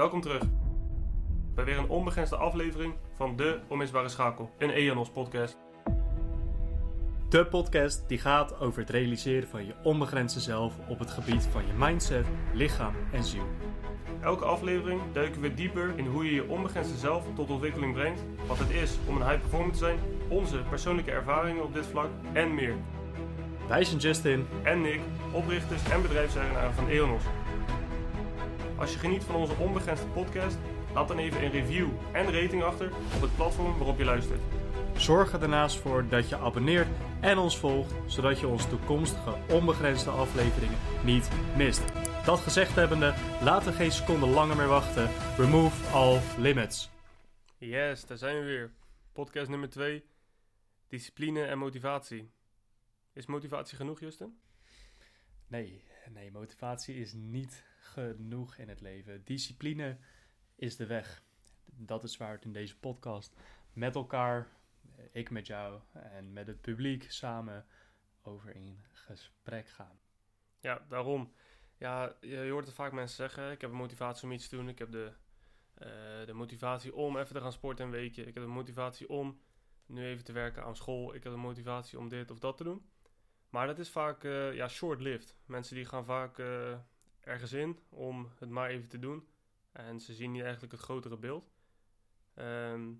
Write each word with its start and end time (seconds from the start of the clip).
Welkom 0.00 0.20
terug 0.20 0.42
bij 1.54 1.64
weer 1.64 1.78
een 1.78 1.88
onbegrensde 1.88 2.36
aflevering 2.36 2.94
van 3.14 3.36
de 3.36 3.60
Onmisbare 3.68 4.08
Schakel, 4.08 4.50
een 4.58 4.70
EANOS 4.70 5.10
podcast. 5.10 5.58
De 7.28 7.46
podcast 7.46 8.08
die 8.08 8.18
gaat 8.18 8.60
over 8.60 8.80
het 8.80 8.90
realiseren 8.90 9.48
van 9.48 9.66
je 9.66 9.74
onbegrensde 9.82 10.40
zelf 10.40 10.74
op 10.88 10.98
het 10.98 11.10
gebied 11.10 11.42
van 11.42 11.66
je 11.66 11.72
mindset, 11.78 12.26
lichaam 12.52 12.94
en 13.12 13.24
ziel. 13.24 13.44
Elke 14.20 14.44
aflevering 14.44 15.00
duiken 15.12 15.40
we 15.40 15.54
dieper 15.54 15.92
in 15.96 16.06
hoe 16.06 16.24
je 16.24 16.34
je 16.34 16.48
onbegrensde 16.48 16.96
zelf 16.96 17.24
tot 17.34 17.50
ontwikkeling 17.50 17.94
brengt, 17.94 18.24
wat 18.46 18.58
het 18.58 18.70
is 18.70 18.96
om 19.06 19.16
een 19.16 19.28
high 19.28 19.40
performer 19.40 19.72
te 19.72 19.78
zijn, 19.78 19.98
onze 20.28 20.62
persoonlijke 20.68 21.10
ervaringen 21.10 21.64
op 21.64 21.74
dit 21.74 21.86
vlak 21.86 22.08
en 22.32 22.54
meer. 22.54 22.74
Wij 23.68 23.84
zijn 23.84 24.00
Justin 24.00 24.46
En 24.62 24.80
Nick, 24.80 25.00
oprichters 25.32 25.90
en 25.90 26.02
bedrijfseigenaren 26.02 26.74
van 26.74 26.88
EONOS. 26.88 27.22
Als 28.80 28.92
je 28.92 28.98
geniet 28.98 29.24
van 29.24 29.34
onze 29.34 29.54
onbegrensde 29.58 30.06
podcast, 30.06 30.58
laat 30.94 31.08
dan 31.08 31.18
even 31.18 31.44
een 31.44 31.50
review 31.50 31.88
en 32.12 32.40
rating 32.40 32.62
achter 32.62 32.92
op 33.14 33.20
het 33.20 33.36
platform 33.36 33.76
waarop 33.76 33.98
je 33.98 34.04
luistert. 34.04 34.40
Zorg 34.96 35.32
er 35.32 35.40
daarnaast 35.40 35.76
voor 35.76 36.08
dat 36.08 36.28
je 36.28 36.36
abonneert 36.36 36.88
en 37.20 37.38
ons 37.38 37.58
volgt, 37.58 37.94
zodat 38.06 38.40
je 38.40 38.46
onze 38.46 38.68
toekomstige 38.68 39.36
onbegrensde 39.50 40.10
afleveringen 40.10 40.78
niet 41.04 41.30
mist. 41.56 41.82
Dat 42.24 42.38
gezegd 42.38 42.74
hebbende, 42.74 43.14
laten 43.42 43.70
we 43.70 43.76
geen 43.76 43.92
seconde 43.92 44.26
langer 44.26 44.56
meer 44.56 44.68
wachten. 44.68 45.10
Remove 45.36 45.86
all 45.92 46.20
limits. 46.38 46.90
Yes, 47.58 48.06
daar 48.06 48.18
zijn 48.18 48.38
we 48.38 48.44
weer. 48.44 48.72
Podcast 49.12 49.48
nummer 49.48 49.70
2. 49.70 50.04
Discipline 50.88 51.44
en 51.44 51.58
motivatie. 51.58 52.30
Is 53.12 53.26
motivatie 53.26 53.76
genoeg, 53.76 54.00
Justin? 54.00 54.40
Nee, 55.46 55.84
nee, 56.12 56.30
motivatie 56.30 56.94
is 56.94 57.12
niet 57.12 57.69
genoeg 57.92 58.56
in 58.56 58.68
het 58.68 58.80
leven. 58.80 59.24
Discipline 59.24 59.98
is 60.56 60.76
de 60.76 60.86
weg. 60.86 61.22
Dat 61.64 62.04
is 62.04 62.16
waar 62.16 62.32
het 62.32 62.44
in 62.44 62.52
deze 62.52 62.78
podcast 62.78 63.36
met 63.72 63.94
elkaar, 63.94 64.48
ik 65.12 65.30
met 65.30 65.46
jou 65.46 65.80
en 65.92 66.32
met 66.32 66.46
het 66.46 66.60
publiek 66.60 67.10
samen 67.10 67.66
over 68.22 68.54
in 68.54 68.84
gesprek 68.92 69.68
gaan. 69.68 69.98
Ja, 70.60 70.84
daarom. 70.88 71.32
Ja, 71.76 72.16
je 72.20 72.48
hoort 72.50 72.66
het 72.66 72.74
vaak 72.74 72.92
mensen 72.92 73.16
zeggen. 73.16 73.50
Ik 73.50 73.60
heb 73.60 73.70
een 73.70 73.76
motivatie 73.76 74.24
om 74.24 74.32
iets 74.32 74.48
te 74.48 74.56
doen. 74.56 74.68
Ik 74.68 74.78
heb 74.78 74.90
de, 74.90 75.12
eh, 75.74 75.88
de 76.26 76.32
motivatie 76.32 76.94
om 76.94 77.16
even 77.16 77.34
te 77.34 77.40
gaan 77.40 77.52
sporten 77.52 77.84
een 77.84 77.90
weekje. 77.90 78.26
Ik 78.26 78.34
heb 78.34 78.42
de 78.42 78.50
motivatie 78.50 79.08
om 79.08 79.40
nu 79.86 80.04
even 80.04 80.24
te 80.24 80.32
werken 80.32 80.64
aan 80.64 80.76
school. 80.76 81.14
Ik 81.14 81.22
heb 81.22 81.32
de 81.32 81.38
motivatie 81.38 81.98
om 81.98 82.08
dit 82.08 82.30
of 82.30 82.38
dat 82.38 82.56
te 82.56 82.64
doen. 82.64 82.90
Maar 83.48 83.66
dat 83.66 83.78
is 83.78 83.90
vaak 83.90 84.24
eh, 84.24 84.54
ja, 84.54 84.68
short-lived. 84.68 85.36
Mensen 85.46 85.76
die 85.76 85.84
gaan 85.84 86.04
vaak 86.04 86.38
eh, 86.38 86.78
ergens 87.30 87.52
in 87.52 87.78
om 87.88 88.28
het 88.38 88.48
maar 88.48 88.68
even 88.68 88.88
te 88.88 88.98
doen. 88.98 89.28
En 89.72 90.00
ze 90.00 90.14
zien 90.14 90.30
niet 90.30 90.42
eigenlijk 90.42 90.72
het 90.72 90.80
grotere 90.80 91.16
beeld. 91.16 91.52
Ehm, 92.34 92.92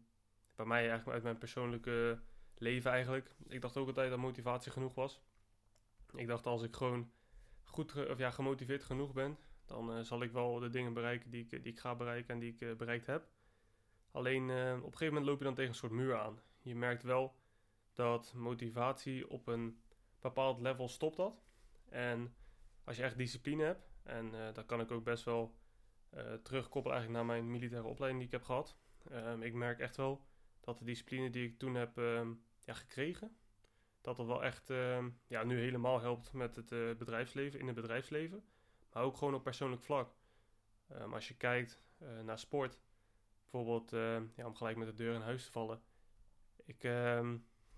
bij 0.54 0.66
mij 0.66 0.80
eigenlijk 0.80 1.08
uit 1.08 1.22
mijn 1.22 1.38
persoonlijke 1.38 2.20
leven 2.54 2.90
eigenlijk. 2.90 3.34
Ik 3.48 3.60
dacht 3.60 3.76
ook 3.76 3.86
altijd 3.86 4.10
dat 4.10 4.18
motivatie 4.18 4.72
genoeg 4.72 4.94
was. 4.94 5.22
Ik 6.12 6.26
dacht 6.26 6.46
als 6.46 6.62
ik 6.62 6.76
gewoon 6.76 7.10
goed 7.64 8.08
of 8.08 8.18
ja, 8.18 8.30
gemotiveerd 8.30 8.82
genoeg 8.82 9.12
ben, 9.12 9.38
dan 9.64 9.92
eh, 9.92 10.00
zal 10.00 10.22
ik 10.22 10.32
wel 10.32 10.58
de 10.58 10.70
dingen 10.70 10.92
bereiken 10.92 11.30
die 11.30 11.42
ik, 11.42 11.50
die 11.50 11.72
ik 11.72 11.78
ga 11.78 11.94
bereiken 11.94 12.34
en 12.34 12.40
die 12.40 12.52
ik 12.52 12.60
eh, 12.60 12.74
bereikt 12.76 13.06
heb. 13.06 13.28
Alleen 14.10 14.50
eh, 14.50 14.72
op 14.76 14.76
een 14.76 14.82
gegeven 14.82 15.06
moment 15.06 15.26
loop 15.26 15.38
je 15.38 15.44
dan 15.44 15.54
tegen 15.54 15.70
een 15.70 15.76
soort 15.76 15.92
muur 15.92 16.16
aan. 16.16 16.40
Je 16.62 16.74
merkt 16.74 17.02
wel 17.02 17.34
dat 17.92 18.32
motivatie 18.34 19.28
op 19.28 19.46
een 19.46 19.80
bepaald 20.20 20.60
level 20.60 20.88
stopt 20.88 21.16
dat. 21.16 21.42
En 21.88 22.34
als 22.84 22.96
je 22.96 23.02
echt 23.02 23.16
discipline 23.16 23.62
hebt, 23.62 23.89
en 24.10 24.34
eh, 24.34 24.54
dat 24.54 24.66
kan 24.66 24.80
ik 24.80 24.90
ook 24.90 25.04
best 25.04 25.24
wel 25.24 25.54
eh, 26.10 26.32
terugkoppelen 26.32 26.98
eigenlijk 26.98 27.26
naar 27.26 27.36
mijn 27.36 27.50
militaire 27.50 27.88
opleiding 27.88 28.22
die 28.22 28.32
ik 28.32 28.38
heb 28.38 28.46
gehad. 28.46 28.76
Ehm, 29.10 29.42
ik 29.42 29.54
merk 29.54 29.78
echt 29.78 29.96
wel 29.96 30.26
dat 30.60 30.78
de 30.78 30.84
discipline 30.84 31.30
die 31.30 31.46
ik 31.46 31.58
toen 31.58 31.74
heb 31.74 31.98
ehm, 31.98 32.32
ja, 32.64 32.74
gekregen, 32.74 33.36
dat 34.00 34.16
dat 34.16 34.26
wel 34.26 34.44
echt 34.44 34.70
ehm, 34.70 35.10
ja, 35.26 35.44
nu 35.44 35.58
helemaal 35.58 36.00
helpt 36.00 36.32
met 36.32 36.56
het 36.56 36.72
eh, 36.72 36.94
bedrijfsleven, 36.98 37.60
in 37.60 37.66
het 37.66 37.74
bedrijfsleven. 37.74 38.44
Maar 38.92 39.02
ook 39.02 39.16
gewoon 39.16 39.34
op 39.34 39.42
persoonlijk 39.42 39.82
vlak. 39.82 40.18
Als 41.12 41.28
je 41.28 41.36
kijkt 41.36 41.82
naar 42.24 42.38
sport, 42.38 42.80
bijvoorbeeld 43.40 43.90
ja, 44.36 44.46
om 44.46 44.54
gelijk 44.54 44.76
met 44.76 44.86
de 44.86 44.94
deur 44.94 45.14
in 45.14 45.20
huis 45.20 45.44
te 45.44 45.50
vallen. 45.50 45.82
Ik, 46.64 46.82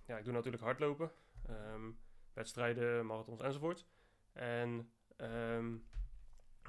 ja, 0.04 0.18
ik 0.18 0.24
doe 0.24 0.32
natuurlijk 0.32 0.62
hardlopen, 0.62 1.12
wedstrijden, 2.32 3.06
marathons 3.06 3.40
enzovoort. 3.40 3.86
En 4.32 4.92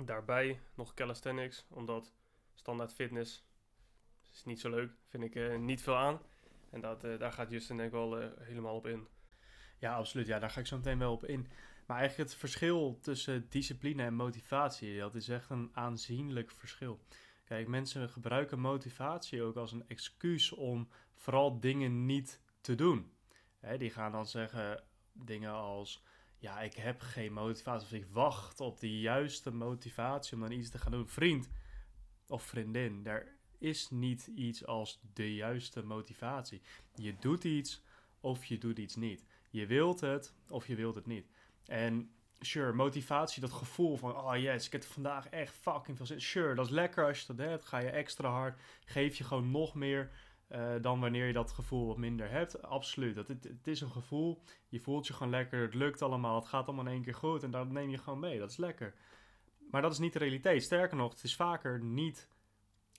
daarbij 0.03 0.59
nog 0.73 0.93
calisthenics, 0.93 1.65
omdat 1.69 2.13
standaard 2.53 2.93
fitness 2.93 3.45
is 4.33 4.43
niet 4.43 4.59
zo 4.59 4.69
leuk, 4.69 4.91
vind 5.07 5.23
ik 5.23 5.35
eh, 5.35 5.57
niet 5.57 5.81
veel 5.81 5.97
aan. 5.97 6.21
En 6.69 6.81
dat, 6.81 7.03
eh, 7.03 7.19
daar 7.19 7.31
gaat 7.31 7.51
Justin 7.51 7.77
denk 7.77 7.87
ik 7.87 7.95
wel 7.95 8.19
eh, 8.19 8.27
helemaal 8.39 8.75
op 8.75 8.87
in. 8.87 9.07
Ja, 9.79 9.95
absoluut. 9.95 10.27
Ja, 10.27 10.39
daar 10.39 10.49
ga 10.49 10.59
ik 10.59 10.65
zo 10.65 10.77
meteen 10.77 10.99
wel 10.99 11.13
op 11.13 11.25
in. 11.25 11.47
Maar 11.85 11.97
eigenlijk 11.97 12.29
het 12.29 12.39
verschil 12.39 12.99
tussen 13.01 13.49
discipline 13.49 14.03
en 14.03 14.13
motivatie, 14.13 14.97
dat 14.97 15.15
is 15.15 15.29
echt 15.29 15.49
een 15.49 15.69
aanzienlijk 15.73 16.51
verschil. 16.51 16.99
Kijk, 17.45 17.67
mensen 17.67 18.09
gebruiken 18.09 18.59
motivatie 18.59 19.43
ook 19.43 19.55
als 19.55 19.71
een 19.71 19.87
excuus 19.87 20.51
om 20.51 20.89
vooral 21.13 21.59
dingen 21.59 22.05
niet 22.05 22.41
te 22.61 22.75
doen. 22.75 23.13
Hè, 23.59 23.77
die 23.77 23.89
gaan 23.89 24.11
dan 24.11 24.27
zeggen 24.27 24.83
dingen 25.11 25.51
als, 25.51 26.03
ja, 26.43 26.61
ik 26.61 26.73
heb 26.73 27.01
geen 27.01 27.33
motivatie, 27.33 27.87
of 27.87 27.93
ik 27.93 28.05
wacht 28.11 28.59
op 28.59 28.79
de 28.79 28.99
juiste 28.99 29.51
motivatie 29.51 30.33
om 30.33 30.41
dan 30.41 30.51
iets 30.51 30.69
te 30.69 30.77
gaan 30.77 30.91
doen. 30.91 31.07
Vriend 31.07 31.49
of 32.27 32.43
vriendin, 32.43 33.05
er 33.05 33.37
is 33.57 33.89
niet 33.89 34.27
iets 34.27 34.65
als 34.65 34.99
de 35.13 35.35
juiste 35.35 35.83
motivatie. 35.83 36.61
Je 36.95 37.15
doet 37.19 37.43
iets 37.43 37.83
of 38.19 38.45
je 38.45 38.57
doet 38.57 38.77
iets 38.77 38.95
niet. 38.95 39.25
Je 39.49 39.65
wilt 39.65 39.99
het 39.99 40.33
of 40.49 40.67
je 40.67 40.75
wilt 40.75 40.95
het 40.95 41.05
niet. 41.05 41.27
En 41.65 42.11
sure, 42.39 42.73
motivatie, 42.73 43.41
dat 43.41 43.51
gevoel 43.51 43.97
van, 43.97 44.17
oh 44.17 44.37
yes, 44.37 44.65
ik 44.65 44.71
heb 44.71 44.83
vandaag 44.83 45.27
echt 45.29 45.55
fucking 45.55 45.97
veel 45.97 46.05
zin. 46.05 46.21
Sure, 46.21 46.55
dat 46.55 46.65
is 46.65 46.71
lekker 46.71 47.05
als 47.05 47.19
je 47.19 47.35
dat 47.35 47.47
hebt. 47.47 47.65
Ga 47.65 47.77
je 47.77 47.89
extra 47.89 48.29
hard, 48.29 48.59
geef 48.85 49.17
je 49.17 49.23
gewoon 49.23 49.51
nog 49.51 49.73
meer 49.73 50.11
eh, 50.53 50.73
dan 50.81 50.99
wanneer 50.99 51.27
je 51.27 51.33
dat 51.33 51.51
gevoel 51.51 51.87
wat 51.87 51.97
minder 51.97 52.29
hebt. 52.29 52.61
Absoluut, 52.61 53.15
dat, 53.15 53.27
het, 53.27 53.43
het 53.43 53.67
is 53.67 53.81
een 53.81 53.91
gevoel. 53.91 54.41
Je 54.69 54.79
voelt 54.79 55.07
je 55.07 55.13
gewoon 55.13 55.31
lekker, 55.31 55.61
het 55.61 55.73
lukt 55.73 56.01
allemaal, 56.01 56.35
het 56.35 56.47
gaat 56.47 56.67
allemaal 56.67 56.85
in 56.85 56.91
één 56.91 57.01
keer 57.01 57.15
goed 57.15 57.43
en 57.43 57.51
dat 57.51 57.69
neem 57.69 57.89
je 57.89 57.97
gewoon 57.97 58.19
mee. 58.19 58.39
Dat 58.39 58.49
is 58.49 58.57
lekker. 58.57 58.93
Maar 59.71 59.81
dat 59.81 59.91
is 59.91 59.99
niet 59.99 60.13
de 60.13 60.19
realiteit. 60.19 60.63
Sterker 60.63 60.97
nog, 60.97 61.11
het 61.11 61.23
is 61.23 61.35
vaker 61.35 61.79
niet 61.83 62.27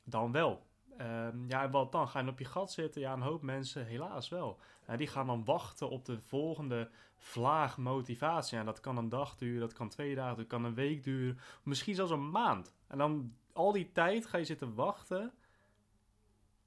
dan 0.05 0.33
wel. 0.33 0.67
Ehm, 0.97 1.49
ja, 1.49 1.63
en 1.63 1.71
wat 1.71 1.93
dan? 1.93 2.09
Ga 2.09 2.21
je 2.21 2.29
op 2.29 2.39
je 2.39 2.45
gat 2.45 2.73
zitten? 2.73 3.01
Ja, 3.01 3.13
een 3.13 3.21
hoop 3.21 3.43
mensen 3.43 3.87
helaas 3.87 4.29
wel. 4.29 4.59
Ja, 4.87 4.97
die 4.97 5.07
gaan 5.07 5.27
dan 5.27 5.45
wachten 5.45 5.91
op 5.91 6.05
de 6.05 6.21
volgende 6.21 6.91
vlaag 7.17 7.79
motivatie. 7.79 8.59
En 8.59 8.65
dat 8.65 8.81
kan 8.81 8.97
een 8.97 9.09
dag 9.09 9.37
duren, 9.37 9.61
dat 9.61 9.73
kan 9.73 9.89
twee 9.89 10.15
dagen, 10.15 10.37
dat 10.37 10.47
kan 10.47 10.65
een 10.65 10.75
week 10.75 11.05
duren. 11.05 11.39
Misschien 11.63 11.95
zelfs 11.95 12.13
een 12.13 12.31
maand. 12.31 12.75
En 12.87 12.99
dan 12.99 13.35
al 13.53 13.73
die 13.73 13.93
tijd 13.93 14.27
ga 14.27 14.39
je 14.39 14.45
zitten 14.45 14.75
wachten 14.75 15.33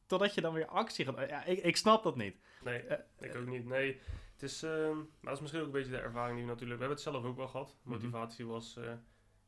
totdat 0.08 0.34
je 0.34 0.42
dan 0.42 0.54
weer 0.54 0.66
actie 0.66 1.06
gaat. 1.06 1.30
Ja, 1.30 1.44
ik, 1.44 1.64
ik 1.64 1.78
snap 1.78 2.04
dat 2.04 2.16
niet. 2.16 2.36
Nee, 2.64 2.80
Eh, 2.82 3.30
ik 3.30 3.36
ook 3.36 3.46
niet. 3.48 3.66
Nee, 3.66 4.00
het 4.34 4.44
is, 4.44 4.64
ehm, 4.64 4.96
maar 4.98 5.06
dat 5.22 5.34
is 5.34 5.40
misschien 5.40 5.62
ook 5.62 5.68
een 5.68 5.74
beetje 5.74 5.92
de 5.92 5.98
ervaring 5.98 6.36
die 6.38 6.46
we 6.46 6.52
natuurlijk... 6.52 6.80
We 6.80 6.86
hebben 6.86 7.04
het 7.04 7.14
zelf 7.14 7.24
ook 7.26 7.38
wel 7.38 7.48
gehad. 7.48 7.76
Mhm. 7.82 7.90
Motivatie 7.94 8.46
was... 8.46 8.78
eh, 8.78 8.92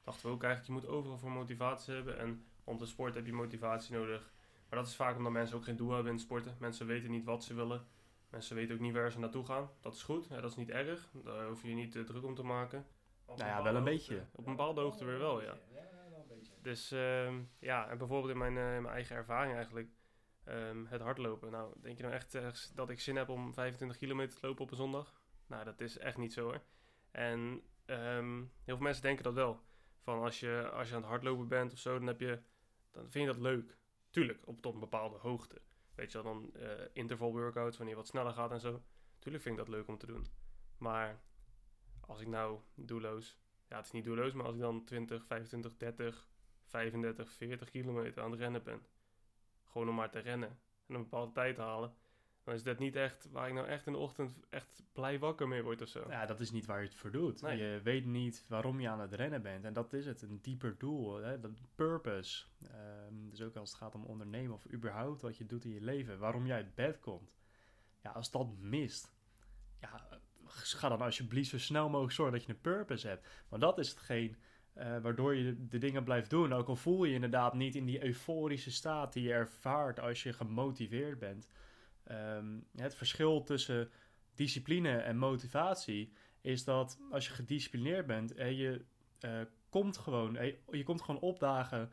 dachten 0.03 0.25
we 0.27 0.33
ook 0.35 0.43
eigenlijk, 0.43 0.73
je 0.81 0.87
moet 0.87 0.97
overal 0.97 1.17
voor 1.17 1.31
motivatie 1.31 1.93
hebben. 1.93 2.17
En 2.19 2.45
om 2.63 2.77
te 2.77 2.85
sporten 2.85 3.15
heb 3.15 3.25
je 3.25 3.33
motivatie 3.33 3.93
nodig. 3.95 4.31
Maar 4.69 4.79
dat 4.79 4.87
is 4.87 4.95
vaak 4.95 5.17
omdat 5.17 5.31
mensen 5.31 5.57
ook 5.57 5.63
geen 5.63 5.75
doel 5.75 5.89
hebben 5.91 6.07
in 6.11 6.13
het 6.17 6.21
sporten. 6.25 6.55
Mensen 6.59 6.87
weten 6.87 7.11
niet 7.11 7.25
wat 7.25 7.43
ze 7.43 7.53
willen. 7.53 7.85
Mensen 8.29 8.55
weten 8.55 8.75
ook 8.75 8.81
niet 8.81 8.93
waar 8.93 9.11
ze 9.11 9.19
naartoe 9.19 9.45
gaan. 9.45 9.69
Dat 9.81 9.93
is 9.93 10.03
goed, 10.03 10.27
ja, 10.29 10.41
dat 10.41 10.49
is 10.51 10.55
niet 10.57 10.69
erg. 10.69 11.09
Daar 11.23 11.47
hoef 11.47 11.61
je 11.61 11.69
je 11.69 11.75
niet 11.75 11.95
eh, 11.95 12.03
druk 12.03 12.23
om 12.23 12.35
te 12.35 12.43
maken. 12.43 12.85
Op 13.25 13.37
Nou 13.37 13.49
ja, 13.49 13.55
wel 13.63 13.65
een 13.75 13.75
hoogte- 13.75 13.89
beetje. 13.91 14.25
Op 14.31 14.45
een 14.47 14.55
bepaalde 14.55 14.81
hoogte 14.81 15.05
weer 15.05 15.17
wel, 15.19 15.41
ja. 15.41 15.57
Dus 16.61 16.91
ehm, 16.91 17.39
ja, 17.59 17.89
en 17.89 17.97
bijvoorbeeld 17.97 18.31
in 18.31 18.37
mijn, 18.37 18.57
eh, 18.57 18.75
in 18.75 18.81
mijn 18.81 18.93
eigen 18.93 19.15
ervaring 19.15 19.55
eigenlijk, 19.55 19.87
ehm, 20.49 20.85
het 20.85 21.01
hardlopen. 21.01 21.51
Nou, 21.51 21.73
denk 21.81 21.97
je 21.97 22.03
nou 22.03 22.15
echt 22.15 22.37
dat 22.75 22.89
ik 22.89 22.99
zin 22.99 23.15
heb 23.15 23.29
om 23.29 23.53
25 23.53 23.97
kilometer 23.97 24.39
te 24.39 24.47
lopen 24.47 24.63
op 24.63 24.71
een 24.71 24.77
zondag? 24.77 25.21
Nou, 25.47 25.63
dat 25.63 25.81
is 25.81 25.97
echt 25.97 26.17
niet 26.17 26.33
zo 26.33 26.43
hoor. 26.43 26.61
En 27.11 27.63
ehm, 27.85 28.37
heel 28.37 28.75
veel 28.75 28.77
mensen 28.77 29.03
denken 29.03 29.23
dat 29.23 29.33
wel. 29.33 29.61
Van 29.99 30.21
als 30.21 30.39
je, 30.39 30.69
als 30.73 30.89
je 30.89 30.95
aan 30.95 31.01
het 31.01 31.09
hardlopen 31.09 31.47
bent 31.47 31.73
of 31.73 31.79
zo, 31.79 31.97
dan, 31.97 32.07
heb 32.07 32.19
je, 32.19 32.41
dan 32.91 33.11
vind 33.11 33.25
je 33.25 33.31
dat 33.31 33.41
leuk. 33.41 33.77
Tuurlijk, 34.09 34.47
op 34.47 34.61
tot 34.61 34.73
een 34.73 34.79
bepaalde 34.79 35.17
hoogte. 35.17 35.61
Weet 35.95 36.11
je 36.11 36.23
wel, 36.23 36.33
dan 36.33 36.53
eh 36.53 36.85
interval 36.93 37.31
workouts, 37.31 37.77
wanneer 37.77 37.95
je 37.95 38.01
wat 38.01 38.09
sneller 38.09 38.33
gaat 38.33 38.51
en 38.51 38.59
zo. 38.59 38.81
Tuurlijk 39.19 39.43
vind 39.43 39.59
ik 39.59 39.65
dat 39.65 39.75
leuk 39.75 39.87
om 39.87 39.97
te 39.97 40.05
doen. 40.05 40.27
Maar 40.77 41.21
als 41.99 42.21
ik 42.21 42.27
nou 42.27 42.59
doelloos, 42.75 43.37
ja 43.67 43.75
het 43.75 43.85
is 43.85 43.91
niet 43.91 44.03
doelloos, 44.03 44.33
maar 44.33 44.45
als 44.45 44.55
ik 44.55 44.61
dan 44.61 44.85
20, 44.85 45.25
25, 45.25 45.77
30, 45.77 46.27
35, 46.65 47.31
40 47.31 47.69
kilometer 47.69 48.23
aan 48.23 48.31
het 48.31 48.39
rennen 48.39 48.63
ben. 48.63 48.85
Gewoon 49.71 49.89
om 49.89 49.95
maar 49.95 50.11
te 50.11 50.19
rennen 50.19 50.59
en 50.87 50.95
een 50.95 51.01
bepaalde 51.01 51.31
tijd 51.31 51.55
te 51.55 51.61
halen. 51.61 51.93
dan 52.43 52.53
is 52.53 52.63
dat 52.63 52.79
niet 52.79 52.95
echt 52.95 53.29
waar 53.31 53.47
ik 53.47 53.53
nou 53.53 53.67
echt 53.67 53.85
in 53.85 53.91
de 53.91 53.97
ochtend 53.97 54.39
echt 54.49 54.83
blij 54.93 55.19
wakker 55.19 55.47
mee 55.47 55.63
word 55.63 55.81
of 55.81 55.87
zo. 55.87 56.05
Ja, 56.09 56.25
dat 56.25 56.39
is 56.39 56.51
niet 56.51 56.65
waar 56.65 56.81
je 56.81 56.87
het 56.87 56.95
voor 56.95 57.11
doet. 57.11 57.41
Nee. 57.41 57.57
Je 57.57 57.81
weet 57.83 58.05
niet 58.05 58.45
waarom 58.47 58.79
je 58.79 58.89
aan 58.89 58.99
het 58.99 59.13
rennen 59.13 59.41
bent. 59.41 59.65
En 59.65 59.73
dat 59.73 59.93
is 59.93 60.05
het, 60.05 60.21
een 60.21 60.41
dieper 60.41 60.75
doel, 60.77 61.15
hè? 61.15 61.39
dat 61.39 61.51
purpose. 61.75 62.45
Ehm, 62.71 63.29
dus 63.29 63.41
ook 63.41 63.55
als 63.55 63.69
het 63.69 63.79
gaat 63.79 63.95
om 63.95 64.05
ondernemen 64.05 64.53
of 64.53 64.71
überhaupt 64.71 65.21
wat 65.21 65.37
je 65.37 65.45
doet 65.45 65.65
in 65.65 65.73
je 65.73 65.81
leven, 65.81 66.19
waarom 66.19 66.45
jij 66.45 66.55
uit 66.55 66.75
bed 66.75 66.99
komt. 66.99 67.31
Ja, 68.03 68.11
als 68.11 68.31
dat 68.31 68.57
mist, 68.57 69.13
ja, 69.79 70.21
ga 70.45 70.89
dan 70.89 71.01
alsjeblieft 71.01 71.49
zo 71.49 71.57
snel 71.57 71.89
mogelijk 71.89 72.13
zorgen 72.13 72.33
dat 72.37 72.45
je 72.45 72.53
een 72.53 72.61
purpose 72.61 73.07
hebt. 73.07 73.27
Want 73.49 73.61
dat 73.61 73.77
is 73.77 73.89
hetgeen 73.89 74.37
eh, 74.79 74.97
waardoor 75.01 75.35
je 75.35 75.67
de, 75.67 75.77
dingen 75.77 76.03
blijft 76.03 76.29
doen. 76.29 76.53
Ook 76.53 76.67
al 76.67 76.75
voel 76.75 77.03
je 77.03 77.09
je 77.09 77.15
inderdaad 77.15 77.53
niet 77.53 77.75
in 77.75 77.85
die 77.85 78.03
euforische 78.03 78.71
staat 78.71 79.13
die 79.13 79.23
je 79.23 79.33
ervaart 79.33 79.99
als 79.99 80.23
je 80.23 80.33
gemotiveerd 80.33 81.19
bent. 81.19 81.47
Ehm, 82.03 82.59
het 82.75 82.95
verschil 82.95 83.43
tussen 83.43 83.89
discipline 84.35 84.97
en 84.97 85.17
motivatie 85.17 86.13
is 86.41 86.63
dat 86.63 86.99
als 87.11 87.27
je 87.27 87.33
gedisciplineerd 87.33 88.05
bent 88.05 88.33
en 88.33 88.55
je 88.55 88.85
eh, 89.19 89.41
komt 89.69 89.97
gewoon, 89.97 90.35
eh, 90.35 90.55
je 90.71 90.83
komt 90.83 91.01
gewoon 91.01 91.21
opdagen, 91.21 91.91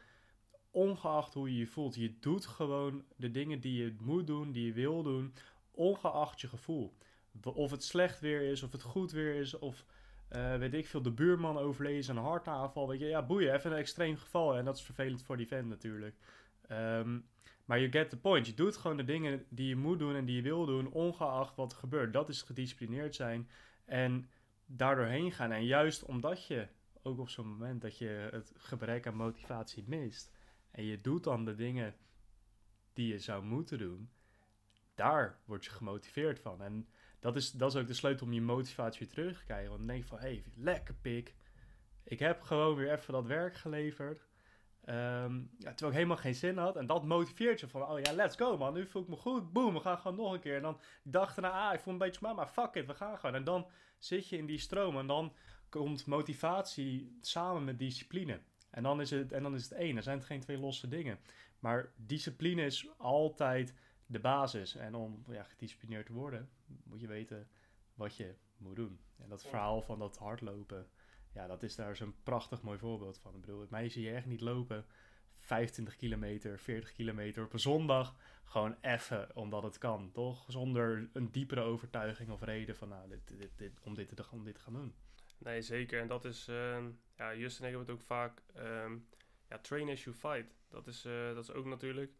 ongeacht 0.70 1.34
hoe 1.34 1.52
je 1.52 1.58
je 1.58 1.66
voelt. 1.66 1.94
Je 1.94 2.18
doet 2.18 2.46
gewoon 2.46 3.04
de 3.16 3.30
dingen 3.30 3.60
die 3.60 3.82
je 3.82 3.96
moet 4.00 4.26
doen, 4.26 4.52
die 4.52 4.66
je 4.66 4.72
wil 4.72 5.02
doen, 5.02 5.34
ongeacht 5.70 6.40
je 6.40 6.48
gevoel. 6.48 6.96
Of 7.42 7.70
het 7.70 7.84
slecht 7.84 8.20
weer 8.20 8.42
is, 8.42 8.62
of 8.62 8.72
het 8.72 8.82
goed 8.82 9.12
weer 9.12 9.34
is, 9.34 9.58
of 9.58 9.84
eh, 10.28 10.56
weet 10.56 10.74
ik 10.74 10.86
veel, 10.86 11.02
de 11.02 11.10
buurman 11.10 11.58
overlezen 11.58 12.16
aan 12.16 12.24
een 12.24 12.28
hartaanval. 12.28 12.88
Weet 12.88 13.00
je, 13.00 13.06
ja, 13.06 13.26
boeien, 13.26 13.54
even 13.54 13.70
een 13.70 13.78
extreem 13.78 14.16
geval. 14.16 14.56
En 14.56 14.64
dat 14.64 14.76
is 14.76 14.82
vervelend 14.82 15.22
voor 15.22 15.36
die 15.36 15.46
vent 15.46 15.68
natuurlijk. 15.68 16.16
Ehm, 16.66 17.18
maar 17.64 17.78
you 17.78 17.90
get 17.90 18.10
the 18.10 18.18
point. 18.18 18.46
Je 18.46 18.54
doet 18.54 18.76
gewoon 18.76 18.96
de 18.96 19.04
dingen 19.04 19.44
die 19.48 19.68
je 19.68 19.76
moet 19.76 19.98
doen 19.98 20.14
en 20.14 20.24
die 20.24 20.36
je 20.36 20.42
wil 20.42 20.66
doen, 20.66 20.90
ongeacht 20.90 21.56
wat 21.56 21.72
er 21.72 21.78
gebeurt. 21.78 22.12
Dat 22.12 22.28
is 22.28 22.42
gedisciplineerd 22.42 23.14
zijn 23.14 23.48
en 23.84 24.28
daardoor 24.66 25.06
heen 25.06 25.32
gaan. 25.32 25.52
En 25.52 25.64
juist 25.64 26.04
omdat 26.04 26.46
je, 26.46 26.68
ook 27.02 27.18
op 27.18 27.28
zo'n 27.28 27.48
moment 27.48 27.82
dat 27.82 27.98
je 27.98 28.28
het 28.30 28.52
gebrek 28.56 29.06
aan 29.06 29.16
motivatie 29.16 29.84
mist, 29.86 30.32
en 30.70 30.84
je 30.84 31.00
doet 31.00 31.24
dan 31.24 31.44
de 31.44 31.54
dingen 31.54 31.94
die 32.92 33.08
je 33.12 33.18
zou 33.18 33.44
moeten 33.44 33.78
doen, 33.78 34.10
daar 34.94 35.38
word 35.44 35.64
je 35.64 35.70
gemotiveerd 35.70 36.40
van. 36.40 36.62
En 36.62 36.88
dat 37.26 37.36
is, 37.36 37.50
dat 37.50 37.74
is 37.74 37.80
ook 37.80 37.86
de 37.86 37.94
sleutel 37.94 38.26
om 38.26 38.32
je 38.32 38.40
motivatie 38.40 39.06
terug 39.06 39.38
te 39.38 39.44
krijgen. 39.44 39.70
Want 39.70 39.86
denk 39.86 40.04
van, 40.04 40.18
hé, 40.18 40.24
hey, 40.24 40.44
lekker 40.54 40.94
pik. 40.94 41.34
Ik 42.04 42.18
heb 42.18 42.42
gewoon 42.42 42.76
weer 42.76 42.92
even 42.92 43.12
dat 43.12 43.26
werk 43.26 43.56
geleverd. 43.56 44.26
Ehm, 44.84 45.36
ja, 45.38 45.68
terwijl 45.68 45.90
ik 45.90 45.92
helemaal 45.92 46.16
geen 46.16 46.34
zin 46.34 46.58
had. 46.58 46.76
En 46.76 46.86
dat 46.86 47.04
motiveert 47.04 47.60
je 47.60 47.68
van, 47.68 47.82
oh 47.82 48.00
ja, 48.00 48.12
let's 48.12 48.36
go 48.36 48.56
man. 48.56 48.74
Nu 48.74 48.86
voel 48.86 49.02
ik 49.02 49.08
me 49.08 49.16
goed. 49.16 49.52
Boom, 49.52 49.74
we 49.74 49.80
gaan 49.80 49.98
gewoon 49.98 50.16
nog 50.16 50.32
een 50.32 50.40
keer. 50.40 50.56
En 50.56 50.62
dan 50.62 50.80
dacht 51.02 51.36
erna, 51.36 51.68
ah, 51.68 51.74
ik 51.74 51.80
voel 51.80 51.92
een 51.92 51.98
beetje 51.98 52.20
maar, 52.22 52.34
maar 52.34 52.48
fuck 52.48 52.74
it, 52.74 52.86
we 52.86 52.94
gaan 52.94 53.18
gewoon. 53.18 53.34
En 53.34 53.44
dan 53.44 53.66
zit 53.98 54.28
je 54.28 54.36
in 54.36 54.46
die 54.46 54.58
stroom. 54.58 54.98
En 54.98 55.06
dan 55.06 55.32
komt 55.68 56.06
motivatie 56.06 57.16
samen 57.20 57.64
met 57.64 57.78
discipline. 57.78 58.40
En 58.70 58.82
dan 58.82 59.00
is 59.00 59.10
het, 59.10 59.32
en 59.32 59.42
dan 59.42 59.54
is 59.54 59.62
het 59.62 59.72
één. 59.72 59.96
Er 59.96 60.02
zijn 60.02 60.22
geen 60.22 60.40
twee 60.40 60.58
losse 60.58 60.88
dingen. 60.88 61.18
Maar 61.58 61.92
discipline 61.96 62.64
is 62.64 62.88
altijd 62.96 63.74
de 64.06 64.20
basis. 64.20 64.76
En 64.76 64.94
om 64.94 65.24
ja, 65.30 65.42
gedisciplineerd 65.42 66.06
te 66.06 66.12
worden, 66.12 66.50
moet 66.84 67.00
je 67.00 67.06
weten 67.06 67.48
wat 67.94 68.16
je 68.16 68.34
moet 68.56 68.76
doen. 68.76 69.00
En 69.16 69.28
dat 69.28 69.44
verhaal 69.44 69.82
van 69.82 69.98
dat 69.98 70.18
hardlopen, 70.18 70.88
ja, 71.32 71.46
dat 71.46 71.62
is 71.62 71.74
daar 71.74 71.96
zo'n 71.96 72.14
prachtig 72.22 72.62
mooi 72.62 72.78
voorbeeld 72.78 73.18
van. 73.18 73.34
Ik 73.34 73.40
bedoel, 73.40 73.66
mij 73.70 73.88
zie 73.88 74.02
je 74.02 74.14
echt 74.14 74.26
niet 74.26 74.40
lopen 74.40 74.86
25 75.32 75.96
kilometer, 75.96 76.58
40 76.58 76.92
kilometer 76.92 77.44
op 77.44 77.52
een 77.52 77.58
zondag. 77.58 78.14
Gewoon 78.44 78.76
even, 78.80 79.36
omdat 79.36 79.62
het 79.62 79.78
kan, 79.78 80.12
toch? 80.12 80.44
Zonder 80.48 81.08
een 81.12 81.30
diepere 81.30 81.60
overtuiging 81.60 82.30
of 82.30 82.42
reden 82.42 82.76
van, 82.76 82.88
nou, 82.88 83.08
dit, 83.08 83.38
dit, 83.38 83.50
dit, 83.56 83.80
om, 83.80 83.94
dit 83.94 84.16
te, 84.16 84.24
om 84.30 84.44
dit 84.44 84.54
te 84.54 84.60
gaan 84.60 84.72
doen. 84.72 84.94
Nee, 85.38 85.62
zeker. 85.62 86.00
En 86.00 86.08
dat 86.08 86.24
is, 86.24 86.48
uh, 86.48 86.84
ja, 87.16 87.34
Justin 87.34 87.64
en 87.64 87.70
ik 87.70 87.76
hebben 87.76 87.80
het 87.80 87.90
ook 87.90 88.06
vaak, 88.06 88.42
um, 88.56 89.08
ja, 89.48 89.58
train 89.58 89.88
as 89.88 90.04
you 90.04 90.16
fight. 90.16 90.54
Dat 90.68 90.86
is, 90.86 91.06
uh, 91.06 91.34
dat 91.34 91.42
is 91.42 91.52
ook 91.52 91.64
natuurlijk. 91.64 92.12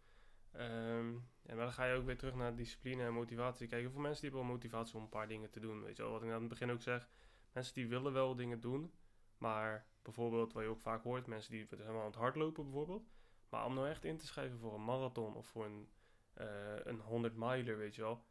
En 1.46 1.56
dan 1.56 1.72
ga 1.72 1.84
je 1.84 1.94
ook 1.94 2.04
weer 2.04 2.18
terug 2.18 2.34
naar 2.34 2.56
discipline 2.56 3.02
en 3.02 3.12
motivatie. 3.12 3.68
Kijk, 3.68 3.80
heel 3.80 3.90
veel 3.90 4.00
mensen 4.00 4.20
die 4.20 4.30
hebben 4.30 4.48
wel 4.48 4.56
motivatie 4.56 4.96
om 4.96 5.02
een 5.02 5.08
paar 5.08 5.28
dingen 5.28 5.50
te 5.50 5.60
doen. 5.60 5.82
Weet 5.82 5.96
je 5.96 6.02
wel, 6.02 6.12
wat 6.12 6.22
ik 6.22 6.30
aan 6.30 6.40
het 6.40 6.48
begin 6.48 6.70
ook 6.70 6.82
zeg. 6.82 7.08
Mensen 7.52 7.74
die 7.74 7.88
willen 7.88 8.12
wel 8.12 8.36
dingen 8.36 8.60
doen. 8.60 8.92
Maar 9.38 9.86
bijvoorbeeld, 10.02 10.52
wat 10.52 10.62
je 10.62 10.68
ook 10.68 10.80
vaak 10.80 11.02
hoort, 11.02 11.26
mensen 11.26 11.50
die 11.50 11.66
helemaal 11.70 12.00
aan 12.00 12.06
het 12.06 12.14
hardlopen 12.14 12.64
bijvoorbeeld. 12.64 13.08
Maar 13.48 13.64
om 13.64 13.74
nou 13.74 13.88
echt 13.88 14.04
in 14.04 14.16
te 14.16 14.26
schrijven 14.26 14.58
voor 14.58 14.74
een 14.74 14.84
marathon 14.84 15.34
of 15.34 15.46
voor 15.46 15.64
een, 15.64 15.88
uh, 16.40 16.46
een 16.84 17.00
100 17.00 17.34
miler, 17.36 17.78
weet 17.78 17.94
je 17.94 18.02
wel. 18.02 18.24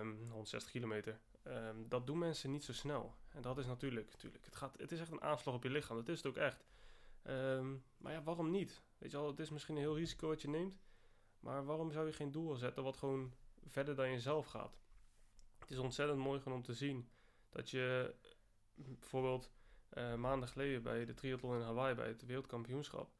Um, 0.00 0.28
160 0.30 0.70
kilometer. 0.70 1.20
Um, 1.44 1.88
dat 1.88 2.06
doen 2.06 2.18
mensen 2.18 2.50
niet 2.50 2.64
zo 2.64 2.72
snel. 2.72 3.14
En 3.28 3.42
dat 3.42 3.58
is 3.58 3.66
natuurlijk, 3.66 4.10
natuurlijk 4.10 4.44
het, 4.44 4.56
gaat, 4.56 4.78
het 4.78 4.92
is 4.92 5.00
echt 5.00 5.10
een 5.10 5.22
aanslag 5.22 5.54
op 5.54 5.62
je 5.62 5.70
lichaam. 5.70 5.96
Dat 5.96 6.08
is 6.08 6.16
het 6.16 6.26
ook 6.26 6.36
echt. 6.36 6.64
Maar 7.96 8.12
ja, 8.12 8.22
waarom 8.22 8.50
niet? 8.50 8.82
Weet 8.98 9.10
je 9.10 9.16
wel, 9.16 9.26
het 9.26 9.38
is 9.38 9.50
misschien 9.50 9.74
een 9.74 9.82
heel 9.82 9.96
risico 9.96 10.28
wat 10.28 10.42
je 10.42 10.48
neemt. 10.48 10.78
Maar 11.46 11.64
waarom 11.64 11.92
zou 11.92 12.06
je 12.06 12.12
geen 12.12 12.30
doel 12.30 12.54
zetten 12.54 12.82
wat 12.82 12.96
gewoon 12.96 13.32
verder 13.66 13.94
dan 13.94 14.10
jezelf 14.10 14.46
gaat? 14.46 14.80
Het 15.58 15.70
is 15.70 15.78
ontzettend 15.78 16.18
mooi 16.18 16.40
om 16.44 16.62
te 16.62 16.74
zien 16.74 17.08
dat 17.50 17.70
je 17.70 18.14
bijvoorbeeld 18.74 19.50
uh, 19.92 20.14
maanden 20.14 20.48
geleden 20.48 20.82
bij 20.82 21.04
de 21.04 21.14
triathlon 21.14 21.54
in 21.54 21.60
Hawaii, 21.60 21.94
bij 21.94 22.08
het 22.08 22.26
wereldkampioenschap, 22.26 23.10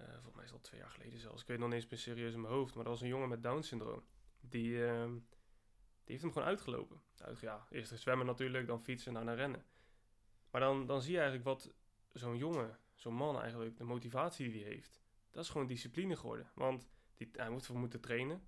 uh, 0.00 0.06
volgens 0.12 0.34
mij 0.34 0.44
is 0.44 0.50
dat 0.50 0.62
twee 0.62 0.80
jaar 0.80 0.90
geleden 0.90 1.18
zelfs, 1.18 1.42
ik 1.42 1.46
weet 1.46 1.58
nog 1.58 1.68
niet 1.68 1.76
eens 1.76 1.90
meer 1.90 1.98
serieus 1.98 2.34
in 2.34 2.40
mijn 2.40 2.52
hoofd, 2.52 2.74
maar 2.74 2.84
dat 2.84 2.92
was 2.92 3.02
een 3.02 3.08
jongen 3.08 3.28
met 3.28 3.42
Down 3.42 3.62
syndroom. 3.62 4.02
Die, 4.40 4.70
uh, 4.70 5.04
die 5.04 5.22
heeft 6.04 6.22
hem 6.22 6.32
gewoon 6.32 6.48
uitgelopen. 6.48 7.00
Uit, 7.18 7.40
ja, 7.40 7.66
eerst 7.70 7.98
zwemmen 7.98 8.26
natuurlijk, 8.26 8.66
dan 8.66 8.82
fietsen, 8.82 9.12
dan 9.12 9.24
naar 9.24 9.36
rennen. 9.36 9.64
Maar 10.50 10.60
dan, 10.60 10.86
dan 10.86 11.02
zie 11.02 11.12
je 11.12 11.18
eigenlijk 11.18 11.48
wat 11.48 11.74
zo'n 12.12 12.36
jongen, 12.36 12.78
zo'n 12.94 13.14
man 13.14 13.40
eigenlijk, 13.40 13.76
de 13.76 13.84
motivatie 13.84 14.50
die 14.50 14.62
hij 14.62 14.72
heeft. 14.72 15.00
Dat 15.30 15.44
is 15.44 15.50
gewoon 15.50 15.66
discipline 15.66 16.16
geworden. 16.16 16.50
Want 16.54 16.88
hij 17.32 17.50
moet 17.50 17.66
voor 17.66 17.78
moeten 17.78 18.00
trainen. 18.00 18.42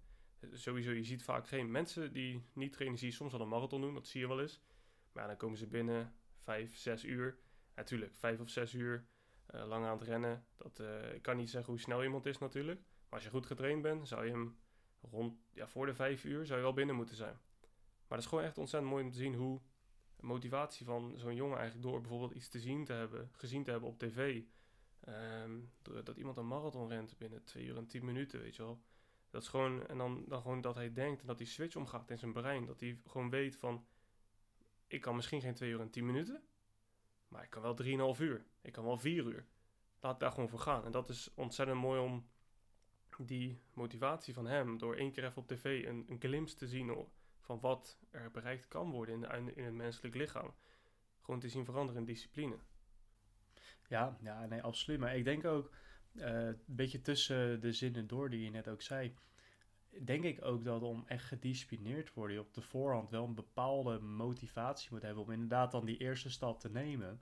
Sowieso, 0.52 0.90
je 0.90 1.04
ziet 1.04 1.22
vaak 1.22 1.48
geen 1.48 1.70
mensen 1.70 2.12
die 2.12 2.44
niet 2.52 2.72
trainen, 2.72 2.98
zie 2.98 3.08
je 3.08 3.14
soms 3.14 3.32
al 3.32 3.40
een 3.40 3.48
marathon 3.48 3.80
doen, 3.80 3.94
dat 3.94 4.06
zie 4.06 4.20
je 4.20 4.28
wel 4.28 4.40
eens. 4.40 4.62
Maar 5.12 5.26
dan 5.26 5.36
komen 5.36 5.58
ze 5.58 5.66
binnen 5.66 6.14
vijf, 6.38 6.76
zes 6.76 7.04
uur. 7.04 7.38
Natuurlijk, 7.74 8.14
vijf 8.14 8.40
of 8.40 8.48
zes 8.48 8.74
uur 8.74 9.06
uh, 9.54 9.66
lang 9.66 9.84
aan 9.84 9.98
het 9.98 10.08
rennen. 10.08 10.46
Dat, 10.56 10.78
uh, 10.80 11.14
ik 11.14 11.22
kan 11.22 11.36
niet 11.36 11.50
zeggen 11.50 11.72
hoe 11.72 11.80
snel 11.80 12.02
iemand 12.02 12.26
is 12.26 12.38
natuurlijk. 12.38 12.80
Maar 12.80 13.20
als 13.20 13.22
je 13.22 13.30
goed 13.30 13.46
getraind 13.46 13.82
bent, 13.82 14.08
zou 14.08 14.24
je 14.24 14.30
hem 14.30 14.56
rond, 15.00 15.34
ja, 15.52 15.66
voor 15.66 15.86
de 15.86 15.94
vijf 15.94 16.24
uur 16.24 16.46
zou 16.46 16.58
je 16.58 16.64
wel 16.64 16.74
binnen 16.74 16.96
moeten 16.96 17.16
zijn. 17.16 17.38
Maar 17.60 18.18
dat 18.18 18.18
is 18.18 18.26
gewoon 18.26 18.44
echt 18.44 18.58
ontzettend 18.58 18.92
mooi 18.92 19.04
om 19.04 19.10
te 19.10 19.16
zien 19.16 19.34
hoe 19.34 19.60
de 20.16 20.26
motivatie 20.26 20.86
van 20.86 21.14
zo'n 21.16 21.34
jongen 21.34 21.58
eigenlijk 21.58 21.88
door 21.88 22.00
bijvoorbeeld 22.00 22.32
iets 22.32 22.48
te 22.48 22.60
zien 22.60 22.84
te 22.84 22.92
hebben, 22.92 23.30
gezien 23.32 23.64
te 23.64 23.70
hebben 23.70 23.88
op 23.88 23.98
tv. 23.98 24.42
Um, 25.08 25.72
dat 26.04 26.16
iemand 26.16 26.36
een 26.36 26.46
marathon 26.46 26.88
rent 26.88 27.18
binnen 27.18 27.44
2 27.44 27.64
uur 27.64 27.76
en 27.76 27.86
10 27.86 28.04
minuten, 28.04 28.40
weet 28.40 28.56
je 28.56 28.62
wel. 28.62 28.82
Dat 29.30 29.42
is 29.42 29.48
gewoon, 29.48 29.86
en 29.86 29.98
dan, 29.98 30.24
dan 30.26 30.42
gewoon 30.42 30.60
dat 30.60 30.74
hij 30.74 30.92
denkt 30.92 31.20
en 31.20 31.26
dat 31.26 31.38
die 31.38 31.46
switch 31.46 31.76
omgaat 31.76 32.10
in 32.10 32.18
zijn 32.18 32.32
brein. 32.32 32.66
Dat 32.66 32.80
hij 32.80 33.00
gewoon 33.06 33.30
weet 33.30 33.56
van, 33.56 33.86
ik 34.86 35.00
kan 35.00 35.14
misschien 35.14 35.40
geen 35.40 35.54
2 35.54 35.70
uur 35.70 35.80
en 35.80 35.90
10 35.90 36.06
minuten, 36.06 36.42
maar 37.28 37.42
ik 37.42 37.50
kan 37.50 37.62
wel 37.62 38.14
3,5 38.16 38.20
uur. 38.20 38.44
Ik 38.60 38.72
kan 38.72 38.84
wel 38.84 38.98
4 38.98 39.24
uur. 39.24 39.46
Laat 40.00 40.20
daar 40.20 40.32
gewoon 40.32 40.48
voor 40.48 40.58
gaan. 40.58 40.84
En 40.84 40.92
dat 40.92 41.08
is 41.08 41.30
ontzettend 41.34 41.80
mooi 41.80 42.00
om 42.00 42.30
die 43.18 43.62
motivatie 43.72 44.34
van 44.34 44.46
hem, 44.46 44.78
door 44.78 44.94
één 44.94 45.12
keer 45.12 45.24
even 45.24 45.42
op 45.42 45.48
tv 45.48 45.86
een, 45.86 46.04
een 46.08 46.20
glimpse 46.20 46.56
te 46.56 46.66
zien 46.66 47.06
van 47.40 47.60
wat 47.60 47.98
er 48.10 48.30
bereikt 48.30 48.68
kan 48.68 48.90
worden 48.90 49.24
in, 49.24 49.56
in 49.56 49.64
het 49.64 49.74
menselijk 49.74 50.14
lichaam. 50.14 50.54
Gewoon 51.20 51.40
te 51.40 51.48
zien 51.48 51.64
veranderen 51.64 52.00
in 52.00 52.06
discipline. 52.06 52.56
Ja, 53.92 54.16
ja, 54.22 54.46
nee, 54.46 54.62
absoluut. 54.62 55.00
Maar 55.00 55.16
ik 55.16 55.24
denk 55.24 55.44
ook, 55.44 55.70
uh, 56.14 56.46
een 56.46 56.58
beetje 56.66 57.00
tussen 57.00 57.60
de 57.60 57.72
zinnen 57.72 58.06
door 58.06 58.30
die 58.30 58.44
je 58.44 58.50
net 58.50 58.68
ook 58.68 58.82
zei, 58.82 59.14
denk 60.04 60.24
ik 60.24 60.44
ook 60.44 60.64
dat 60.64 60.82
om 60.82 61.04
echt 61.06 61.24
gedisciplineerd 61.24 62.06
te 62.06 62.12
worden, 62.14 62.36
je 62.36 62.42
op 62.42 62.54
de 62.54 62.62
voorhand 62.62 63.10
wel 63.10 63.24
een 63.24 63.34
bepaalde 63.34 63.98
motivatie 63.98 64.88
moet 64.92 65.02
hebben 65.02 65.22
om 65.22 65.30
inderdaad 65.30 65.70
dan 65.72 65.84
die 65.84 65.96
eerste 65.96 66.30
stap 66.30 66.60
te 66.60 66.70
nemen. 66.70 67.20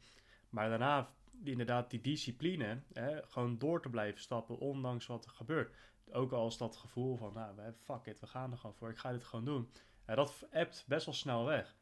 Maar 0.48 0.68
daarna 0.68 1.08
inderdaad 1.44 1.90
die 1.90 2.00
discipline, 2.00 2.82
hè, 2.92 3.22
gewoon 3.22 3.58
door 3.58 3.82
te 3.82 3.90
blijven 3.90 4.20
stappen, 4.20 4.58
ondanks 4.58 5.06
wat 5.06 5.24
er 5.24 5.30
gebeurt. 5.30 5.74
Ook 6.10 6.32
als 6.32 6.58
dat 6.58 6.76
gevoel 6.76 7.16
van, 7.16 7.32
nou, 7.32 7.72
fuck 7.72 8.06
it, 8.06 8.20
we 8.20 8.26
gaan 8.26 8.52
er 8.52 8.58
gewoon 8.58 8.76
voor, 8.76 8.90
ik 8.90 8.98
ga 8.98 9.12
dit 9.12 9.24
gewoon 9.24 9.44
doen. 9.44 9.70
Dat 10.06 10.46
appt 10.52 10.84
best 10.88 11.06
wel 11.06 11.14
snel 11.14 11.44
weg. 11.44 11.76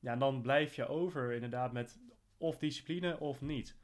Ja, 0.00 0.12
en 0.12 0.18
dan 0.18 0.42
blijf 0.42 0.74
je 0.74 0.88
over 0.88 1.32
inderdaad 1.32 1.72
met 1.72 2.00
of 2.36 2.58
discipline 2.58 3.18
of 3.18 3.40
niet. 3.40 3.80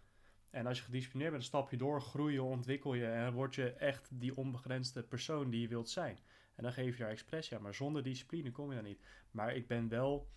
En 0.50 0.66
als 0.66 0.78
je 0.78 0.84
gedisciplineerd 0.84 1.32
bent, 1.32 1.44
stap 1.44 1.70
je 1.70 1.76
door, 1.76 2.00
groei 2.00 2.32
je, 2.32 2.42
ontwikkel 2.42 2.94
je 2.94 3.06
en 3.06 3.32
word 3.32 3.54
je 3.54 3.72
echt 3.72 4.08
die 4.12 4.36
onbegrensde 4.36 5.02
persoon 5.02 5.50
die 5.50 5.60
je 5.60 5.68
wilt 5.68 5.88
zijn. 5.88 6.18
En 6.54 6.62
dan 6.62 6.72
geef 6.72 6.96
je 6.96 7.02
daar 7.02 7.12
expressie 7.12 7.56
aan, 7.56 7.62
maar 7.62 7.74
zonder 7.74 8.02
discipline 8.02 8.50
kom 8.50 8.68
je 8.68 8.74
daar 8.74 8.84
niet. 8.84 9.00
Maar 9.30 9.54
ik 9.54 9.66
ben 9.66 9.88
wel 9.88 10.28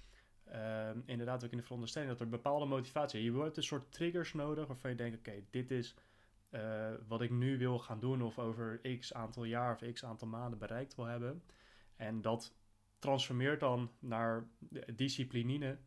uh, 0.48 0.89
inderdaad 1.06 1.44
ook 1.46 1.51
in 1.51 1.58
de 1.58 1.63
veronderstelling 1.63 2.12
dat 2.12 2.20
er 2.20 2.30
bepaalde 2.30 2.65
motivatie 2.65 3.24
Je 3.24 3.41
hebt 3.41 3.58
een 3.58 3.63
soort 3.63 3.91
triggers 3.91 4.34
nodig 4.34 4.68
waarvan 4.68 4.89
je 4.89 4.96
denkt, 4.96 5.18
oké, 5.18 5.44
dit 5.50 5.72
is 5.72 5.96
uh, 6.51 6.91
wat 7.08 7.22
ik 7.22 7.30
nu 7.30 7.58
wil 7.58 7.80
gaan 7.80 8.00
doen 8.00 8.22
of 8.22 8.39
over 8.39 8.98
x 9.00 9.13
aantal 9.13 9.44
jaar 9.44 9.74
of 9.74 9.91
x 9.94 10.06
aantal 10.06 10.27
maanden 10.27 10.60
bereikt 10.60 10.96
wil 10.96 11.06
hebben. 11.06 11.44
En 11.96 12.22
dat 12.22 12.56
transformeert 13.00 13.60
dan 13.60 13.91
naar 14.00 14.48
discipline. 14.96 15.77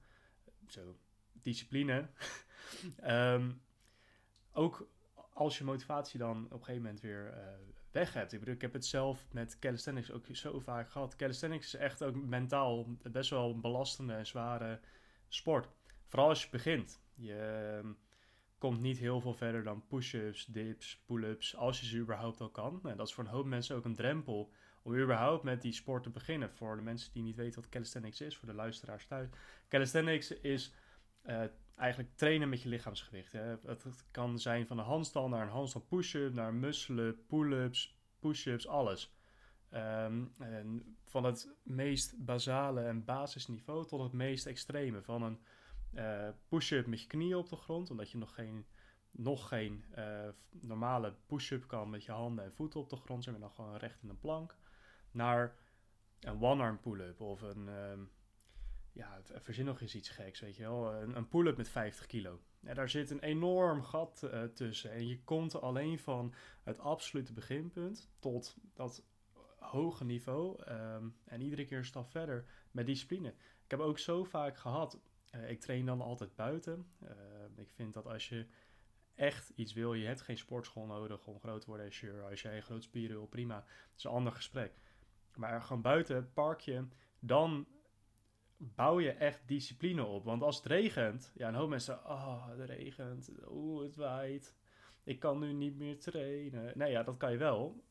Zo, 0.67 0.97
discipline. 1.33 2.09
Ehm, 2.97 3.51
ook 4.55 4.89
als 5.33 5.59
je 5.59 5.65
motivatie 5.65 6.19
dan 6.19 6.45
op 6.45 6.53
een 6.53 6.59
gegeven 6.59 6.83
moment 6.83 7.01
weer 7.01 7.35
uh, 7.37 7.43
weg 7.91 8.13
hebt. 8.13 8.33
Ik 8.33 8.39
bedoel, 8.39 8.55
ik 8.55 8.61
heb 8.61 8.73
het 8.73 8.87
zelf 8.87 9.27
met 9.33 9.59
calisthenics 9.59 10.11
ook 10.11 10.27
zo 10.33 10.61
vaak 10.61 10.91
gehad. 10.91 11.17
Calisthenics 11.17 11.67
is 11.67 11.81
echt 11.81 12.03
ook 12.03 12.15
mentaal 12.15 12.87
best 13.03 13.31
wel 13.31 13.51
een 13.51 13.61
belastende 13.61 14.13
en 14.13 14.27
zware 14.27 14.81
sport. 15.29 15.69
Vooral 16.07 16.29
als 16.29 16.43
je 16.43 16.51
begint. 16.51 17.03
Je 17.15 17.35
ehm, 17.83 17.93
komt 18.59 18.81
niet 18.81 18.99
heel 18.99 19.21
veel 19.21 19.35
verder 19.35 19.63
dan 19.63 19.87
push-ups, 19.87 20.47
dips, 20.47 21.03
pull-ups, 21.07 21.57
als 21.57 21.81
je 21.81 21.87
ze 21.87 21.99
überhaupt 21.99 22.41
al 22.41 22.51
kan. 22.51 22.81
Nou, 22.83 22.97
dat 22.97 23.07
is 23.09 23.15
voor 23.15 23.25
een 23.25 23.31
hoop 23.31 23.47
mensen 23.47 23.77
ook 23.77 23.85
een 23.85 23.95
drempel 23.95 24.53
om 24.83 24.95
überhaupt 24.95 25.43
met 25.43 25.63
die 25.63 25.73
sport 25.73 26.03
te 26.03 26.11
beginnen. 26.11 26.51
Voor 26.51 26.77
de 26.77 26.83
mensen 26.83 27.13
die 27.13 27.23
niet 27.23 27.37
weten 27.37 27.61
wat 27.61 27.71
calisthenics 27.71 28.21
is, 28.21 28.37
voor 28.37 28.49
de 28.49 28.55
luisteraars 28.55 29.07
thuis. 29.07 29.29
Calisthenics 29.69 30.31
is 30.31 30.75
uh, 31.27 31.45
eigenlijk 31.77 32.17
trainen 32.17 32.49
met 32.49 32.63
je 32.63 32.69
lichaamsgewicht. 32.69 33.33
Hè. 33.33 33.57
Het, 33.67 34.05
kan 34.11 34.39
zijn 34.39 34.67
van 34.67 34.79
een 34.79 34.85
handstand 34.85 35.31
naar 35.31 35.43
een 35.43 35.53
handstand 35.53 35.89
push-up, 35.89 36.33
naar 36.33 36.55
muscle, 36.55 37.13
pull-ups, 37.13 37.99
push-ups, 38.19 38.67
alles. 38.67 39.15
Um, 39.71 40.35
en 40.39 40.97
van 41.05 41.25
het 41.25 41.55
meest 41.63 42.25
basale 42.25 42.81
en 42.81 43.05
basisniveau 43.05 43.87
tot 43.87 44.03
het 44.03 44.13
meest 44.13 44.47
extreme. 44.47 45.03
Van 45.03 45.23
een 45.23 45.39
uh, 45.95 46.29
push-up 46.49 46.87
met 46.87 47.01
je 47.01 47.07
knieën 47.07 47.37
op 47.37 47.49
de 47.49 47.57
grond, 47.57 47.91
omdat 47.91 48.11
je 48.11 48.19
nog 48.19 48.35
geen, 48.35 48.67
nog 49.11 49.49
geen 49.49 49.85
uh, 49.99 50.29
normale 50.51 51.15
push-up 51.27 51.67
kan 51.67 51.91
met 51.91 52.05
je 52.05 52.13
handen 52.13 52.45
en 52.45 52.53
voeten 52.53 52.81
op 52.81 52.89
de 52.89 52.97
grond, 52.97 53.23
zijn 53.23 53.35
we 53.35 53.41
nog 53.41 53.55
gewoon 53.55 53.77
recht 53.77 54.03
in 54.03 54.09
een 54.09 54.19
plank. 54.19 54.57
Naar 55.11 55.57
een 56.21 56.43
one-arm 56.43 56.81
pull-up 56.81 57.21
of 57.21 57.43
een, 57.43 57.69
um, 57.69 58.11
ja, 58.95 59.21
verzin 59.35 59.65
nog 59.65 59.81
eens 59.81 59.95
iets 59.95 60.09
geks, 60.09 60.41
weet 60.41 60.57
je 60.57 60.63
wel. 60.63 60.95
Een, 60.95 61.17
een 61.17 61.29
pull-up 61.29 61.57
met 61.57 61.69
50 61.69 62.07
kilo. 62.07 62.41
Ja, 62.61 62.75
daar 62.75 62.89
zit 62.89 63.11
een 63.11 63.21
enorm 63.21 63.83
gat 63.83 64.23
uh, 64.25 64.43
tussen. 64.43 64.91
En 64.91 65.07
je 65.07 65.23
komt 65.23 65.61
alleen 65.61 65.99
van 65.99 66.35
het 66.63 66.79
absolute 66.79 67.33
beginpunt 67.33 68.11
tot 68.19 68.57
dat 68.75 69.05
hoge 69.59 70.05
niveau. 70.05 70.63
Um, 70.69 71.17
en 71.25 71.41
iedere 71.41 71.65
keer 71.65 71.79
een 71.79 71.85
stap 71.85 72.11
verder 72.11 72.45
met 72.71 72.87
discipline. 72.87 73.29
Ik 73.65 73.71
heb 73.71 73.81
ook 73.81 73.99
zo 73.99 74.25
vaak 74.25 74.57
gehad. 74.57 75.01
Uh, 75.35 75.51
ik 75.51 75.61
train 75.61 75.87
dan 75.87 76.01
altijd 76.01 76.35
buiten. 76.35 76.87
Uh, 77.03 77.11
ik 77.57 77.71
vind 77.71 77.95
dat 77.95 78.07
als 78.07 78.29
je 78.29 78.47
echt 79.15 79.53
iets 79.55 79.73
wil, 79.73 79.95
je 79.95 80.07
hebt 80.07 80.21
geen 80.21 80.39
sportschool 80.39 80.87
nodig 80.87 81.27
om 81.27 81.41
groot 81.41 81.61
te 81.61 81.67
worden 81.67 81.87
als 81.87 82.01
je, 82.01 82.27
als 82.31 82.43
jij 82.43 82.63
groot 82.63 82.83
spieren 82.83 83.17
wil, 83.17 83.27
prima. 83.27 83.55
Dat 83.55 83.97
is 83.97 84.05
een 84.05 84.11
ander 84.11 84.33
gesprek. 84.33 84.73
Maar 85.35 85.63
gewoon 85.63 85.83
buiten, 85.83 86.33
parkje, 86.33 86.89
dan 87.19 87.67
bouw 88.75 89.01
je 89.01 89.11
echt 89.11 89.49
discipline 89.49 90.05
op. 90.05 90.25
Want 90.25 90.43
als 90.43 90.57
het 90.57 90.67
regent, 90.67 91.33
ja, 91.37 91.49
een 91.49 91.55
hoop 91.55 91.69
mensen 91.69 91.99
oh, 92.07 92.49
het 92.49 92.71
regent, 92.71 93.31
oeh, 93.49 93.83
het 93.83 93.97
waait, 93.97 94.57
ik 95.05 95.19
kan 95.19 95.39
nu 95.39 95.53
niet 95.53 95.77
meer 95.77 95.99
trainen. 95.99 96.73
Nee, 96.75 96.91
ja, 96.91 97.03
dat 97.03 97.17
kan 97.17 97.33
je 97.33 97.39
wel. 97.39 97.85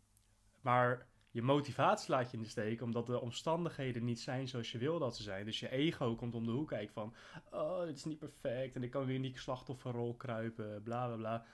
Maar 0.62 1.08
je 1.32 1.42
motivatie 1.42 2.10
laat 2.10 2.32
je 2.32 2.38
in 2.38 2.44
de 2.44 2.50
steek, 2.50 2.82
omdat 2.82 3.06
de 3.06 3.20
omstandigheden 3.20 4.04
niet 4.04 4.20
zijn 4.20 4.48
zoals 4.48 4.72
je 4.72 4.78
wil 4.78 5.00
dat 5.00 5.16
ze 5.16 5.24
zijn. 5.24 5.46
Dus 5.46 5.60
je 5.60 5.70
ego 5.70 6.16
komt 6.16 6.36
om 6.36 6.46
de 6.46 6.52
hoek 6.52 6.68
kijken 6.68 6.94
van, 6.94 7.16
oh, 7.52 7.84
dit 7.84 7.96
is 7.96 8.06
niet 8.06 8.20
perfect 8.20 8.76
en 8.76 8.84
ik 8.84 8.92
kan 8.92 9.06
weer 9.06 9.20
niet 9.20 9.38
slachtofferrol 9.38 10.16
kruipen, 10.16 10.84
bla 10.84 11.06
bla 11.08 11.16
bla. 11.16 11.46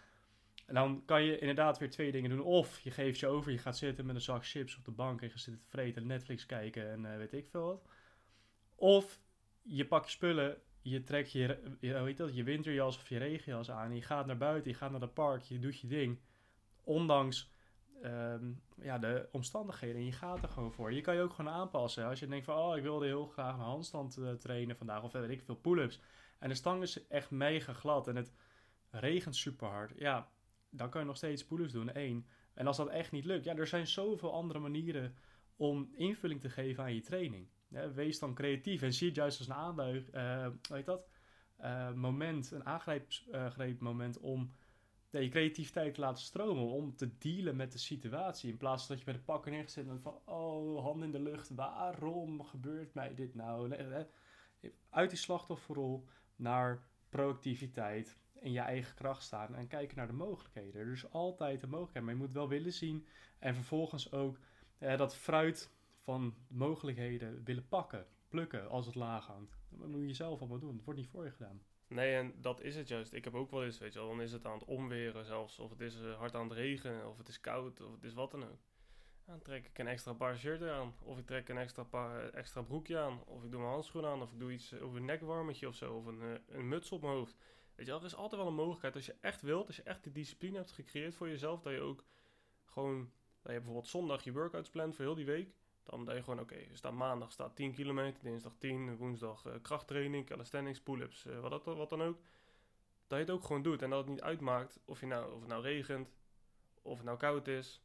En 0.66 0.74
dan 0.74 1.06
kan 1.06 1.24
je 1.24 1.40
inderdaad 1.40 1.78
weer 1.78 1.90
twee 1.90 2.12
dingen 2.12 2.30
doen. 2.30 2.42
Of 2.42 2.80
je 2.80 2.92
geeft 2.92 3.20
je 3.20 3.28
over, 3.28 3.52
je 3.52 3.58
gaat 3.58 3.78
zitten 3.78 4.06
met 4.06 4.16
een 4.16 4.22
zak 4.22 4.46
chips 4.46 4.78
op 4.78 4.86
de 4.86 4.92
bank 4.92 5.20
en 5.20 5.26
je 5.26 5.32
gaat 5.32 5.42
zitten 5.42 5.64
vreten, 5.68 6.08
Netflix 6.08 6.46
kijken 6.46 6.92
en 6.92 7.04
uh, 7.04 7.18
weet 7.18 7.34
ik 7.34 7.48
veel 7.50 7.66
wat. 7.66 7.88
Of 8.80 9.20
je 9.62 9.86
pakt 9.86 10.06
je 10.06 10.12
spullen, 10.12 10.58
je 10.82 11.04
trekt 11.04 11.32
je, 11.32 11.76
je, 11.80 11.94
heet 11.94 12.18
dat, 12.18 12.36
je 12.36 12.44
winterjas 12.44 12.98
of 12.98 13.10
je 13.10 13.18
regenjas 13.18 13.72
aan. 13.72 13.96
Je 13.96 14.02
gaat 14.02 14.26
naar 14.26 14.38
buiten, 14.38 14.72
je 14.72 14.78
gaat 14.78 14.92
naar 14.92 15.02
het 15.02 15.14
park, 15.14 15.42
je 15.42 15.60
doet 15.60 15.80
je 15.80 15.88
ding. 15.88 16.20
Ondanks 16.84 17.52
um, 18.04 18.62
ja, 18.82 18.98
de 18.98 19.28
omstandigheden. 19.32 19.96
En 19.96 20.06
je 20.06 20.12
gaat 20.12 20.44
er 20.44 20.50
gewoon 20.50 20.74
voor. 20.74 20.94
Je 20.94 21.02
kan 21.02 21.16
je 21.16 21.22
ook 21.22 21.34
gewoon 21.34 21.54
aanpassen. 21.54 22.06
Als 22.06 22.20
je 22.20 22.28
denkt 22.28 22.46
van, 22.46 22.58
oh, 22.58 22.78
ik 22.78 22.84
wilde 22.84 23.06
heel 23.06 23.26
graag 23.26 23.54
een 23.54 23.60
handstand 23.60 24.18
uh, 24.18 24.32
trainen 24.32 24.78
vandaag. 24.78 25.04
Of 25.04 25.12
weet 25.12 25.30
ik 25.30 25.42
veel, 25.42 25.56
pull-ups. 25.56 26.00
En 26.40 26.50
de 26.50 26.56
stang 26.56 26.82
is 26.82 27.08
echt 27.08 27.32
mega 27.32 27.74
glad. 27.74 28.08
En 28.08 28.16
het 28.16 28.34
regent 28.90 29.36
super 29.36 29.68
hard. 29.68 29.94
Ja, 29.98 30.30
dan 30.70 30.90
kan 30.90 31.02
je 31.02 31.08
nog 31.08 31.18
steeds 31.18 31.46
pull-ups 31.46 31.72
doen. 31.72 31.92
één. 31.92 32.26
En 32.54 32.68
als 32.68 32.78
dat 32.78 32.90
echt 32.90 33.12
niet 33.12 33.26
lukt, 33.26 33.46
ja, 33.46 33.56
er 33.56 33.68
zijn 33.68 33.88
zoveel 33.88 34.34
andere 34.34 34.60
manieren 34.60 35.16
om 35.56 35.90
invulling 35.96 36.42
te 36.42 36.50
geven 36.50 36.84
aan 36.84 36.96
je 36.96 37.02
training. 37.02 37.48
Wees 37.70 38.20
dan 38.20 38.34
creatief 38.34 38.82
en 38.82 38.94
zie 38.94 39.08
het 39.08 39.16
juist 39.16 39.40
als 39.40 39.48
een 39.48 39.54
aanbuig, 39.54 40.14
uh, 40.14 40.48
weet 40.70 40.86
dat, 40.86 41.10
uh, 41.62 41.94
moment, 41.94 42.52
een 42.52 42.68
uh, 43.32 44.12
om 44.20 44.52
je 45.10 45.30
creativiteit 45.30 45.94
te 45.94 46.00
laten 46.00 46.24
stromen, 46.24 46.64
om 46.64 46.96
te 46.96 47.18
dealen 47.18 47.56
met 47.56 47.72
de 47.72 47.78
situatie. 47.78 48.52
In 48.52 48.58
plaats 48.58 48.86
van 48.86 48.96
dat 48.96 49.06
je 49.06 49.12
bij 49.12 49.20
de 49.20 49.26
pakken 49.26 49.52
neergezet 49.52 49.88
en 49.88 50.02
van, 50.02 50.20
oh, 50.26 50.84
hand 50.84 51.04
in 51.04 51.12
de 51.12 51.20
lucht, 51.20 51.50
waarom 51.50 52.44
gebeurt 52.44 52.94
mij 52.94 53.16
dit 53.16 53.36
nou? 53.36 53.76
Uit 54.90 55.10
die 55.10 55.20
slachtofferrol 55.20 56.06
naar 56.36 56.84
proactiviteit 57.10 58.18
in 58.34 58.52
je 58.52 58.60
eigen 58.60 58.96
kracht 58.96 59.24
staan 59.24 59.56
en 59.56 59.68
kijken 59.68 59.98
naar 59.98 60.08
de 60.08 60.14
mogelijkheden. 60.14 60.92
Is 60.92 61.12
altijd 61.12 61.62
een 61.62 61.70
mogelijkheid, 61.70 62.06
maar 62.06 62.14
je 62.14 62.22
moet 62.22 62.34
wel 62.34 62.48
willen 62.48 62.74
zien 62.74 63.08
en 63.40 63.56
vervolgens 63.56 64.12
ook 64.12 64.38
dat 64.80 65.16
fruit 65.16 65.78
van 66.10 66.36
mogelijkheden 66.48 67.44
willen 67.44 67.68
pakken, 67.68 68.06
plukken 68.28 68.70
als 68.70 68.86
het 68.86 68.96
laag 68.96 69.26
hangt. 69.26 69.58
Dat 69.70 69.88
moet 69.88 70.08
je 70.08 70.14
zelf 70.14 70.40
allemaal 70.40 70.60
doen. 70.60 70.76
Het 70.76 70.84
wordt 70.84 71.00
niet 71.00 71.10
voor 71.10 71.24
je 71.24 71.32
gedaan. 71.32 71.62
Nee, 71.88 72.16
en 72.16 72.34
dat 72.42 72.62
is 72.62 72.76
het 72.76 72.88
juist. 72.88 73.14
Ik 73.14 73.24
heb 73.24 73.34
ook 73.34 73.52
wel 73.52 73.64
eens, 73.64 73.78
weet 73.78 73.94
je 73.94 74.00
dan 74.00 74.22
is 74.22 74.32
het 74.32 74.46
aan 74.46 74.54
het 74.54 74.66
omweren 74.66 75.26
zelfs. 75.26 75.60
Of 75.60 75.70
het 75.70 75.80
is 75.80 76.02
uh, 76.02 76.18
hard 76.18 76.36
aan 76.36 76.50
het 76.50 76.58
regenen, 76.58 77.10
of 77.10 77.18
het 77.18 77.28
is 77.28 77.40
koud, 77.40 77.82
of 77.82 77.92
het 77.92 78.04
is 78.04 78.14
wat 78.14 78.32
dan 78.32 78.44
ook. 78.44 78.60
Dan 79.26 79.42
trek 79.42 79.66
ik 79.66 79.78
een 79.80 79.88
extra 79.88 80.14
paar 80.14 80.38
shirt 80.38 80.62
aan. 80.62 80.94
Of 81.04 81.18
ik 81.18 81.26
trek 81.26 81.50
een 81.50 81.58
extra, 81.58 81.84
paar, 81.84 82.30
extra 82.30 82.62
broekje 82.62 83.00
aan. 83.00 83.24
Of 83.26 83.44
ik 83.44 83.52
doe 83.52 83.60
mijn 83.60 83.72
handschoenen 83.72 84.12
aan. 84.12 84.22
Of 84.22 84.32
ik 84.32 84.40
doe 84.40 84.52
iets 84.52 84.74
over 84.74 84.98
een 84.98 85.06
nekwarmetje 85.06 85.68
of 85.68 85.76
zo. 85.76 85.94
Of 85.96 86.06
een, 86.06 86.42
een 86.48 86.68
muts 86.68 86.92
op 86.92 87.02
mijn 87.02 87.14
hoofd. 87.14 87.38
Weet 87.76 87.86
je 87.86 87.94
er 87.94 88.04
is 88.04 88.16
altijd 88.16 88.42
wel 88.42 88.50
een 88.50 88.56
mogelijkheid. 88.56 88.96
Als 88.96 89.06
je 89.06 89.16
echt 89.22 89.42
wilt, 89.42 89.68
als 89.68 89.76
je 89.76 89.84
echt 89.84 90.04
de 90.04 90.12
discipline 90.12 90.58
hebt 90.58 90.72
gecreëerd 90.72 91.16
voor 91.16 91.28
jezelf. 91.28 91.62
Dat 91.62 91.74
je 91.74 91.80
ook 91.80 92.04
gewoon, 92.66 93.12
dat 93.42 93.52
je 93.52 93.58
bijvoorbeeld 93.58 93.88
zondag 93.88 94.24
je 94.24 94.32
workouts 94.32 94.70
plant 94.70 94.96
voor 94.96 95.06
heel 95.06 95.16
die 95.16 95.26
week. 95.26 95.59
Dan 95.90 96.06
denk 96.06 96.18
je 96.18 96.24
gewoon, 96.24 96.40
oké, 96.40 96.56
staat 96.74 96.94
maandag 96.94 97.32
staat 97.32 97.56
10 97.56 97.74
kilometer, 97.74 98.24
dinsdag 98.24 98.54
10, 98.58 98.96
woensdag 98.96 99.46
uh, 99.46 99.54
krachttraining, 99.62 100.26
calisthenics, 100.26 100.82
pull-ups, 100.82 101.26
uh, 101.26 101.40
wat, 101.40 101.52
dat, 101.52 101.64
wat 101.64 101.90
dan 101.90 102.02
ook. 102.02 102.18
Dat 103.08 103.18
je 103.18 103.26
het 103.26 103.30
ook 103.30 103.44
gewoon 103.44 103.62
doet 103.62 103.82
en 103.82 103.90
dat 103.90 104.00
het 104.00 104.10
niet 104.10 104.22
uitmaakt 104.22 104.80
of, 104.86 105.00
je 105.00 105.06
nou, 105.06 105.34
of 105.34 105.40
het 105.40 105.50
nou 105.50 105.62
regent, 105.62 106.12
of 106.82 106.96
het 106.96 107.06
nou 107.06 107.18
koud 107.18 107.48
is. 107.48 107.82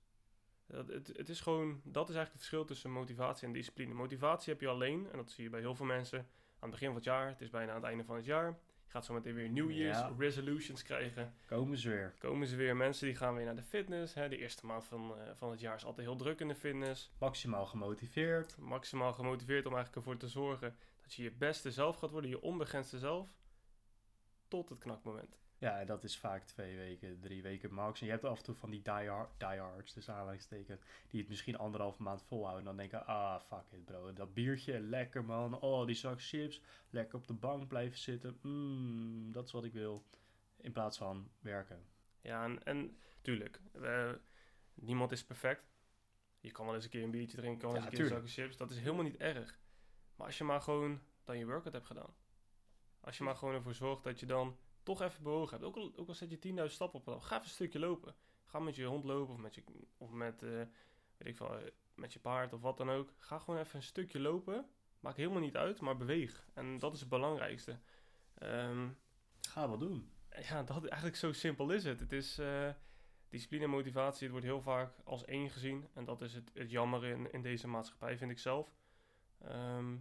Dat, 0.66 0.88
het, 0.88 1.12
het 1.16 1.28
is 1.28 1.40
gewoon, 1.40 1.80
dat 1.84 2.08
is 2.08 2.14
eigenlijk 2.14 2.32
het 2.32 2.38
verschil 2.38 2.64
tussen 2.64 2.90
motivatie 2.90 3.46
en 3.46 3.52
discipline. 3.52 3.94
Motivatie 3.94 4.52
heb 4.52 4.60
je 4.60 4.68
alleen, 4.68 5.10
en 5.10 5.16
dat 5.16 5.30
zie 5.30 5.44
je 5.44 5.50
bij 5.50 5.60
heel 5.60 5.74
veel 5.74 5.86
mensen 5.86 6.18
aan 6.18 6.70
het 6.70 6.70
begin 6.70 6.86
van 6.86 6.96
het 6.96 7.04
jaar. 7.04 7.28
Het 7.28 7.40
is 7.40 7.50
bijna 7.50 7.70
aan 7.70 7.76
het 7.76 7.84
einde 7.84 8.04
van 8.04 8.16
het 8.16 8.24
jaar 8.24 8.58
gaat 8.94 9.04
zo 9.04 9.12
meteen 9.12 9.34
weer 9.34 9.50
New 9.50 9.70
Year's 9.70 9.98
ja. 9.98 10.12
resolutions 10.18 10.82
krijgen. 10.82 11.34
Komen 11.46 11.78
ze 11.78 11.88
weer. 11.88 12.14
Komen 12.18 12.46
ze 12.46 12.56
weer. 12.56 12.76
Mensen 12.76 13.06
die 13.06 13.16
gaan 13.16 13.34
weer 13.34 13.44
naar 13.44 13.56
de 13.56 13.62
fitness. 13.62 14.14
Hè. 14.14 14.28
De 14.28 14.38
eerste 14.38 14.66
maand 14.66 14.84
van, 14.84 15.14
uh, 15.18 15.30
van 15.34 15.50
het 15.50 15.60
jaar 15.60 15.76
is 15.76 15.84
altijd 15.84 16.06
heel 16.06 16.16
druk 16.16 16.40
in 16.40 16.48
de 16.48 16.54
fitness. 16.54 17.12
Maximaal 17.18 17.66
gemotiveerd. 17.66 18.56
Maximaal 18.58 19.12
gemotiveerd 19.12 19.66
om 19.66 19.74
eigenlijk 19.74 20.06
ervoor 20.06 20.20
te 20.20 20.28
zorgen 20.28 20.76
dat 21.02 21.14
je 21.14 21.22
je 21.22 21.32
beste 21.32 21.70
zelf 21.70 21.96
gaat 21.96 22.10
worden. 22.10 22.30
Je 22.30 22.40
onbegrensde 22.40 22.98
zelf. 22.98 23.28
Tot 24.48 24.68
het 24.68 24.78
knakmoment. 24.78 25.38
Ja, 25.64 25.84
dat 25.84 26.04
is 26.04 26.18
vaak 26.18 26.44
twee 26.44 26.76
weken, 26.76 27.20
drie 27.20 27.42
weken 27.42 27.74
max. 27.74 28.00
En 28.00 28.06
je 28.06 28.12
hebt 28.12 28.24
af 28.24 28.38
en 28.38 28.44
toe 28.44 28.54
van 28.54 28.70
die 28.70 28.82
diehard, 28.82 29.30
diehards, 29.38 29.92
dus 29.92 30.08
aanleidingstekens, 30.08 30.80
die 31.08 31.20
het 31.20 31.28
misschien 31.28 31.58
anderhalve 31.58 32.02
maand 32.02 32.22
volhouden. 32.22 32.64
Dan 32.64 32.76
denken, 32.76 33.06
ah, 33.06 33.40
fuck 33.40 33.64
it 33.70 33.84
bro, 33.84 34.12
dat 34.12 34.34
biertje, 34.34 34.80
lekker 34.80 35.24
man. 35.24 35.60
Oh, 35.60 35.86
die 35.86 35.94
zak 35.94 36.22
chips, 36.22 36.60
lekker 36.90 37.18
op 37.18 37.26
de 37.26 37.32
bank 37.32 37.68
blijven 37.68 37.98
zitten. 37.98 38.38
Mmm, 38.42 39.32
dat 39.32 39.46
is 39.46 39.52
wat 39.52 39.64
ik 39.64 39.72
wil. 39.72 40.04
In 40.56 40.72
plaats 40.72 40.98
van 40.98 41.30
werken. 41.40 41.86
Ja, 42.20 42.44
en, 42.44 42.64
en 42.64 42.98
tuurlijk, 43.20 43.60
we, 43.72 44.20
niemand 44.74 45.12
is 45.12 45.24
perfect. 45.24 45.64
Je 46.40 46.50
kan 46.50 46.66
wel 46.66 46.74
eens 46.74 46.84
een 46.84 46.90
keer 46.90 47.02
een 47.02 47.10
biertje 47.10 47.36
drinken, 47.36 47.60
kan 47.60 47.72
wel 47.72 47.76
eens 47.76 47.84
ja, 47.84 47.90
een 47.90 48.08
keer 48.08 48.16
een 48.16 48.28
zak 48.28 48.30
chips. 48.30 48.56
Dat 48.56 48.70
is 48.70 48.78
helemaal 48.78 49.04
niet 49.04 49.16
erg. 49.16 49.58
Maar 50.16 50.26
als 50.26 50.38
je 50.38 50.44
maar 50.44 50.60
gewoon 50.60 51.00
dan 51.24 51.38
je 51.38 51.46
workout 51.46 51.72
hebt 51.72 51.86
gedaan. 51.86 52.14
Als 53.00 53.18
je 53.18 53.24
maar 53.24 53.36
gewoon 53.36 53.54
ervoor 53.54 53.74
zorgt 53.74 54.04
dat 54.04 54.20
je 54.20 54.26
dan 54.26 54.56
toch 54.84 55.02
even 55.02 55.22
bewogen 55.22 55.50
hebt. 55.50 55.64
Ook 55.64 55.76
al, 55.76 55.92
ook 55.96 56.08
al 56.08 56.14
zet 56.14 56.30
je 56.30 56.54
10.000 56.56 56.64
stappen 56.64 57.00
op, 57.00 57.20
ga 57.20 57.34
even 57.34 57.46
een 57.46 57.54
stukje 57.54 57.78
lopen. 57.78 58.14
Ga 58.44 58.58
met 58.58 58.76
je 58.76 58.84
hond 58.84 59.04
lopen 59.04 59.34
of 59.34 59.40
met, 59.40 59.54
je, 59.54 59.62
of 59.98 60.10
met, 60.10 60.42
uh, 60.42 60.50
weet 61.16 61.28
ik 61.28 61.36
veel, 61.36 61.58
met 61.94 62.12
je 62.12 62.18
paard 62.18 62.52
of 62.52 62.60
wat 62.60 62.76
dan 62.76 62.90
ook. 62.90 63.12
Ga 63.18 63.38
gewoon 63.38 63.60
even 63.60 63.76
een 63.76 63.82
stukje 63.82 64.20
lopen. 64.20 64.68
Maakt 65.00 65.16
helemaal 65.16 65.40
niet 65.40 65.56
uit, 65.56 65.80
maar 65.80 65.96
beweeg. 65.96 66.48
En 66.54 66.78
dat 66.78 66.94
is 66.94 67.00
het 67.00 67.08
belangrijkste. 67.08 67.78
Um, 68.42 68.98
ga 69.40 69.68
wat 69.68 69.80
doen. 69.80 70.10
Ja, 70.48 70.62
dat, 70.62 70.84
eigenlijk 70.84 71.16
zo 71.16 71.32
simpel 71.32 71.70
is 71.70 71.84
het. 71.84 72.00
Het 72.00 72.12
is 72.12 72.38
uh, 72.38 72.70
discipline 73.28 73.64
en 73.64 73.70
motivatie. 73.70 74.22
Het 74.22 74.30
wordt 74.30 74.46
heel 74.46 74.62
vaak 74.62 74.94
als 75.04 75.24
één 75.24 75.50
gezien. 75.50 75.88
En 75.94 76.04
dat 76.04 76.20
is 76.20 76.34
het, 76.34 76.50
het 76.54 76.70
jammer 76.70 77.04
in, 77.04 77.32
in 77.32 77.42
deze 77.42 77.68
maatschappij, 77.68 78.18
vind 78.18 78.30
ik 78.30 78.38
zelf. 78.38 78.74
Ehm, 79.40 79.96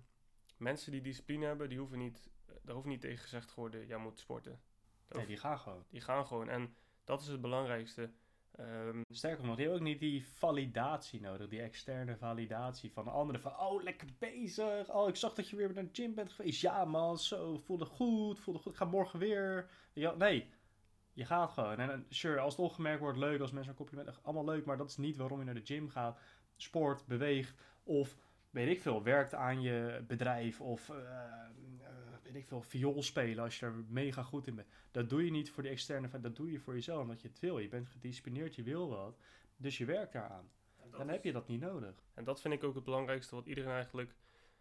mensen 0.58 0.92
die 0.92 1.02
discipline 1.02 1.46
hebben, 1.46 1.70
die 1.70 1.80
hoeven 1.80 1.98
niet, 1.98 2.30
daar 2.62 2.76
hoeft 2.76 2.88
niet 2.88 3.02
tegen 3.02 3.24
gezegd 3.24 3.48
te 3.48 3.54
worden, 3.56 3.88
jij 3.88 3.98
moet 3.98 4.20
sporten. 4.20 4.62
Nee, 5.10 5.26
die 5.26 5.38
gaan 5.38 5.60
gewoon. 5.60 5.84
die 5.90 6.02
gaan 6.02 6.26
gewoon. 6.26 6.50
En 6.50 6.76
dat 7.04 7.22
is 7.22 7.28
het 7.28 7.42
belangrijkste. 7.42 8.12
Ehm, 8.56 9.02
Sterker 9.10 9.46
nog, 9.46 9.56
die 9.56 9.66
hebben 9.66 9.82
ook 9.82 9.88
niet 9.88 10.00
die 10.00 10.26
validatie 10.26 11.22
nodig, 11.22 11.48
die 11.48 11.62
externe 11.62 12.18
validatie 12.18 12.92
van 12.92 13.08
anderen. 13.08 13.42
Van, 13.42 13.60
oh, 13.60 13.84
lekker 13.84 14.08
bezig. 14.20 14.90
Oh, 14.90 15.08
ik 15.08 15.16
zag 15.16 15.34
dat 15.34 15.50
je 15.50 15.56
weer 15.56 15.74
naar 15.74 15.84
de 15.84 15.90
gym 15.94 16.14
bent 16.14 16.32
geweest. 16.32 16.62
Ja, 16.62 16.86
man, 16.86 17.18
zo, 17.18 17.58
voelde 17.58 17.86
goed, 17.86 18.40
voelde 18.40 18.60
goed. 18.60 18.72
Ik 18.72 18.78
ga 18.78 18.86
morgen 18.86 19.20
weer. 19.20 19.70
Ja, 19.94 20.12
nee, 20.12 20.50
je 21.14 21.26
gaat 21.26 21.52
gewoon. 21.52 21.80
En 21.80 22.06
sure, 22.10 22.40
als 22.40 22.56
het 22.56 22.66
opgemerkt 22.66 23.00
wordt, 23.00 23.18
leuk. 23.18 23.42
Als 23.42 23.52
mensen 23.52 23.72
een 23.72 23.78
compliment 23.78 24.24
allemaal 24.24 24.46
leuk. 24.46 24.66
Maar 24.66 24.78
dat 24.78 24.90
is 24.90 24.98
niet 24.98 25.18
waarom 25.18 25.40
je 25.40 25.46
naar 25.46 25.54
de 25.54 25.66
gym 25.66 25.90
gaat. 25.90 26.20
Sport, 26.56 27.06
beweegt 27.06 27.54
of, 27.84 28.18
weet 28.50 28.70
ik 28.70 28.82
veel, 28.82 29.04
werkt 29.04 29.34
aan 29.34 29.62
je 29.62 30.04
bedrijf. 30.08 30.62
Of, 30.62 30.90
eh, 30.90 30.96
weet 32.34 32.42
ik 32.42 32.48
veel, 32.48 32.62
viool 32.62 33.04
spelen 33.04 33.44
als 33.44 33.60
je 33.60 33.66
er 33.66 33.84
mega 33.88 34.24
goed 34.24 34.48
in 34.48 34.56
bent. 34.56 34.68
Dat 34.92 35.10
doe 35.10 35.26
je 35.26 35.32
niet 35.32 35.52
voor 35.52 35.64
die 35.64 35.72
externe, 35.72 36.20
dat 36.20 36.36
doe 36.36 36.52
je 36.52 36.60
voor 36.60 36.74
jezelf, 36.74 37.02
omdat 37.02 37.22
je 37.22 37.28
het 37.28 37.40
wil. 37.40 37.60
Je 37.60 37.68
bent 37.68 37.90
gedisciplineerd, 37.90 38.56
je 38.56 38.64
wil 38.64 38.90
wat, 38.90 39.18
dus 39.58 39.78
je 39.78 39.86
werkt 39.86 40.14
daaraan. 40.14 40.50
Dan 40.90 41.10
heb 41.10 41.24
je 41.24 41.32
dat 41.32 41.48
niet 41.48 41.60
nodig. 41.60 42.04
En 42.14 42.24
dat 42.24 42.42
vind 42.42 42.54
ik 42.54 42.64
ook 42.64 42.76
het 42.76 42.84
belangrijkste 42.84 43.36
wat 43.36 43.46
iedereen 43.46 43.72
eigenlijk 43.72 44.16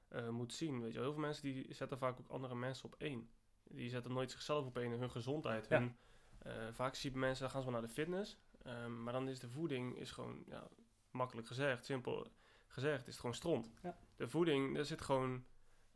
eh, 0.09 0.29
moet 0.29 0.53
zien. 0.53 0.81
Weet 0.81 0.93
je, 0.93 0.99
heel 0.99 1.13
veel 1.13 1.21
mensen 1.21 1.43
die 1.43 1.75
zetten 1.75 1.99
vaak 1.99 2.21
ook 2.21 2.29
andere 2.29 2.55
mensen 2.55 2.85
op 2.85 2.95
één. 2.99 3.29
Die 3.63 3.91
zetten 3.91 4.13
nooit 4.13 4.31
zichzelf 4.31 4.67
op 4.67 4.77
één, 4.79 4.99
hun 4.99 5.11
gezondheid. 5.11 5.69
Ja. 5.69 5.79
Hun, 5.79 5.97
eh, 6.39 6.53
vaak 6.73 6.95
zie 6.95 7.13
je 7.13 7.19
mensen, 7.19 7.43
dan 7.43 7.51
gaan 7.51 7.63
ze 7.63 7.71
wel 7.71 7.81
naar 7.81 7.89
de 7.89 7.95
fitness. 7.95 8.39
ehm, 8.63 9.03
maar 9.03 9.13
dan 9.13 9.29
is 9.29 9.41
de 9.41 9.49
voeding 9.49 9.97
is 9.97 10.11
gewoon, 10.11 10.43
ja, 10.47 10.69
makkelijk 11.11 11.47
gezegd, 11.47 11.85
simpel 11.85 12.31
gezegd, 12.67 13.01
is 13.01 13.07
het 13.07 13.21
gewoon 13.21 13.35
stront. 13.35 13.71
Ja. 13.83 13.97
De 14.17 14.29
voeding, 14.29 14.75
daar 14.75 14.85
zit 14.85 15.01
gewoon 15.01 15.45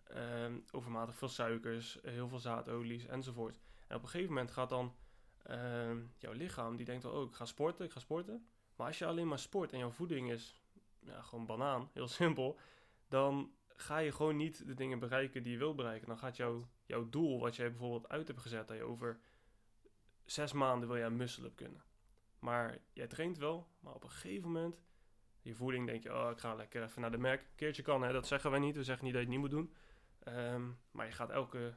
ehm, 0.08 0.58
overmatig 0.72 1.16
veel 1.16 1.28
suikers, 1.28 1.98
heel 2.02 2.28
veel 2.28 2.38
zaadolies 2.38 3.06
enzovoort. 3.06 3.58
En 3.86 3.96
op 3.96 4.02
een 4.02 4.08
gegeven 4.08 4.32
moment 4.32 4.50
gaat 4.50 4.68
dan 4.68 4.94
ehm, 5.42 6.00
jouw 6.18 6.32
lichaam, 6.32 6.76
die 6.76 6.86
denkt 6.86 7.02
wel, 7.02 7.12
oh, 7.12 7.28
ik 7.28 7.34
ga 7.34 7.44
sporten, 7.44 7.84
ik 7.84 7.92
ga 7.92 8.00
sporten. 8.00 8.46
Maar 8.76 8.86
als 8.86 8.98
je 8.98 9.06
alleen 9.06 9.28
maar 9.28 9.38
sport 9.38 9.72
en 9.72 9.78
jouw 9.78 9.90
voeding 9.90 10.30
is 10.30 10.60
gewoon 11.06 11.46
banaan, 11.46 11.90
heel 11.92 12.08
simpel, 12.22 12.58
dan 13.08 13.52
ga 13.76 13.98
je 13.98 14.12
gewoon 14.12 14.36
niet 14.36 14.66
de 14.66 14.74
dingen 14.74 14.98
bereiken 14.98 15.42
die 15.42 15.52
je 15.52 15.58
wilt 15.58 15.76
bereiken. 15.76 16.08
Dan 16.08 16.18
gaat 16.18 16.36
jouw, 16.36 16.68
jouw 16.86 17.08
doel, 17.08 17.40
wat 17.40 17.56
jij 17.56 17.70
bijvoorbeeld 17.70 18.08
uit 18.08 18.26
hebt 18.26 18.40
gezet, 18.40 18.68
dat 18.68 18.76
je 18.76 18.82
over 18.82 19.20
zes 20.24 20.52
maanden 20.52 20.88
wil 20.88 20.96
je 20.96 21.04
aan 21.04 21.16
muscle-up 21.16 21.56
kunnen. 21.56 21.82
Maar 22.38 22.78
jij 22.92 23.06
traint 23.06 23.38
wel, 23.38 23.68
maar 23.80 23.94
op 23.94 24.02
een 24.02 24.10
gegeven 24.10 24.50
moment, 24.50 24.80
je 25.42 25.54
voeding 25.54 25.86
denk 25.86 26.02
je, 26.02 26.14
oh, 26.14 26.30
ik 26.30 26.38
ga 26.38 26.54
lekker 26.54 26.82
even 26.82 27.00
naar 27.00 27.10
de 27.10 27.18
Mac. 27.18 27.40
Een 27.40 27.54
keertje 27.56 27.82
kan, 27.82 28.02
hè, 28.02 28.12
dat 28.12 28.26
zeggen 28.26 28.50
wij 28.50 28.60
niet. 28.60 28.76
We 28.76 28.84
zeggen 28.84 29.04
niet 29.04 29.14
dat 29.14 29.22
je 29.22 29.28
het 29.28 29.38
niet 29.38 29.50
moet 29.50 29.58
doen. 29.58 29.74
Ehm, 30.26 30.62
maar 30.90 31.06
je 31.06 31.12
gaat 31.12 31.30
elke 31.30 31.74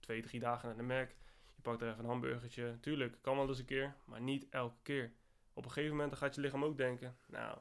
twee, 0.00 0.22
drie 0.22 0.40
dagen 0.40 0.68
naar 0.68 0.76
de 0.76 0.82
Mac. 0.82 1.08
Je 1.54 1.62
pakt 1.62 1.80
er 1.80 1.88
even 1.88 2.00
een 2.00 2.10
hamburgertje. 2.10 2.76
Tuurlijk, 2.80 3.18
kan 3.20 3.36
wel 3.36 3.48
eens 3.48 3.58
een 3.58 3.64
keer, 3.64 3.94
maar 4.04 4.20
niet 4.20 4.48
elke 4.50 4.82
keer. 4.82 5.12
Op 5.52 5.64
een 5.64 5.70
gegeven 5.70 5.96
moment 5.96 6.16
gaat 6.16 6.34
je 6.34 6.40
lichaam 6.40 6.64
ook 6.64 6.76
denken, 6.76 7.16
nou, 7.26 7.58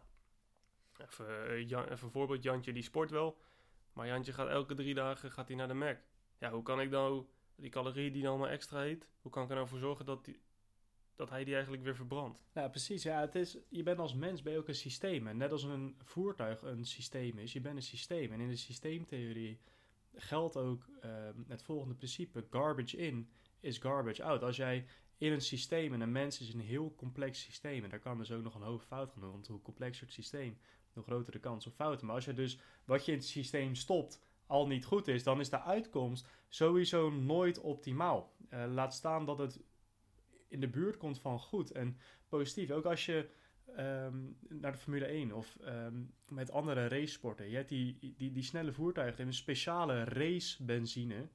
even, 0.98 1.48
eh, 1.48 1.60
even 1.60 1.92
een 1.92 1.98
voorbeeld, 1.98 2.44
Jantje 2.44 2.74
die 2.74 2.84
sport 2.84 3.12
wel, 3.12 3.42
maar 3.94 4.08
Jantje 4.08 4.34
gaat 4.34 4.48
elke 4.48 4.74
drie 4.74 4.94
dagen 4.94 5.32
gaat 5.32 5.48
hij 5.48 5.58
naar 5.58 5.68
de 5.68 5.74
Mac. 5.74 5.98
Ja, 6.38 6.52
hoe 6.52 6.64
kan 6.64 6.82
ik 6.82 6.90
nou 6.90 7.26
die 7.56 7.70
calorieën 7.70 8.14
die 8.14 8.22
dan 8.22 8.32
allemaal 8.32 8.50
extra 8.50 8.82
heet, 8.82 9.08
hoe 9.22 9.32
kan 9.32 9.44
ik 9.44 9.50
er 9.50 9.56
nou 9.56 9.68
voor 9.68 9.80
zorgen 9.80 10.06
dat, 10.06 10.26
die, 10.26 10.42
dat 11.16 11.30
hij 11.30 11.44
die 11.44 11.54
eigenlijk 11.54 11.84
weer 11.84 11.96
verbrandt? 11.96 12.40
Nou, 12.54 12.70
precies. 12.70 13.04
Ja, 13.04 13.20
het 13.20 13.36
is, 13.36 13.58
je 13.70 13.84
bent 13.84 14.00
als 14.00 14.14
mens 14.14 14.42
ben 14.42 14.54
je 14.54 14.60
ook 14.60 14.68
een 14.68 14.76
systeem. 14.76 15.28
En 15.28 15.38
net 15.38 15.52
als 15.52 15.64
een 15.64 15.96
voertuig 16.04 16.62
een 16.62 16.86
systeem 16.86 17.38
is, 17.38 17.54
je 17.54 17.62
bent 17.62 17.76
een 17.76 17.82
systeem. 17.82 18.32
En 18.32 18.40
in 18.40 18.50
de 18.50 18.56
systeemtheorie 18.56 19.60
geldt 20.16 20.58
ook 20.58 20.90
ehm, 21.02 21.44
het 21.48 21.64
volgende 21.64 21.96
principe. 21.96 22.46
Garbage 22.50 22.98
in 22.98 23.30
is 23.60 23.78
garbage 23.78 24.24
out. 24.24 24.44
Als 24.44 24.56
jij 24.56 24.86
in 25.18 25.32
een 25.32 25.42
systeem, 25.42 25.94
en 25.94 26.02
een 26.02 26.12
mens 26.12 26.42
is 26.42 26.54
een 26.54 26.60
heel 26.60 26.96
complex 26.96 27.42
systeem. 27.42 27.84
En 27.84 27.90
daar 27.90 28.00
kan 28.00 28.18
dus 28.18 28.32
ook 28.32 28.44
nog 28.44 28.56
een 28.56 28.62
hoge 28.62 28.86
fout 28.86 29.12
gaan 29.12 29.22
doen. 29.22 29.32
Want 29.32 29.48
hoe 29.48 29.62
complexer 29.62 30.06
het 30.06 30.14
systeem, 30.14 30.58
hoe 30.94 31.04
groter 31.04 31.32
de 31.32 31.40
kans 31.40 31.68
op 31.68 31.74
fouten. 31.74 32.06
Maar 32.06 32.16
als 32.16 32.26
je 32.26 32.34
dus 32.34 32.60
wat 32.86 33.06
je 33.06 33.12
in 33.12 33.18
het 33.18 33.28
systeem 33.28 33.76
stopt 33.76 34.22
al 34.46 34.68
niet 34.68 34.86
goed 34.86 35.08
is, 35.08 35.24
dan 35.24 35.40
is 35.40 35.50
de 35.50 35.62
uitkomst 35.62 36.28
sowieso 36.48 37.10
nooit 37.10 37.60
optimaal. 37.60 38.36
Eh, 38.50 38.66
laat 38.70 38.94
staan 38.94 39.26
dat 39.26 39.38
het 39.38 39.60
in 40.48 40.60
de 40.60 40.70
buurt 40.70 40.98
komt 40.98 41.20
van 41.20 41.40
goed 41.40 41.72
en 41.72 41.98
positief. 42.28 42.72
Ook 42.72 42.86
als 42.86 43.06
je 43.06 43.30
ehm, 43.76 44.18
naar 44.50 44.72
de 44.72 44.78
Formule 44.78 45.06
1 45.06 45.32
of 45.32 45.58
ehm, 45.64 46.04
met 46.28 46.52
andere 46.52 46.88
racesporten. 46.88 47.50
Je 47.50 47.56
hebt 47.56 47.70
die, 47.70 47.98
die, 48.18 48.32
die 48.32 48.44
snelle 48.44 48.72
voertuigen, 48.72 49.18
die 49.18 49.26
een 49.26 49.34
speciale 49.34 50.04
racebenzine. 50.04 51.30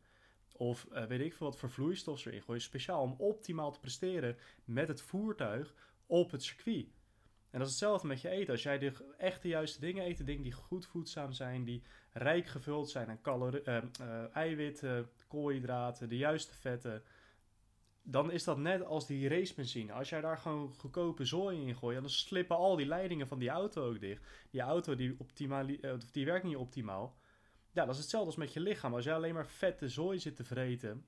Of 0.52 0.86
eh, 0.92 1.04
weet 1.04 1.20
ik 1.20 1.34
veel 1.34 1.46
wat 1.46 1.58
voor 1.58 1.70
vloeistof 1.70 2.26
erin 2.26 2.42
gooien. 2.42 2.60
Speciaal 2.60 3.02
om 3.02 3.14
optimaal 3.18 3.72
te 3.72 3.80
presteren 3.80 4.36
met 4.64 4.88
het 4.88 5.02
voertuig 5.02 5.74
op 6.06 6.30
het 6.30 6.42
circuit. 6.42 6.86
En 7.50 7.58
dat 7.58 7.70
is 7.70 7.74
hetzelfde 7.74 8.06
met 8.06 8.20
je 8.20 8.28
eten. 8.28 8.52
Als 8.52 8.62
jij 8.62 8.78
de 8.78 9.14
echt 9.18 9.42
de 9.42 9.48
juiste 9.48 9.80
dingen 9.80 10.06
eet, 10.06 10.26
dingen 10.26 10.42
die 10.42 10.52
goed 10.52 10.86
voedzaam 10.86 11.32
zijn, 11.32 11.64
die 11.64 11.82
rijk 12.12 12.46
gevuld 12.46 12.90
zijn 12.90 13.08
aan 13.08 13.20
calori- 13.20 13.58
eh, 13.58 13.76
eh, 13.76 14.36
eiwitten, 14.36 15.08
koolhydraten, 15.28 16.08
de 16.08 16.16
juiste 16.16 16.54
vetten, 16.54 17.02
dan 18.08 18.30
is 18.30 18.44
dat 18.44 18.58
net 18.58 18.84
als 18.84 19.06
die 19.06 19.28
racebenzine. 19.28 19.92
Als 19.92 20.08
jij 20.08 20.20
daar 20.20 20.38
gewoon 20.38 20.74
goedkope 20.74 21.24
zooi 21.24 21.66
in 21.66 21.76
gooit, 21.76 22.00
dan 22.00 22.10
slippen 22.10 22.56
al 22.56 22.76
die 22.76 22.86
leidingen 22.86 23.26
van 23.26 23.38
die 23.38 23.48
auto 23.48 23.88
ook 23.88 24.00
dicht. 24.00 24.22
Die 24.50 24.60
auto 24.60 24.94
die, 24.94 25.14
optimali- 25.18 25.80
eh, 25.80 25.94
die 26.12 26.24
werkt 26.24 26.44
niet 26.44 26.56
optimaal. 26.56 27.16
Ja, 27.72 27.84
dat 27.84 27.94
is 27.94 28.00
hetzelfde 28.00 28.28
als 28.28 28.36
met 28.36 28.52
je 28.52 28.60
lichaam. 28.60 28.94
Als 28.94 29.04
jij 29.04 29.14
alleen 29.14 29.34
maar 29.34 29.46
vette 29.46 29.88
zooi 29.88 30.18
zit 30.18 30.36
te 30.36 30.44
vreten, 30.44 31.06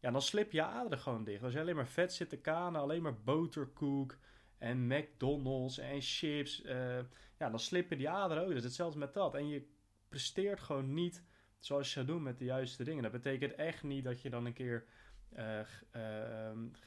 ja, 0.00 0.10
dan 0.10 0.22
slip 0.22 0.52
je 0.52 0.62
aderen 0.62 0.98
gewoon 0.98 1.24
dicht. 1.24 1.42
Als 1.42 1.52
jij 1.52 1.62
alleen 1.62 1.76
maar 1.76 1.88
vet 1.88 2.12
zit 2.12 2.28
te 2.28 2.40
kanen, 2.40 2.80
alleen 2.80 3.02
maar 3.02 3.22
boterkoek 3.22 4.18
en 4.58 4.86
McDonald's 4.86 5.78
en 5.78 6.00
chips, 6.00 6.62
eh, 6.62 6.98
ja, 7.38 7.50
dan 7.50 7.60
slippen 7.60 7.98
die 7.98 8.08
aderen 8.08 8.42
ook. 8.42 8.48
Dat 8.48 8.58
is 8.58 8.64
hetzelfde 8.64 8.98
met 8.98 9.14
dat. 9.14 9.34
En 9.34 9.48
je 9.48 9.68
presteert 10.08 10.60
gewoon 10.60 10.94
niet 10.94 11.24
zoals 11.58 11.86
je 11.86 11.92
zou 11.92 12.06
doen 12.06 12.22
met 12.22 12.38
de 12.38 12.44
juiste 12.44 12.84
dingen. 12.84 13.02
Dat 13.02 13.12
betekent 13.12 13.54
echt 13.54 13.82
niet 13.82 14.04
dat 14.04 14.22
je 14.22 14.30
dan 14.30 14.46
een 14.46 14.52
keer 14.52 14.84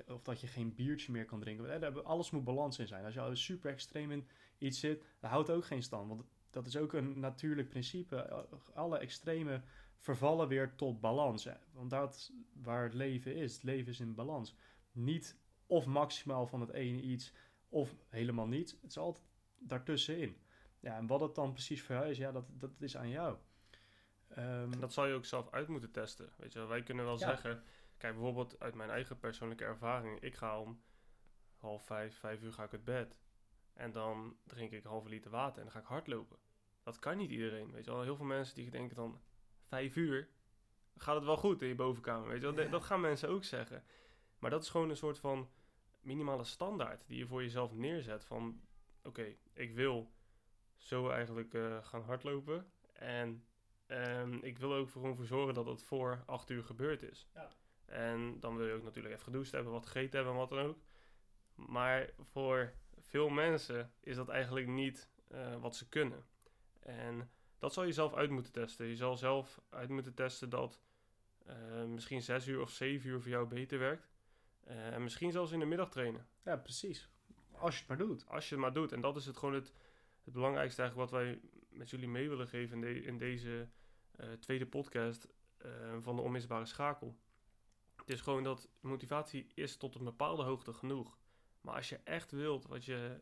of 0.07 0.21
dat 0.23 0.41
je 0.41 0.47
geen 0.47 0.75
biertje 0.75 1.11
meer 1.11 1.25
kan 1.25 1.39
drinken. 1.39 1.81
Eh, 1.81 1.95
Alles 2.03 2.31
moet 2.31 2.43
balans 2.43 2.79
in 2.79 2.87
zijn. 2.87 3.05
Als 3.05 3.13
je 3.13 3.19
al 3.21 3.35
super 3.35 3.71
extreem 3.71 4.11
in 4.11 4.27
iets 4.57 4.79
zit, 4.79 5.03
dan 5.19 5.29
houdt 5.29 5.49
ook 5.49 5.65
geen 5.65 5.83
stand. 5.83 6.07
Want 6.07 6.23
dat 6.49 6.67
is 6.67 6.77
ook 6.77 6.93
een 6.93 7.19
natuurlijk 7.19 7.69
principe. 7.69 8.15
Eh, 8.15 8.39
Alle 8.73 8.97
extreme 8.97 9.61
vervallen 9.97 10.47
weer 10.47 10.75
tot 10.75 10.99
balans. 11.01 11.47
Want 11.71 11.89
dat 11.89 12.31
waar 12.53 12.83
het 12.83 12.93
leven 12.93 13.35
is. 13.35 13.53
Het 13.53 13.63
leven 13.63 13.91
is 13.91 13.99
in 13.99 14.15
balans. 14.15 14.55
Niet 14.91 15.37
of 15.67 15.85
maximaal 15.85 16.47
van 16.47 16.61
het 16.61 16.71
ene 16.71 17.01
iets 17.01 17.33
of 17.69 17.95
helemaal 18.09 18.47
niets. 18.47 18.71
Het 18.71 18.89
is 18.89 18.97
altijd 18.97 19.25
daartussenin. 19.57 20.37
Ja, 20.79 20.97
en 20.97 21.07
wat 21.07 21.19
het 21.19 21.35
dan 21.35 21.51
precies 21.53 21.89
is, 21.89 22.17
ja, 22.17 22.31
dat, 22.31 22.45
dat 22.49 22.71
is 22.79 22.97
aan 22.97 23.09
jou. 23.09 23.37
Ehm, 24.27 24.79
dat 24.79 24.93
zal 24.93 25.05
je 25.07 25.13
ook 25.13 25.25
zelf 25.25 25.51
uit 25.51 25.67
moeten 25.67 25.91
testen. 25.91 26.29
Weet 26.37 26.53
je, 26.53 26.65
wij 26.65 26.83
kunnen 26.83 27.05
wel 27.05 27.19
Ja. 27.19 27.25
zeggen, 27.27 27.63
kijk 27.97 28.13
bijvoorbeeld 28.13 28.59
uit 28.59 28.75
mijn 28.75 28.89
eigen 28.89 29.19
persoonlijke 29.19 29.63
ervaring. 29.63 30.19
Ik 30.19 30.35
ga 30.35 30.59
om 30.59 30.81
half 31.57 31.85
vijf, 31.85 32.17
vijf 32.19 32.41
uur 32.41 32.53
ga 32.53 32.63
ik 32.63 32.71
uit 32.73 32.83
bed. 32.83 33.17
En 33.73 33.91
dan 33.91 34.37
drink 34.43 34.71
ik 34.71 34.83
een 34.83 34.89
halve 34.89 35.09
liter 35.09 35.31
water 35.31 35.57
en 35.57 35.63
dan 35.63 35.71
ga 35.71 35.79
ik 35.79 35.85
hardlopen. 35.85 36.37
Dat 36.83 36.99
kan 36.99 37.17
niet 37.17 37.31
iedereen. 37.31 37.71
Weet 37.71 37.85
je 37.85 37.91
wel, 37.91 38.01
heel 38.01 38.15
veel 38.15 38.25
mensen 38.25 38.55
die 38.55 38.69
denken 38.69 38.95
dan 38.95 39.21
vijf 39.67 39.95
uur, 39.95 40.29
gaat 40.97 41.15
het 41.15 41.23
wel 41.23 41.37
goed 41.37 41.61
in 41.61 41.67
je 41.67 41.75
bovenkamer. 41.75 42.27
Weet 42.27 42.41
je 42.41 42.53
wel, 42.53 42.63
Ja. 42.65 42.69
dat 42.71 42.83
gaan 42.83 43.01
mensen 43.01 43.29
ook 43.29 43.43
zeggen. 43.43 43.83
Maar 44.39 44.49
dat 44.49 44.63
is 44.63 44.69
gewoon 44.69 44.89
een 44.89 44.97
soort 44.97 45.19
van 45.19 45.49
minimale 46.01 46.43
standaard 46.43 47.07
die 47.07 47.17
je 47.17 47.27
voor 47.27 47.41
jezelf 47.41 47.73
neerzet. 47.73 48.25
Van 48.25 48.61
oké, 49.03 49.35
ik 49.53 49.73
wil 49.73 50.11
zo 50.77 51.09
eigenlijk 51.09 51.53
eh, 51.53 51.85
gaan 51.85 52.01
hardlopen. 52.01 52.71
En 52.93 53.45
ehm, 53.85 54.33
ik 54.33 54.57
wil 54.57 54.71
er 54.73 54.79
ook 54.79 54.89
gewoon 54.89 55.15
voor 55.15 55.25
zorgen 55.25 55.53
dat 55.53 55.65
het 55.65 55.83
voor 55.83 56.23
acht 56.25 56.49
uur 56.49 56.63
gebeurd 56.63 57.01
is. 57.01 57.27
Ja. 57.33 57.49
En 57.85 58.39
dan 58.39 58.57
wil 58.57 58.65
je 58.67 58.73
ook 58.73 58.83
natuurlijk 58.83 59.13
even 59.13 59.25
gedoucht 59.25 59.51
hebben, 59.51 59.71
wat 59.71 59.85
gegeten 59.85 60.15
hebben 60.15 60.33
en 60.33 60.39
wat 60.39 60.49
dan 60.49 60.59
ook. 60.59 60.77
Maar 61.55 62.09
voor 62.19 62.73
veel 62.99 63.29
mensen 63.29 63.93
is 63.99 64.15
dat 64.15 64.29
eigenlijk 64.29 64.67
niet 64.67 65.09
eh, 65.27 65.61
wat 65.61 65.75
ze 65.75 65.89
kunnen. 65.89 66.25
En 66.79 67.31
dat 67.59 67.73
zal 67.73 67.83
je 67.83 67.91
zelf 67.91 68.13
uit 68.13 68.29
moeten 68.29 68.51
testen. 68.51 68.85
Je 68.87 68.95
zal 68.95 69.17
zelf 69.17 69.61
uit 69.69 69.89
moeten 69.89 70.13
testen 70.13 70.49
dat 70.49 70.79
eh, 71.45 71.83
misschien 71.83 72.21
zes 72.21 72.47
uur 72.47 72.61
of 72.61 72.69
zeven 72.69 73.09
uur 73.09 73.21
voor 73.21 73.29
jou 73.31 73.47
beter 73.47 73.79
werkt. 73.79 74.09
Eh, 74.63 74.93
en 74.93 75.03
misschien 75.03 75.31
zelfs 75.31 75.51
in 75.51 75.59
de 75.59 75.65
middag 75.65 75.89
trainen. 75.89 76.27
ja, 76.43 76.57
precies. 76.57 77.09
Als 77.51 77.73
je 77.73 77.79
het 77.79 77.87
maar 77.89 78.07
doet. 78.07 78.27
Als 78.27 78.49
je 78.49 78.55
het 78.55 78.63
maar 78.63 78.73
doet. 78.73 78.91
En 78.91 79.01
dat 79.01 79.15
is 79.15 79.25
het 79.25 79.37
gewoon 79.37 79.53
het, 79.53 79.73
het 80.23 80.33
belangrijkste 80.33 80.81
eigenlijk 80.81 81.11
wat 81.11 81.19
wij 81.21 81.39
met 81.69 81.89
jullie 81.89 82.07
mee 82.07 82.29
willen 82.29 82.47
geven 82.47 82.75
in, 82.75 82.81
de- 82.81 83.03
in 83.03 83.17
deze 83.17 83.69
tweede 84.39 84.65
podcast 84.67 85.27
van 85.99 86.15
de 86.15 86.21
onmisbare 86.21 86.65
schakel. 86.65 87.17
Het 88.03 88.11
is 88.11 88.21
gewoon 88.21 88.43
dat 88.43 88.69
motivatie 88.79 89.47
is 89.53 89.77
tot 89.77 89.95
een 89.95 90.03
bepaalde 90.03 90.43
hoogte 90.43 90.73
genoeg. 90.73 91.17
Maar 91.61 91.75
als 91.75 91.89
je 91.89 91.99
echt 92.03 92.31
wilt 92.31 92.65
wat 92.65 92.85
je, 92.85 93.21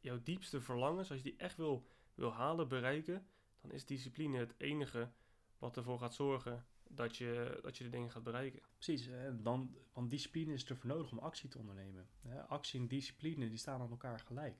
jouw 0.00 0.22
diepste 0.22 0.60
verlangens, 0.60 1.10
als 1.10 1.18
je 1.18 1.24
die 1.24 1.36
echt 1.36 1.56
wil, 1.56 1.86
wil 2.14 2.32
halen, 2.32 2.68
bereiken, 2.68 3.26
dan 3.60 3.70
is 3.70 3.86
discipline 3.86 4.38
het 4.38 4.54
enige 4.56 5.10
wat 5.58 5.76
ervoor 5.76 5.98
gaat 5.98 6.14
zorgen 6.14 6.66
dat 6.88 7.16
je, 7.16 7.58
dat 7.62 7.78
je 7.78 7.84
de 7.84 7.90
dingen 7.90 8.10
gaat 8.10 8.22
bereiken. 8.22 8.62
Precies, 8.74 9.08
dan, 9.32 9.76
want 9.92 10.10
discipline 10.10 10.52
is 10.52 10.64
ervoor 10.64 10.86
nodig 10.86 11.10
om 11.10 11.18
actie 11.18 11.48
te 11.48 11.58
ondernemen. 11.58 12.08
Actie 12.48 12.80
en 12.80 12.88
discipline 12.88 13.48
die 13.48 13.58
staan 13.58 13.80
aan 13.80 13.90
elkaar 13.90 14.18
gelijk. 14.18 14.58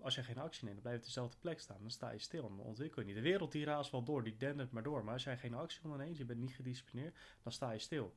Als 0.00 0.14
je 0.14 0.22
geen 0.22 0.38
actie 0.38 0.64
neemt, 0.64 0.82
dan 0.82 0.82
blijf 0.82 0.96
je 0.96 1.00
op 1.00 1.06
dezelfde 1.06 1.38
plek 1.38 1.60
staan. 1.60 1.80
Dan 1.80 1.90
sta 1.90 2.10
je 2.10 2.18
stil 2.18 2.42
dan 2.42 2.60
ontwikkel 2.60 3.00
je 3.00 3.06
niet. 3.06 3.16
De 3.16 3.22
wereld 3.22 3.52
die 3.52 3.64
raast 3.64 3.90
wel 3.90 4.02
door, 4.04 4.24
die 4.24 4.36
dendert 4.36 4.70
maar 4.70 4.82
door. 4.82 5.04
Maar 5.04 5.12
als 5.12 5.24
jij 5.24 5.38
geen 5.38 5.54
actie 5.54 5.82
onderneemt, 5.82 6.16
je 6.16 6.24
bent 6.24 6.40
niet 6.40 6.54
gedisciplineerd, 6.54 7.16
dan 7.42 7.52
sta 7.52 7.70
je 7.70 7.78
stil. 7.78 8.14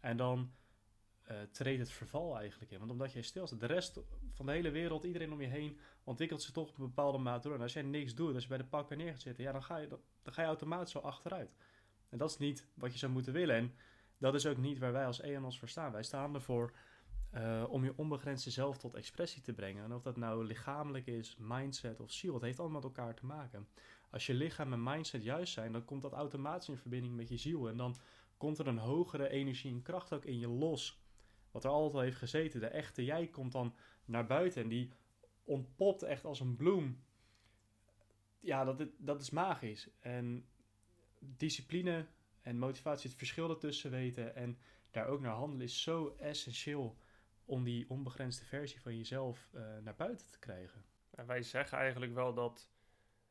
En 0.00 0.16
dan 0.16 0.52
uh, 1.30 1.36
treedt 1.50 1.80
het 1.80 1.90
verval 1.90 2.38
eigenlijk 2.38 2.70
in. 2.70 2.78
Want 2.78 2.90
omdat 2.90 3.12
jij 3.12 3.22
stil 3.22 3.46
staat, 3.46 3.60
de 3.60 3.66
rest 3.66 4.00
van 4.32 4.46
de 4.46 4.52
hele 4.52 4.70
wereld, 4.70 5.04
iedereen 5.04 5.32
om 5.32 5.40
je 5.40 5.46
heen, 5.46 5.78
ontwikkelt 6.04 6.42
zich 6.42 6.52
toch 6.52 6.68
op 6.68 6.78
een 6.78 6.84
bepaalde 6.84 7.18
mate 7.18 7.48
door. 7.48 7.56
En 7.56 7.62
als 7.62 7.72
jij 7.72 7.82
niks 7.82 8.14
doet, 8.14 8.34
als 8.34 8.42
je 8.42 8.48
bij 8.48 8.58
de 8.58 8.64
pak 8.64 8.96
neer 8.96 9.12
gaat 9.12 9.20
zitten, 9.20 9.44
ja, 9.44 9.52
dan 9.52 9.62
ga, 9.62 9.76
je, 9.76 9.88
dan 10.22 10.32
ga 10.32 10.42
je 10.42 10.48
automatisch 10.48 10.92
zo 10.92 10.98
achteruit. 10.98 11.54
En 12.08 12.18
dat 12.18 12.30
is 12.30 12.38
niet 12.38 12.66
wat 12.74 12.92
je 12.92 12.98
zou 12.98 13.12
moeten 13.12 13.32
willen. 13.32 13.56
En 13.56 13.74
dat 14.18 14.34
is 14.34 14.46
ook 14.46 14.56
niet 14.56 14.78
waar 14.78 14.92
wij 14.92 15.06
als 15.06 15.20
EANOS 15.20 15.58
voor 15.58 15.68
staan. 15.68 15.92
Wij 15.92 16.02
staan 16.02 16.34
ervoor 16.34 16.72
uh, 17.34 17.64
om 17.68 17.84
je 17.84 17.92
onbegrensde 17.96 18.50
zelf 18.50 18.78
tot 18.78 18.94
expressie 18.94 19.42
te 19.42 19.52
brengen. 19.52 19.84
En 19.84 19.92
of 19.92 20.02
dat 20.02 20.16
nou 20.16 20.44
lichamelijk 20.44 21.06
is, 21.06 21.36
mindset 21.38 22.00
of 22.00 22.12
ziel, 22.12 22.34
het 22.34 22.42
heeft 22.42 22.58
allemaal 22.58 22.80
met 22.80 22.96
elkaar 22.96 23.14
te 23.14 23.26
maken. 23.26 23.68
Als 24.10 24.26
je 24.26 24.34
lichaam 24.34 24.72
en 24.72 24.82
mindset 24.82 25.22
juist 25.22 25.52
zijn, 25.52 25.72
dan 25.72 25.84
komt 25.84 26.02
dat 26.02 26.12
automatisch 26.12 26.68
in 26.68 26.76
verbinding 26.76 27.16
met 27.16 27.28
je 27.28 27.36
ziel. 27.36 27.68
En 27.68 27.76
dan 27.76 27.96
komt 28.36 28.58
er 28.58 28.66
een 28.66 28.78
hogere 28.78 29.28
energie 29.28 29.72
en 29.72 29.82
kracht 29.82 30.12
ook 30.12 30.24
in 30.24 30.38
je 30.38 30.48
los. 30.48 31.04
Wat 31.50 31.64
er 31.64 31.70
altijd 31.70 31.94
al 31.94 32.00
heeft 32.00 32.16
gezeten. 32.16 32.60
De 32.60 32.66
echte 32.66 33.04
jij 33.04 33.26
komt 33.26 33.52
dan 33.52 33.74
naar 34.04 34.26
buiten 34.26 34.62
en 34.62 34.68
die 34.68 34.92
ontpopt 35.44 36.02
echt 36.02 36.24
als 36.24 36.40
een 36.40 36.56
bloem. 36.56 37.04
Ja, 38.40 38.64
dat, 38.64 38.88
dat 38.98 39.20
is 39.20 39.30
magisch. 39.30 39.88
En 40.00 40.48
discipline 41.18 42.06
en 42.40 42.58
motivatie, 42.58 43.08
het 43.08 43.18
verschil 43.18 43.50
ertussen 43.50 43.90
weten 43.90 44.34
en 44.34 44.58
daar 44.90 45.06
ook 45.06 45.20
naar 45.20 45.34
handelen, 45.34 45.66
is 45.66 45.82
zo 45.82 46.14
essentieel 46.18 46.96
om 47.44 47.64
die 47.64 47.90
onbegrensde 47.90 48.44
versie 48.44 48.80
van 48.80 48.96
jezelf 48.96 49.48
uh, 49.54 49.78
naar 49.78 49.94
buiten 49.96 50.26
te 50.30 50.38
krijgen. 50.38 50.84
En 51.10 51.26
wij 51.26 51.42
zeggen 51.42 51.78
eigenlijk 51.78 52.14
wel 52.14 52.34
dat. 52.34 52.70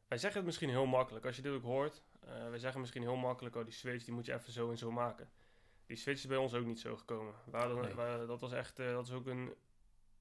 Wij 0.08 0.18
zeggen 0.18 0.38
het 0.38 0.46
misschien 0.46 0.70
heel 0.70 0.86
makkelijk. 0.86 1.26
Als 1.26 1.36
je 1.36 1.42
dit 1.42 1.52
ook 1.52 1.64
hoort, 1.64 2.04
uh, 2.26 2.50
wij 2.50 2.60
zeggen 2.60 2.80
misschien 2.80 3.02
heel 3.02 3.16
makkelijk: 3.16 3.56
oh, 3.56 3.64
die 3.64 3.74
switch 3.74 4.06
die 4.06 4.14
moet 4.14 4.26
je 4.26 4.34
even 4.34 4.52
zo 4.52 4.70
en 4.70 4.78
zo 4.78 4.92
maken. 4.92 5.30
Die 5.86 5.98
switch 5.98 6.20
is 6.20 6.28
bij 6.28 6.38
ons 6.38 6.54
ook 6.54 6.66
niet 6.66 6.80
zo 6.80 6.98
gekomen. 6.98 7.34
We 7.46 7.58
nee. 7.58 7.96
we, 7.96 8.24
dat 8.28 8.42
was 8.42 8.52
echt, 8.52 8.80
uh, 8.80 8.92
dat 8.92 9.08
is 9.08 9.14
ook 9.14 9.26
een, 9.26 9.54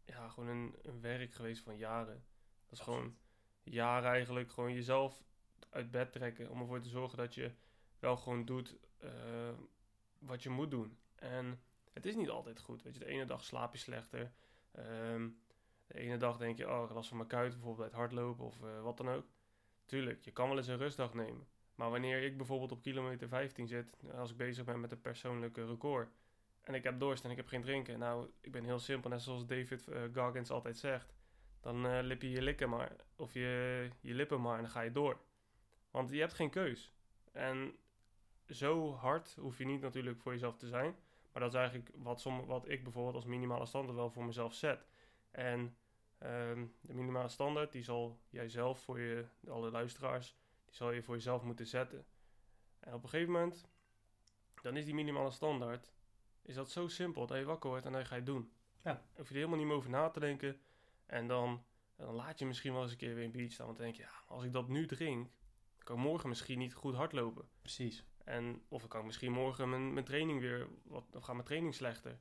ja, 0.04 0.28
gewoon 0.28 0.48
een, 0.48 0.74
een 0.82 1.00
werk 1.00 1.32
geweest 1.32 1.62
van 1.62 1.76
jaren. 1.76 2.24
Dat 2.64 2.78
is 2.78 2.80
gewoon 2.80 3.16
jaren 3.62 4.10
eigenlijk, 4.10 4.50
gewoon 4.50 4.72
jezelf 4.72 5.22
uit 5.70 5.90
bed 5.90 6.12
trekken 6.12 6.50
om 6.50 6.60
ervoor 6.60 6.80
te 6.80 6.88
zorgen 6.88 7.18
dat 7.18 7.34
je 7.34 7.52
wel 7.98 8.16
gewoon 8.16 8.44
doet 8.44 8.76
uh, 9.04 9.10
wat 10.18 10.42
je 10.42 10.50
moet 10.50 10.70
doen. 10.70 10.98
En 11.14 11.60
het 11.92 12.06
is 12.06 12.14
niet 12.14 12.28
altijd 12.28 12.60
goed. 12.60 12.82
Weet 12.82 12.94
je, 12.94 13.00
de 13.00 13.06
ene 13.06 13.24
dag 13.24 13.44
slaap 13.44 13.72
je 13.72 13.78
slechter. 13.78 14.32
Um, 14.78 15.42
de 15.86 15.98
ene 15.98 16.16
dag 16.16 16.36
denk 16.36 16.58
je, 16.58 16.70
oh, 16.70 16.90
last 16.90 17.08
van 17.08 17.16
mijn 17.16 17.28
kuit, 17.28 17.50
bijvoorbeeld 17.52 17.76
bij 17.76 17.86
het 17.86 17.96
hardlopen 17.96 18.44
of 18.44 18.58
wat 18.82 18.96
dan 18.96 19.08
ook. 19.08 19.26
Tuurlijk, 19.84 20.24
je 20.24 20.32
kan 20.32 20.48
wel 20.48 20.56
eens 20.56 20.66
een 20.66 20.76
rustdag 20.76 21.14
nemen. 21.14 21.46
Maar 21.74 21.90
wanneer 21.90 22.22
ik 22.22 22.36
bijvoorbeeld 22.36 22.72
op 22.72 22.82
kilometer 22.82 23.28
15 23.28 23.66
zit, 23.66 23.96
als 24.14 24.30
ik 24.30 24.36
bezig 24.36 24.64
ben 24.64 24.80
met 24.80 24.92
een 24.92 25.00
persoonlijke 25.00 25.66
record, 25.66 26.08
en 26.60 26.74
ik 26.74 26.82
heb 26.82 26.98
dorst 26.98 27.24
en 27.24 27.30
ik 27.30 27.36
heb 27.36 27.46
geen 27.46 27.62
drinken, 27.62 27.98
nou, 27.98 28.30
ik 28.40 28.52
ben 28.52 28.64
heel 28.64 28.78
simpel, 28.78 29.10
net 29.10 29.22
zoals 29.22 29.46
David 29.46 29.86
uh, 29.88 30.02
Goggins 30.14 30.50
altijd 30.50 30.78
zegt, 30.78 31.14
dan 31.60 31.86
uh, 31.86 31.98
lip 32.02 32.22
je 32.22 32.30
je 32.30 32.42
likken 32.42 32.68
maar, 32.68 32.96
of 33.16 33.32
je, 33.32 33.90
je 34.00 34.14
lippen 34.14 34.40
maar 34.40 34.56
en 34.56 34.62
dan 34.62 34.70
ga 34.70 34.80
je 34.80 34.92
door. 34.92 35.20
Want 35.90 36.10
je 36.10 36.20
hebt 36.20 36.34
geen 36.34 36.50
keus. 36.50 36.92
En 37.32 37.76
zo 38.48 38.94
hard 38.94 39.36
hoef 39.40 39.58
je 39.58 39.64
niet 39.64 39.80
natuurlijk 39.80 40.20
voor 40.20 40.32
jezelf 40.32 40.56
te 40.56 40.66
zijn. 40.66 40.96
Maar 41.32 41.42
dat 41.42 41.52
is 41.52 41.58
eigenlijk 41.58 41.90
wat, 41.94 42.22
wat 42.46 42.68
ik 42.68 42.82
bijvoorbeeld 42.82 43.14
als 43.14 43.24
minimale 43.24 43.66
standaard 43.66 43.96
wel 43.96 44.10
voor 44.10 44.24
mezelf 44.24 44.54
zet. 44.54 44.86
En 45.30 45.76
um, 46.18 46.74
de 46.80 46.94
minimale 46.94 47.28
standaard, 47.28 47.72
die 47.72 47.82
zal 47.82 48.18
jij 48.30 48.48
zelf 48.48 48.82
voor 48.82 49.00
je, 49.00 49.24
alle 49.48 49.70
luisteraars, 49.70 50.36
die 50.74 50.82
zal 50.82 50.92
je 50.92 51.02
voor 51.02 51.14
jezelf 51.14 51.42
moeten 51.42 51.66
zetten. 51.66 52.06
En 52.80 52.94
op 52.94 53.02
een 53.02 53.08
gegeven 53.08 53.32
moment, 53.32 53.68
dan 54.62 54.76
is 54.76 54.84
die 54.84 54.94
minimale 54.94 55.30
standaard, 55.30 55.92
is 56.42 56.54
dat 56.54 56.70
zo 56.70 56.88
simpel 56.88 57.26
dat 57.26 57.38
je 57.38 57.44
wakker 57.44 57.70
wordt 57.70 57.86
en 57.86 57.92
dan 57.92 58.06
ga 58.06 58.14
je 58.14 58.20
het 58.20 58.26
doen. 58.26 58.52
Ja. 58.82 59.06
Hoef 59.14 59.28
je 59.28 59.34
er 59.34 59.40
helemaal 59.40 59.58
niet 59.58 59.66
meer 59.66 59.76
over 59.76 59.90
na 59.90 60.10
te 60.10 60.20
denken. 60.20 60.60
En 61.06 61.26
dan, 61.26 61.64
dan 61.96 62.14
laat 62.14 62.38
je 62.38 62.46
misschien 62.46 62.72
wel 62.72 62.82
eens 62.82 62.90
een 62.90 62.96
keer 62.96 63.14
weer 63.14 63.24
een 63.24 63.30
beach 63.30 63.52
staan. 63.52 63.66
Want 63.66 63.78
dan 63.78 63.86
denk 63.86 63.98
je, 63.98 64.02
ja, 64.02 64.22
als 64.26 64.44
ik 64.44 64.52
dat 64.52 64.68
nu 64.68 64.86
drink, 64.86 65.30
kan 65.78 65.96
ik 65.96 66.02
morgen 66.02 66.28
misschien 66.28 66.58
niet 66.58 66.74
goed 66.74 66.94
hardlopen. 66.94 67.48
Precies. 67.60 68.04
En 68.24 68.62
of 68.68 68.82
ik 68.82 68.88
kan 68.88 69.06
misschien 69.06 69.32
morgen 69.32 69.68
mijn, 69.68 69.92
mijn 69.92 70.04
training 70.04 70.40
weer, 70.40 70.68
wat, 70.82 71.04
of 71.16 71.22
gaat 71.22 71.34
mijn 71.34 71.46
training 71.46 71.74
slechter. 71.74 72.20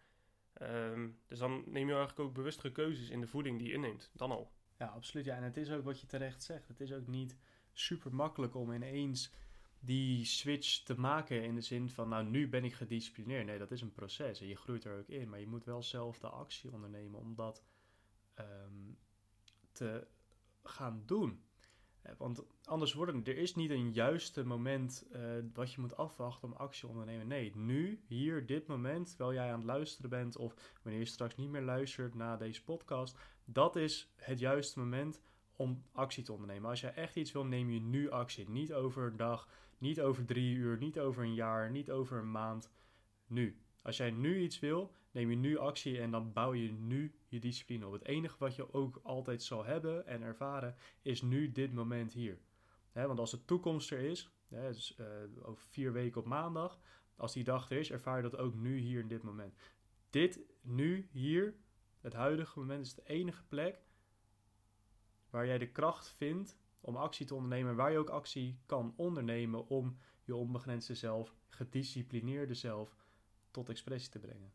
Um, 0.62 1.20
dus 1.28 1.40
dan 1.40 1.64
neem 1.66 1.88
je 1.88 1.94
eigenlijk 1.94 2.20
ook 2.20 2.34
bewustere 2.34 2.72
keuzes 2.72 3.10
in 3.10 3.20
de 3.20 3.28
voeding 3.28 3.60
die 3.60 3.68
je 3.68 3.74
inneemt. 3.74 4.12
Dan 4.14 4.32
al. 4.32 4.52
Ja, 4.78 4.86
absoluut. 4.86 5.26
Ja, 5.26 5.36
en 5.36 5.44
het 5.44 5.58
is 5.58 5.72
ook 5.72 5.84
wat 5.84 6.00
je 6.00 6.08
terecht 6.08 6.44
zegt. 6.44 6.68
Het 6.68 6.80
is 6.80 6.94
ook 6.94 7.08
niet 7.08 7.38
super 7.74 8.16
makkelijk 8.16 8.56
om 8.56 8.72
ineens 8.72 9.32
die 9.80 10.26
switch 10.26 10.84
te 10.84 11.00
maken 11.00 11.44
in 11.44 11.56
de 11.56 11.62
zin 11.62 11.90
van, 11.90 12.10
nou 12.10 12.26
nu 12.26 12.50
ben 12.50 12.64
ik 12.64 12.74
gedisciplineerd. 12.74 13.46
Nee, 13.46 13.58
dat 13.58 13.72
is 13.72 13.82
een 13.82 13.92
proces 13.92 14.42
en 14.42 14.48
je 14.48 14.56
groeit 14.56 14.86
er 14.86 14.98
ook 15.00 15.08
in. 15.08 15.30
Maar 15.30 15.40
je 15.40 15.48
moet 15.48 15.66
wel 15.66 15.84
zelf 15.84 16.20
de 16.20 16.30
actie 16.30 16.72
ondernemen 16.72 17.20
om 17.20 17.36
dat 17.36 17.64
um, 18.40 18.98
te 19.72 20.08
gaan 20.64 21.04
doen. 21.06 21.44
Want 22.18 22.44
anders 22.64 22.94
worden 22.94 23.24
er 23.24 23.38
is 23.38 23.56
niet 23.56 23.70
een 23.70 23.92
juiste 23.92 24.46
moment 24.46 25.06
uh, 25.12 25.22
wat 25.54 25.74
je 25.74 25.82
moet 25.82 25.98
afwachten 25.98 26.48
om 26.48 26.54
actie 26.54 26.82
te 26.82 26.88
ondernemen. 26.88 27.28
Nee, 27.28 27.56
nu, 27.56 28.04
hier, 28.08 28.46
dit 28.46 28.68
moment, 28.68 29.08
terwijl 29.08 29.34
jij 29.34 29.52
aan 29.52 29.58
het 29.58 29.68
luisteren 29.68 30.10
bent 30.10 30.38
of 30.38 30.56
wanneer 30.82 31.02
je 31.02 31.08
straks 31.08 31.36
niet 31.36 31.50
meer 31.50 31.62
luistert 31.62 32.14
naar 32.14 32.38
deze 32.38 32.64
podcast, 32.64 33.18
dat 33.46 33.76
is 33.76 34.14
het 34.16 34.40
juiste 34.40 34.80
moment 34.80 35.22
om 35.56 35.84
actie 35.92 36.24
te 36.24 36.32
ondernemen. 36.32 36.70
Als 36.70 36.82
jij 36.82 36.94
echt 36.94 37.16
iets 37.16 37.32
wil, 37.32 37.46
neem 37.46 37.70
je 37.70 37.80
nu 37.80 38.10
actie. 38.10 38.50
Niet 38.50 38.74
over 38.74 39.08
een 39.08 39.18
dag, 39.18 39.48
niet 39.78 40.02
over 40.02 40.26
drie 40.26 40.56
uur, 40.56 40.78
niet 40.78 41.00
over 41.00 41.24
een 41.24 41.34
jaar, 41.34 41.72
niet 41.72 41.92
over 41.92 42.18
een 42.18 42.32
maand. 42.32 42.72
Nu. 43.28 43.58
Als 43.82 43.98
jij 43.98 44.12
nu 44.12 44.40
iets 44.40 44.60
wil, 44.60 44.94
neem 45.12 45.30
je 45.30 45.36
nu 45.36 45.58
actie 45.58 46.00
en 46.00 46.12
dan 46.12 46.34
bouw 46.34 46.54
je 46.54 46.72
nu 46.72 47.16
je 47.28 47.40
discipline 47.40 47.86
op. 47.86 47.92
Het 47.92 48.06
enige 48.06 48.36
wat 48.40 48.56
je 48.56 48.74
ook 48.74 49.00
altijd 49.04 49.44
zal 49.44 49.66
hebben 49.66 50.08
en 50.08 50.22
ervaren 50.22 50.76
is 51.02 51.22
nu 51.22 51.52
dit 51.52 51.74
moment 51.74 52.14
hier. 52.14 52.40
want 52.94 53.20
als 53.20 53.32
de 53.32 53.46
toekomst 53.46 53.92
er 53.92 54.00
is, 54.00 54.30
dus, 54.48 54.98
uh, 55.00 55.08
over 55.42 55.64
vier 55.70 55.94
weken 55.94 56.22
op 56.22 56.28
maandag, 56.28 56.80
als 57.16 57.34
die 57.34 57.44
dag 57.44 57.72
er 57.72 57.78
is, 57.78 57.92
ervaar 57.92 58.16
je 58.18 58.30
dat 58.30 58.38
ook 58.38 58.56
nu 58.56 58.78
hier 58.78 59.00
in 59.00 59.08
dit 59.08 59.24
moment. 59.24 59.56
Dit 60.10 60.40
nu 60.62 61.08
hier, 61.12 61.56
het 62.02 62.14
huidige 62.14 62.60
moment, 62.60 62.86
is 62.86 62.94
de 62.94 63.04
enige 63.06 63.44
plek 63.44 63.82
waar 65.34 65.46
jij 65.46 65.58
de 65.58 65.72
kracht 65.72 66.08
vindt 66.08 66.58
om 66.82 66.96
actie 66.96 67.26
te 67.26 67.36
ondernemen, 67.36 67.76
waar 67.76 67.92
je 67.92 67.98
ook 67.98 68.10
actie 68.10 68.60
kan 68.66 68.94
ondernemen 68.96 69.68
om 69.68 69.98
je 70.24 70.36
onbegrensde 70.36 70.96
zelf, 70.96 71.36
gedisciplineerde 71.50 72.54
zelf 72.54 72.96
tot 73.52 73.70
expressie 73.70 74.12
te 74.12 74.20
brengen. 74.20 74.54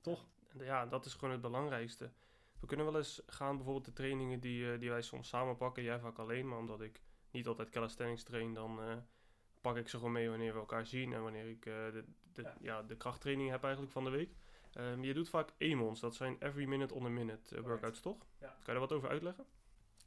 Toch? 0.00 0.26
Ja, 0.58 0.86
dat 0.86 1.06
is 1.06 1.14
gewoon 1.14 1.30
het 1.30 1.40
belangrijkste. 1.40 2.10
We 2.60 2.66
kunnen 2.66 2.86
wel 2.86 2.96
eens 2.96 3.22
gaan, 3.26 3.56
bijvoorbeeld 3.56 3.84
de 3.84 3.92
trainingen 3.92 4.40
die, 4.40 4.62
uh, 4.62 4.80
die 4.80 4.90
wij 4.90 5.02
soms 5.02 5.28
samen 5.28 5.56
pakken. 5.56 5.82
Jij 5.82 6.00
vaak 6.00 6.18
alleen, 6.18 6.48
maar 6.48 6.58
omdat 6.58 6.80
ik 6.80 7.02
niet 7.30 7.46
altijd 7.46 7.70
calisthenics 7.70 8.22
train, 8.22 8.54
dan 8.54 8.88
uh, 8.88 8.96
pak 9.60 9.76
ik 9.76 9.88
ze 9.88 9.96
gewoon 9.96 10.12
mee 10.12 10.28
wanneer 10.28 10.52
we 10.52 10.58
elkaar 10.58 10.86
zien 10.86 11.12
en 11.12 11.22
wanneer 11.22 11.48
ik 11.48 11.66
uh, 11.66 11.74
de, 11.74 12.04
de, 12.32 12.42
ja. 12.42 12.56
ja. 12.60 12.82
de 12.82 12.96
krachttraining 12.96 13.50
heb 13.50 13.62
eigenlijk 13.62 13.92
van 13.92 14.04
de 14.04 14.10
week. 14.10 14.34
Um, 14.74 15.04
je 15.04 15.14
doet 15.14 15.28
vaak 15.28 15.52
EMON's, 15.58 16.00
dat 16.00 16.14
zijn 16.14 16.36
every 16.38 16.66
minute 16.66 16.94
on 16.94 17.06
a 17.06 17.08
minute 17.08 17.62
workouts, 17.62 18.00
toch? 18.00 18.26
Ja. 18.38 18.48
Kan 18.48 18.58
je 18.58 18.72
daar 18.72 18.80
wat 18.80 18.92
over 18.92 19.08
uitleggen? 19.08 19.46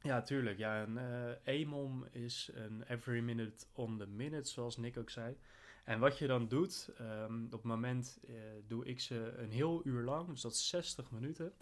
Ja, 0.03 0.21
tuurlijk. 0.21 0.57
Ja, 0.57 0.83
een 0.83 0.97
EMOM 1.43 2.05
is 2.11 2.49
een 2.53 2.83
every 2.83 3.19
minute 3.19 3.65
on 3.73 3.97
the 3.97 4.07
minute, 4.07 4.49
zoals 4.49 4.77
Nick 4.77 4.97
ook 4.97 5.09
zei. 5.09 5.37
En 5.83 5.99
wat 5.99 6.17
je 6.17 6.27
dan 6.27 6.47
doet, 6.47 6.89
um, 7.01 7.45
op 7.45 7.51
het 7.51 7.63
moment 7.63 8.19
uh, 8.29 8.35
doe 8.67 8.85
ik 8.85 8.99
ze 8.99 9.33
een 9.37 9.51
heel 9.51 9.81
uur 9.85 10.03
lang, 10.03 10.27
dus 10.27 10.41
dat 10.41 10.53
is 10.53 10.67
60 10.67 11.11
minuten. 11.11 11.53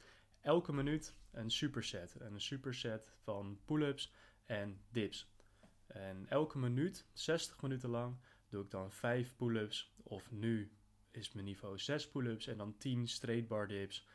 Elke 0.42 0.74
minuut 0.74 1.16
een 1.32 1.52
superset. 1.52 2.16
En 2.16 2.34
een 2.34 2.42
superset 2.42 3.14
van 3.24 3.60
pull-ups 3.66 4.14
en 4.46 4.82
dips. 4.90 5.32
En 5.88 6.26
elke 6.30 6.58
minuut, 6.58 7.06
60 7.14 7.62
minuten 7.62 7.90
lang, 7.90 8.18
doe 8.50 8.64
ik 8.64 8.72
dan 8.72 8.92
5 8.92 9.36
pull-ups. 9.36 9.94
Of 10.04 10.32
nu 10.32 10.72
is 11.12 11.32
mijn 11.32 11.46
niveau 11.46 11.80
6 11.80 12.10
pull-ups 12.10 12.48
en 12.48 12.58
dan 12.58 12.78
10 12.78 13.08
straight 13.08 13.48
bar 13.48 13.68
dips 13.68 14.08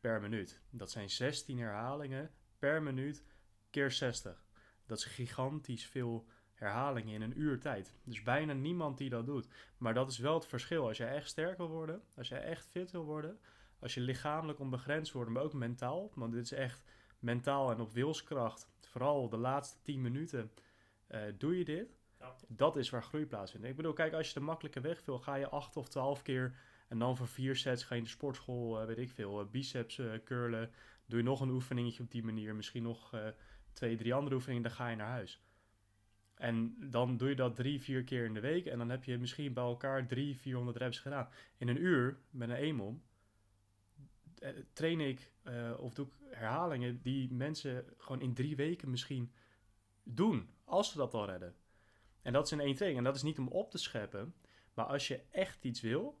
per 0.00 0.20
minuut. 0.20 0.60
Dat 0.70 0.90
zijn 0.90 1.10
16 1.10 1.58
herhalingen 1.58 2.30
per 2.58 2.82
minuut 2.82 3.24
keer 3.70 3.90
60. 3.90 4.44
Dat 4.86 4.98
is 4.98 5.04
gigantisch 5.04 5.86
veel 5.86 6.26
herhalingen 6.54 7.14
in 7.14 7.22
een 7.22 7.40
uur 7.40 7.60
tijd. 7.60 7.94
Dus 8.04 8.22
bijna 8.22 8.52
niemand 8.52 8.98
die 8.98 9.10
dat 9.10 9.26
doet. 9.26 9.48
Maar 9.76 9.94
dat 9.94 10.10
is 10.10 10.18
wel 10.18 10.34
het 10.34 10.46
verschil. 10.46 10.86
Als 10.86 10.96
jij 10.96 11.14
echt 11.14 11.28
sterk 11.28 11.56
wil 11.56 11.68
worden, 11.68 12.02
als 12.16 12.28
jij 12.28 12.42
echt 12.42 12.66
fit 12.66 12.90
wil 12.90 13.04
worden, 13.04 13.38
als 13.78 13.94
je 13.94 14.00
lichamelijk 14.00 14.58
onbegrensd 14.58 15.12
wordt, 15.12 15.30
maar 15.30 15.42
ook 15.42 15.52
mentaal, 15.52 16.10
want 16.14 16.32
dit 16.32 16.42
is 16.44 16.52
echt 16.52 16.82
mentaal 17.18 17.70
en 17.70 17.80
op 17.80 17.92
wilskracht, 17.92 18.68
vooral 18.80 19.28
de 19.28 19.36
laatste 19.36 19.82
10 19.82 20.00
minuten 20.02 20.52
uh, 21.08 21.20
doe 21.38 21.58
je 21.58 21.64
dit, 21.64 21.96
Ja. 22.18 22.34
Dat 22.48 22.76
is 22.76 22.90
waar 22.90 23.02
groei 23.02 23.26
plaatsvindt. 23.26 23.66
Ik 23.66 23.76
bedoel, 23.76 23.92
kijk, 23.92 24.12
als 24.12 24.28
je 24.28 24.34
de 24.34 24.40
makkelijke 24.40 24.80
weg 24.80 25.04
wil, 25.04 25.18
ga 25.18 25.34
je 25.34 25.48
acht 25.48 25.76
of 25.76 25.88
twaalf 25.88 26.22
keer 26.22 26.54
en 26.88 26.98
dan 26.98 27.16
voor 27.16 27.28
vier 27.28 27.56
sets 27.56 27.84
ga 27.84 27.94
je 27.94 28.00
in 28.00 28.06
de 28.06 28.12
sportschool, 28.12 28.80
eh, 28.80 28.86
weet 28.86 28.98
ik 28.98 29.10
veel, 29.10 29.40
eh, 29.40 29.46
biceps 29.46 29.98
eh, 29.98 30.12
curlen. 30.24 30.70
Doe 31.06 31.18
je 31.18 31.24
nog 31.24 31.40
een 31.40 31.50
oefeningetje 31.50 32.02
op 32.02 32.10
die 32.10 32.24
manier, 32.24 32.54
misschien 32.54 32.82
nog 32.82 33.14
eh, 33.14 33.26
twee, 33.78 33.96
drie 33.96 34.14
andere 34.14 34.34
oefeningen, 34.34 34.62
dan 34.62 34.72
ga 34.72 34.88
je 34.88 34.96
naar 34.96 35.10
huis. 35.10 35.42
En 36.34 36.76
dan 36.90 37.16
doe 37.16 37.28
je 37.28 37.34
dat 37.34 37.56
drie, 37.56 37.80
vier 37.80 38.04
keer 38.04 38.24
in 38.24 38.34
de 38.34 38.40
week 38.40 38.66
en 38.66 38.78
dan 38.78 38.90
heb 38.90 39.04
je 39.04 39.18
misschien 39.18 39.52
bij 39.52 39.64
elkaar 39.64 40.06
drie, 40.06 40.36
400 40.36 40.76
reps 40.76 40.98
gedaan. 40.98 41.28
In 41.56 41.68
een 41.68 41.82
uur 41.82 42.18
met 42.30 42.48
een 42.48 42.56
EMOM 42.56 43.02
eh, 44.38 44.50
train 44.72 45.00
ik 45.00 45.32
eh, 45.42 45.74
of 45.78 45.94
doe 45.94 46.06
ik 46.06 46.12
herhalingen 46.30 47.02
die 47.02 47.32
mensen 47.32 47.84
gewoon 47.96 48.20
in 48.20 48.34
drie 48.34 48.56
weken 48.56 48.90
misschien 48.90 49.32
doen, 50.02 50.50
als 50.64 50.90
ze 50.90 50.96
dat 50.96 51.14
al 51.14 51.26
redden. 51.26 51.54
En 52.22 52.32
dat 52.32 52.44
is 52.44 52.52
in 52.52 52.60
één 52.60 52.74
training. 52.74 52.98
En 52.98 53.04
dat 53.04 53.16
is 53.16 53.22
niet 53.22 53.38
om 53.38 53.48
op 53.48 53.70
te 53.70 53.78
scheppen, 53.78 54.34
maar 54.74 54.86
als 54.86 55.08
je 55.08 55.20
echt 55.30 55.64
iets 55.64 55.80
wil, 55.80 56.20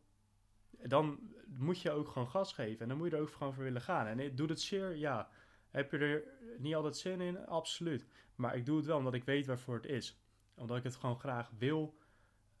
dan 0.82 1.18
moet 1.46 1.80
je 1.80 1.90
ook 1.90 2.08
gewoon 2.08 2.28
gas 2.28 2.52
geven. 2.52 2.80
En 2.80 2.88
dan 2.88 2.98
moet 2.98 3.10
je 3.10 3.16
er 3.16 3.22
ook 3.22 3.32
gewoon 3.32 3.54
voor 3.54 3.64
willen 3.64 3.82
gaan. 3.82 4.06
En 4.06 4.34
doet 4.34 4.48
het 4.48 4.60
zeer? 4.60 4.96
Ja. 4.96 5.30
Heb 5.70 5.90
je 5.90 5.98
er 5.98 6.22
niet 6.58 6.74
altijd 6.74 6.96
zin 6.96 7.20
in? 7.20 7.46
Absoluut. 7.46 8.06
Maar 8.34 8.56
ik 8.56 8.66
doe 8.66 8.76
het 8.76 8.86
wel 8.86 8.98
omdat 8.98 9.14
ik 9.14 9.24
weet 9.24 9.46
waarvoor 9.46 9.74
het 9.74 9.86
is. 9.86 10.20
Omdat 10.54 10.76
ik 10.76 10.82
het 10.82 10.96
gewoon 10.96 11.18
graag 11.18 11.50
wil. 11.58 11.98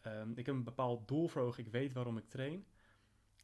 Ehm, 0.00 0.30
ik 0.34 0.46
heb 0.46 0.54
een 0.54 0.64
bepaald 0.64 1.08
doel 1.08 1.28
voor 1.28 1.42
ogen. 1.42 1.64
Ik 1.64 1.72
weet 1.72 1.92
waarom 1.92 2.18
ik 2.18 2.28
train. 2.28 2.66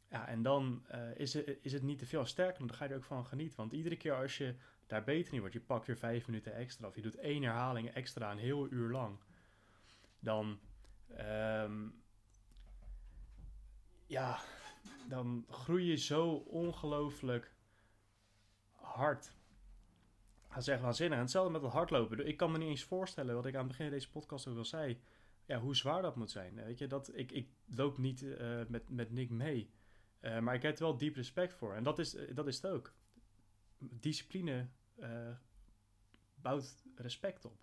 Ja, 0.09 0.27
en 0.27 0.41
dan 0.41 0.85
eh, 0.87 1.15
is, 1.15 1.33
het, 1.33 1.57
is 1.61 1.73
het 1.73 1.83
niet 1.83 1.99
te 1.99 2.05
veel 2.05 2.25
sterker. 2.25 2.67
Dan 2.67 2.75
ga 2.75 2.83
je 2.83 2.89
er 2.89 2.97
ook 2.97 3.03
van 3.03 3.25
genieten. 3.25 3.57
Want 3.57 3.71
iedere 3.71 3.97
keer 3.97 4.15
als 4.15 4.37
je 4.37 4.55
daar 4.87 5.03
beter 5.03 5.33
in 5.33 5.39
wordt, 5.39 5.53
je 5.53 5.61
pakt 5.61 5.87
weer 5.87 5.97
vijf 5.97 6.27
minuten 6.27 6.53
extra. 6.53 6.87
Of 6.87 6.95
je 6.95 7.01
doet 7.01 7.15
één 7.15 7.43
herhaling 7.43 7.89
extra 7.89 8.31
een 8.31 8.37
heel 8.37 8.71
uur 8.71 8.89
lang. 8.89 9.19
Dan, 10.19 10.59
ehm, 11.15 11.87
ja, 14.05 14.39
dan 15.07 15.45
groei 15.49 15.85
je 15.85 15.97
zo 15.97 16.33
ongelooflijk 16.33 17.53
hard. 18.71 19.33
Dat 20.55 20.67
is 20.67 20.81
waanzinnig. 20.81 21.17
En 21.17 21.23
hetzelfde 21.23 21.51
met 21.51 21.61
het 21.61 21.71
hardlopen. 21.71 22.27
Ik 22.27 22.37
kan 22.37 22.51
me 22.51 22.57
niet 22.57 22.67
eens 22.67 22.83
voorstellen, 22.83 23.35
wat 23.35 23.45
ik 23.45 23.53
aan 23.53 23.59
het 23.59 23.67
begin 23.67 23.89
deze 23.89 24.09
podcast 24.09 24.47
ook 24.47 24.57
al 24.57 24.65
zei, 24.65 24.99
ja, 25.45 25.59
hoe 25.59 25.75
zwaar 25.75 26.01
dat 26.01 26.15
moet 26.15 26.31
zijn. 26.31 26.55
Weet 26.55 26.77
je, 26.77 26.87
dat, 26.87 27.11
ik, 27.13 27.31
ik 27.31 27.49
loop 27.65 27.97
niet 27.97 28.23
eh, 28.23 28.61
met, 28.67 28.89
met 28.89 29.11
Nick 29.11 29.29
mee. 29.29 29.73
Uh, 30.21 30.39
maar 30.39 30.55
ik 30.55 30.61
heb 30.61 30.75
er 30.75 30.83
wel 30.83 30.97
diep 30.97 31.15
respect 31.15 31.53
voor. 31.53 31.73
En 31.73 31.83
dat 31.83 31.99
is, 31.99 32.17
dat 32.33 32.47
is 32.47 32.55
het 32.55 32.67
ook. 32.71 32.93
Discipline 33.77 34.67
bouwt 36.35 36.83
respect 36.95 37.45
op. 37.45 37.59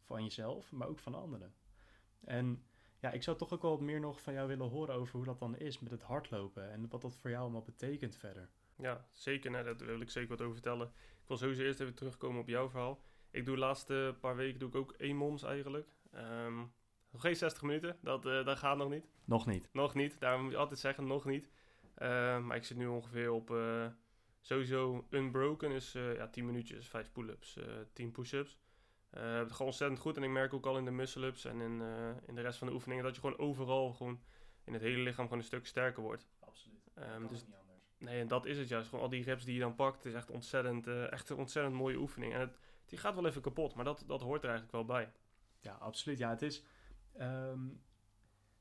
Van 0.00 0.22
jezelf, 0.22 0.72
maar 0.72 0.88
ook 0.88 0.98
van 0.98 1.14
anderen. 1.14 1.54
En 2.20 2.64
ja, 2.98 3.10
ik 3.10 3.22
zou 3.22 3.36
toch 3.36 3.52
ook 3.52 3.62
wel 3.62 3.78
meer 3.78 4.00
nog 4.00 4.20
van 4.20 4.32
jou 4.32 4.48
willen 4.48 4.68
horen 4.68 4.94
over 4.94 5.16
hoe 5.16 5.24
dat 5.24 5.38
dan 5.38 5.56
is 5.56 5.78
met 5.78 5.90
het 5.90 6.02
hardlopen. 6.02 6.70
En 6.70 6.88
wat 6.88 7.00
dat 7.00 7.16
voor 7.16 7.30
jou 7.30 7.42
allemaal 7.42 7.62
betekent 7.62 8.16
verder. 8.16 8.50
Ja, 8.82 9.06
zeker. 9.12 9.50
Nee, 9.50 9.62
daar 9.62 9.76
wil 9.76 10.00
ik 10.00 10.10
zeker 10.10 10.28
wat 10.28 10.40
over 10.40 10.52
vertellen. 10.52 10.86
Ik 10.96 11.28
wil 11.28 11.36
sowieso 11.36 11.62
eerst 11.62 11.80
even 11.80 11.94
terugkomen 11.94 12.40
op 12.40 12.48
jouw 12.48 12.68
verhaal. 12.68 13.02
Ik 13.30 13.44
doe 13.44 13.54
de 13.54 13.60
laatste 13.60 14.16
paar 14.20 14.36
weken 14.36 14.58
doe 14.58 14.68
ik 14.68 14.74
ook 14.74 14.92
één 14.92 15.16
moms 15.16 15.42
eigenlijk. 15.42 15.88
Um, 16.14 16.72
nog 17.10 17.20
geen 17.20 17.36
60 17.36 17.62
minuten, 17.62 17.96
dat, 18.00 18.26
uh, 18.26 18.44
dat 18.44 18.58
gaat 18.58 18.76
nog 18.76 18.88
niet. 18.88 19.06
Nog 19.24 19.46
niet. 19.46 19.68
Nog 19.72 19.94
niet, 19.94 20.20
daar 20.20 20.40
moet 20.40 20.50
je 20.50 20.56
altijd 20.56 20.80
zeggen, 20.80 21.06
nog 21.06 21.24
niet. 21.24 21.50
Uh, 21.98 22.38
maar 22.38 22.56
ik 22.56 22.64
zit 22.64 22.76
nu 22.76 22.86
ongeveer 22.86 23.30
op 23.30 23.50
uh, 23.50 23.86
sowieso 24.40 25.06
unbroken, 25.10 25.70
is 25.70 25.92
ja, 25.92 26.28
10 26.28 26.46
minuutjes, 26.46 26.88
5 26.88 27.12
pull-ups, 27.12 27.58
10 27.92 28.12
push-ups. 28.12 28.58
het 29.10 29.52
gaat 29.52 29.66
ontzettend 29.66 30.00
goed 30.00 30.16
en 30.16 30.22
ik 30.22 30.30
merk 30.30 30.54
ook 30.54 30.66
al 30.66 30.78
in 30.78 30.84
de 30.84 30.90
muscle-ups 30.90 31.44
en 31.44 31.60
in, 31.60 31.82
in 32.26 32.34
de 32.34 32.40
rest 32.40 32.58
van 32.58 32.66
de 32.66 32.74
oefeningen 32.74 33.04
dat 33.04 33.14
je 33.14 33.20
gewoon 33.20 33.38
overal 33.38 33.92
gewoon 33.92 34.20
in 34.64 34.72
het 34.72 34.82
hele 34.82 35.02
lichaam 35.02 35.24
gewoon 35.24 35.38
een 35.38 35.44
stuk 35.44 35.66
sterker 35.66 36.02
wordt. 36.02 36.28
Absoluut. 36.40 36.80
Um, 36.98 37.28
dus, 37.28 37.44
Nee, 38.02 38.20
en 38.20 38.28
dat 38.28 38.46
is 38.46 38.58
het 38.58 38.68
juist. 38.68 38.88
Gewoon 38.88 39.04
al 39.04 39.10
die 39.10 39.24
reps 39.24 39.44
die 39.44 39.54
je 39.54 39.60
dan 39.60 39.74
pakt, 39.74 40.04
is 40.04 40.14
echt 40.14 40.30
ontzettend, 40.30 40.86
uh, 40.86 41.12
echt 41.12 41.28
een 41.28 41.36
ontzettend 41.36 41.74
mooie 41.74 41.96
oefening. 41.96 42.32
En 42.32 42.40
het, 42.40 42.58
die 42.86 42.98
gaat 42.98 43.14
wel 43.14 43.26
even 43.26 43.42
kapot, 43.42 43.74
maar 43.74 43.84
dat, 43.84 44.04
dat 44.06 44.20
hoort 44.20 44.42
er 44.42 44.48
eigenlijk 44.48 44.72
wel 44.72 44.96
bij. 44.96 45.12
Ja, 45.60 45.72
absoluut. 45.72 46.18
Ja, 46.18 46.30
het 46.30 46.42
is... 46.42 46.62
Um, 47.20 47.80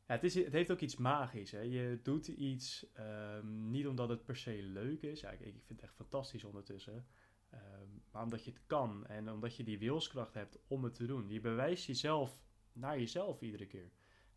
ja, 0.07 0.17
het, 0.17 0.23
is 0.23 0.35
het 0.35 0.53
heeft 0.53 0.71
ook 0.71 0.79
iets 0.79 0.95
magisch. 0.95 1.51
Hè? 1.51 1.59
Je 1.59 1.99
doet 2.03 2.27
iets 2.27 2.85
um, 2.99 3.69
niet 3.69 3.87
omdat 3.87 4.09
het 4.09 4.25
per 4.25 4.35
se 4.35 4.61
leuk 4.63 5.01
is. 5.01 5.19
Ja, 5.19 5.29
ik, 5.29 5.39
vind 5.39 5.67
het 5.67 5.81
echt 5.81 5.95
fantastisch 5.95 6.43
ondertussen. 6.43 7.05
Um, 7.53 8.03
maar 8.11 8.23
omdat 8.23 8.45
je 8.45 8.51
het 8.51 8.61
kan 8.67 9.07
en 9.07 9.31
omdat 9.31 9.55
je 9.55 9.63
die 9.63 9.79
wilskracht 9.79 10.33
hebt 10.33 10.59
om 10.67 10.83
het 10.83 10.93
te 10.93 11.05
doen. 11.05 11.29
Je 11.29 11.39
bewijst 11.39 11.85
jezelf 11.85 12.43
naar 12.73 12.99
jezelf 12.99 13.41
iedere 13.41 13.67
keer. 13.67 13.91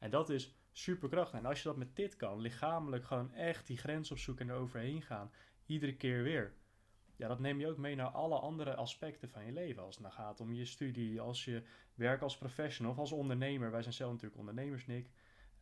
En 0.05 0.11
dat 0.11 0.31
is 0.31 0.55
superkrachtig. 0.73 1.39
En 1.39 1.47
als 1.47 1.63
je 1.63 1.69
dat 1.69 1.77
met 1.77 1.97
dit 1.97 2.17
kan, 2.17 2.41
lichamelijk 2.41 3.05
gewoon 3.05 3.33
echt 3.33 3.67
die 3.67 3.77
grens 3.77 4.11
opzoeken 4.11 4.49
en 4.49 4.55
er 4.55 4.61
overheen 4.61 5.03
gaan, 5.03 5.31
iedere 5.67 5.97
keer 5.97 6.23
weer. 6.23 6.55
Ja, 7.17 7.29
dat 7.29 7.39
neem 7.39 7.61
je 7.61 7.69
ook 7.69 7.77
mee 7.77 7.95
naar 7.95 8.09
alle 8.09 8.39
andere 8.39 8.75
aspecten 8.75 9.29
van 9.29 9.45
je 9.45 9.53
leven. 9.53 9.83
Als 9.83 9.95
het 9.95 10.05
nou 10.05 10.15
gaat 10.15 10.41
om 10.41 10.53
je 10.53 10.65
studie, 10.65 11.21
als 11.21 11.45
je 11.45 11.63
werk 11.95 12.23
als 12.23 12.39
professional 12.39 12.93
of 12.93 12.99
als 12.99 13.13
ondernemer. 13.13 13.71
Wij 13.71 13.83
zijn 13.83 13.95
zelf 13.95 14.13
natuurlijk 14.13 14.39
ondernemers, 14.39 14.87
Nick. 14.87 15.11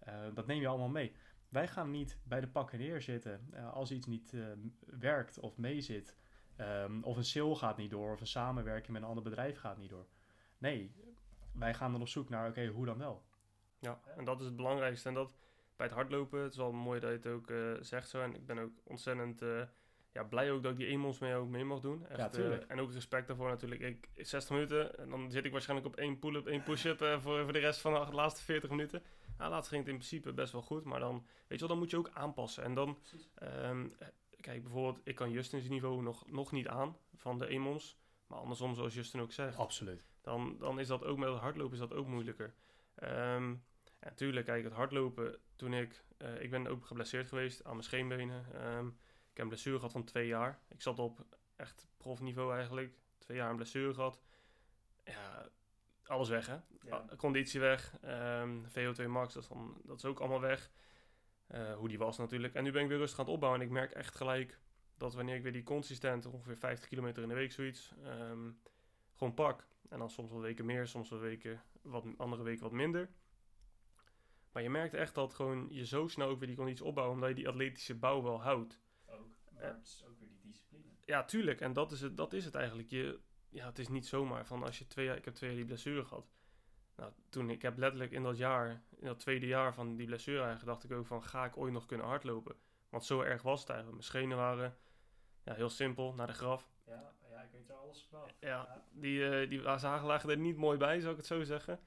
Uh, 0.09 0.25
dat 0.35 0.47
neem 0.47 0.61
je 0.61 0.69
allemaal 0.69 0.89
mee. 0.89 1.13
Wij 1.49 1.69
gaan 1.69 1.91
niet 1.91 2.19
bij 2.25 2.41
de 2.41 2.49
pakken 2.49 2.79
neerzitten 2.79 3.49
uh, 3.55 3.73
als 3.73 3.91
iets 3.91 4.07
niet 4.07 4.33
uh, 4.33 4.47
werkt 4.87 5.39
of 5.39 5.57
meezit. 5.57 6.17
Um, 6.57 7.05
of 7.05 7.17
een 7.17 7.25
sale 7.25 7.55
gaat 7.55 7.77
niet 7.77 7.91
door 7.91 8.13
of 8.13 8.21
een 8.21 8.27
samenwerking 8.27 8.93
met 8.93 9.03
een 9.03 9.09
ander 9.09 9.25
bedrijf 9.25 9.59
gaat 9.59 9.79
niet 9.79 9.91
door. 9.91 10.07
Nee, 10.59 10.95
wij 11.53 11.75
gaan 11.75 11.93
dan 11.93 12.01
op 12.01 12.09
zoek 12.09 12.29
naar, 12.29 12.49
oké, 12.49 12.67
hoe 12.67 12.87
dan 12.87 12.99
wel? 12.99 13.31
Ja, 13.83 14.01
en 14.17 14.25
dat 14.25 14.41
is 14.41 14.47
het 14.47 14.57
belangrijkste. 14.57 15.09
En 15.09 15.15
dat 15.15 15.31
bij 15.77 15.87
het 15.87 15.95
hardlopen, 15.95 16.41
het 16.41 16.53
is 16.53 16.59
wel 16.59 16.73
mooi 16.73 17.01
dat 17.01 17.11
je 17.11 17.17
het 17.17 17.27
ook 17.27 17.51
uh, 17.51 17.73
zegt 17.81 18.09
zo. 18.09 18.21
En 18.21 18.35
ik 18.35 18.47
ben 18.47 18.59
ook 18.59 18.73
ontzettend 18.85 19.43
uh, 19.43 19.63
ja, 20.13 20.23
blij 20.25 20.53
ook 20.53 20.63
dat 20.63 20.73
ik 20.73 20.79
die 20.79 20.87
emos 20.87 21.19
mee 21.19 21.35
ook 21.35 21.49
mee 21.49 21.65
mag 21.65 21.81
doen. 21.81 22.07
Echt, 22.07 22.37
ja, 22.37 22.43
uh, 22.43 22.57
en 22.69 22.81
ook 22.81 22.93
respect 22.93 23.27
daarvoor 23.27 23.49
natuurlijk. 23.49 23.81
Ik, 23.81 24.09
60 24.17 24.51
minuten 24.51 24.99
en 24.99 25.11
dan 25.11 25.31
zit 25.31 25.45
ik 25.45 25.53
waarschijnlijk 25.53 25.89
op 25.89 25.97
één 25.97 26.19
pull-up, 26.19 26.47
één 26.47 26.63
push-up 26.63 26.99
voor, 26.99 27.43
voor 27.43 27.53
de 27.53 27.59
rest 27.59 27.81
van 27.81 28.07
de 28.07 28.13
laatste 28.13 28.43
40 28.43 28.71
minuten. 28.71 29.03
Nou, 29.39 29.51
laatst 29.51 29.69
ging 29.69 29.81
het 29.81 29.91
in 29.91 29.97
principe 29.97 30.33
best 30.33 30.53
wel 30.53 30.63
goed, 30.63 30.85
maar 30.85 31.01
dan, 31.01 31.15
weet 31.15 31.49
je 31.49 31.59
wel, 31.59 31.69
dan 31.69 31.79
moet 31.79 31.91
je 31.91 31.97
ook 31.97 32.11
aanpassen. 32.13 32.65
En 32.65 32.75
dan, 32.75 32.99
um, 33.43 33.93
kijk 34.41 34.63
bijvoorbeeld, 34.63 35.01
ik 35.05 35.15
kan 35.15 35.31
Justin's 35.31 35.69
niveau 35.69 36.03
nog, 36.03 36.31
nog 36.31 36.53
niet 36.53 36.69
aan 36.69 36.97
van 37.15 37.39
de 37.39 37.47
emos. 37.47 37.99
Maar 38.27 38.39
andersom, 38.39 38.75
zoals 38.75 38.95
Justin 38.95 39.21
ook 39.21 39.33
zegt. 39.33 39.57
Absoluut. 39.57 40.05
Dan, 40.21 40.57
dan 40.59 40.81
is 40.81 40.87
dat 40.87 41.05
ook 41.05 41.19
met 41.19 41.29
het 41.29 41.39
hardlopen 41.39 41.73
is 41.73 41.79
dat 41.79 41.93
ook 41.93 42.07
moeilijker. 42.07 42.55
Um, 43.03 43.63
ja, 44.03 44.11
tuurlijk, 44.15 44.47
kijk, 44.47 44.65
het 44.65 44.73
hardlopen, 44.73 45.39
toen 45.57 45.75
ik, 45.75 46.05
uh, 46.19 46.43
ik 46.43 46.51
ben 46.51 46.67
ook 46.67 46.87
geblesseerd 46.87 47.29
geweest 47.29 47.65
aan 47.65 47.71
mijn 47.71 47.85
scheenbenen. 47.85 48.67
Um, 48.77 48.87
ik 49.31 49.37
heb 49.37 49.43
een 49.43 49.49
blessure 49.49 49.77
gehad 49.77 49.93
van 49.93 50.05
twee 50.05 50.27
jaar. 50.27 50.61
Ik 50.69 50.83
zat 50.83 50.99
op 50.99 51.27
echt 51.57 51.87
profniveau 51.97 52.55
eigenlijk, 52.55 52.99
twee 53.19 53.37
jaar 53.37 53.51
een 53.51 53.57
blessure 53.57 53.95
gehad. 53.95 54.21
Ja, 55.05 55.49
alles 56.05 56.29
weg 56.29 56.47
hè. 56.47 56.57
Ja. 56.83 57.05
Conditie 57.17 57.61
weg, 57.61 57.95
um, 58.05 58.65
VO2 58.69 59.07
max, 59.07 59.35
dat 59.35 59.43
is, 59.43 59.49
dan, 59.49 59.81
dat 59.85 59.97
is 59.97 60.05
ook 60.05 60.21
allemaal 60.21 60.41
weg. 60.41 60.71
Uh, 61.55 61.75
hoe 61.75 61.89
die 61.89 61.99
was 61.99 62.19
natuurlijk. 62.19 62.55
En 62.55 62.65
nu 62.65 62.73
ben 62.73 62.83
ik 62.83 62.89
weer 62.89 62.99
rustig 62.99 63.19
aan 63.19 63.25
het 63.25 63.35
opbouwen 63.35 63.61
en 63.61 63.67
ik 63.67 63.73
merk 63.73 63.91
echt 63.91 64.15
gelijk 64.15 64.61
dat 64.97 65.15
wanneer 65.15 65.35
ik 65.35 65.43
weer 65.43 65.53
die 65.53 65.63
consistent, 65.63 66.27
ongeveer 66.27 66.57
50 66.57 66.89
kilometer 66.89 67.23
in 67.23 67.29
de 67.29 67.35
week 67.35 67.53
zoiets, 67.53 67.95
um, 68.05 68.61
gewoon 69.17 69.35
pak. 69.35 69.67
En 69.89 69.99
dan 69.99 70.11
soms 70.11 70.31
wel 70.31 70.41
weken 70.41 70.65
meer, 70.65 70.87
soms 70.87 71.11
wel 71.11 71.19
weken 71.19 71.63
wat, 71.83 72.05
andere 72.17 72.43
weken 72.43 72.63
wat 72.63 72.73
minder. 72.73 73.11
Maar 74.53 74.63
je 74.63 74.71
merkt 74.71 74.95
echt 74.95 75.15
dat 75.15 75.35
gewoon 75.35 75.67
je 75.71 75.87
zo 75.87 76.09
snel 76.09 76.29
ook 76.29 76.39
weer 76.39 76.49
die 76.49 76.57
conditie 76.57 76.85
opbouwt, 76.85 77.13
omdat 77.13 77.29
je 77.29 77.35
die 77.35 77.49
atletische 77.49 77.95
bouw 77.95 78.23
wel 78.23 78.43
houdt. 78.43 78.81
Ook, 79.07 79.29
maar 79.53 79.63
het 79.63 79.87
is 79.87 80.05
ook 80.09 80.19
weer 80.19 80.29
die 80.29 80.41
discipline. 80.43 80.85
Ja, 81.05 81.25
tuurlijk. 81.25 81.61
En 81.61 81.73
dat 81.73 81.93
is 81.93 82.01
het, 82.01 82.17
dat 82.17 82.33
is 82.33 82.45
het 82.45 82.55
eigenlijk. 82.55 82.91
Je, 82.91 83.21
ja, 83.49 83.67
het 83.67 83.79
is 83.79 83.89
niet 83.89 84.07
zomaar 84.07 84.47
van 84.47 84.63
als 84.63 84.79
je 84.79 84.87
twee 84.87 85.07
jaar, 85.07 85.17
ik 85.17 85.25
heb 85.25 85.35
twee 85.35 85.51
jaar 85.51 85.59
die 85.59 85.69
blessure 85.69 86.05
gehad. 86.05 86.31
Nou, 86.97 87.13
toen, 87.29 87.51
ik 87.51 87.63
heb 87.63 87.79
letterlijk 87.79 88.13
in 88.13 88.23
dat 88.23 88.37
jaar, 88.37 88.83
in 88.97 89.07
dat 89.07 89.21
tweede 89.21 89.47
jaar 89.47 89.75
van 89.75 89.97
die 89.97 90.07
blessure 90.07 90.43
eigenlijk, 90.43 90.67
dacht 90.67 90.85
ik 90.85 90.93
ook 90.93 91.07
van, 91.07 91.23
ga 91.23 91.45
ik 91.45 91.57
ooit 91.57 91.73
nog 91.73 91.87
kunnen 91.87 92.07
hardlopen? 92.07 92.57
Want 92.89 93.05
zo 93.05 93.21
erg 93.21 93.43
was 93.43 93.61
het 93.61 93.69
eigenlijk. 93.69 93.99
Mijn 93.99 94.11
schenen 94.11 94.37
waren, 94.37 94.77
ja, 95.45 95.55
heel 95.55 95.71
simpel, 95.71 96.15
naar 96.15 96.27
de 96.27 96.33
graf. 96.33 96.71
Ja, 96.87 97.15
ja 97.31 97.43
ik 97.43 97.51
weet 97.53 97.69
er 97.69 97.75
alles 97.75 98.07
van. 98.11 98.31
Ja, 98.41 98.49
ja. 98.49 98.85
die, 98.91 99.19
uh, 99.19 99.49
die 99.49 99.79
zagen 99.79 100.07
lagen 100.07 100.31
er 100.31 100.39
niet 100.39 100.57
mooi 100.57 100.79
bij, 100.79 101.01
zou 101.01 101.11
ik 101.11 101.17
het 101.17 101.27
zo 101.27 101.43
zeggen. 101.43 101.81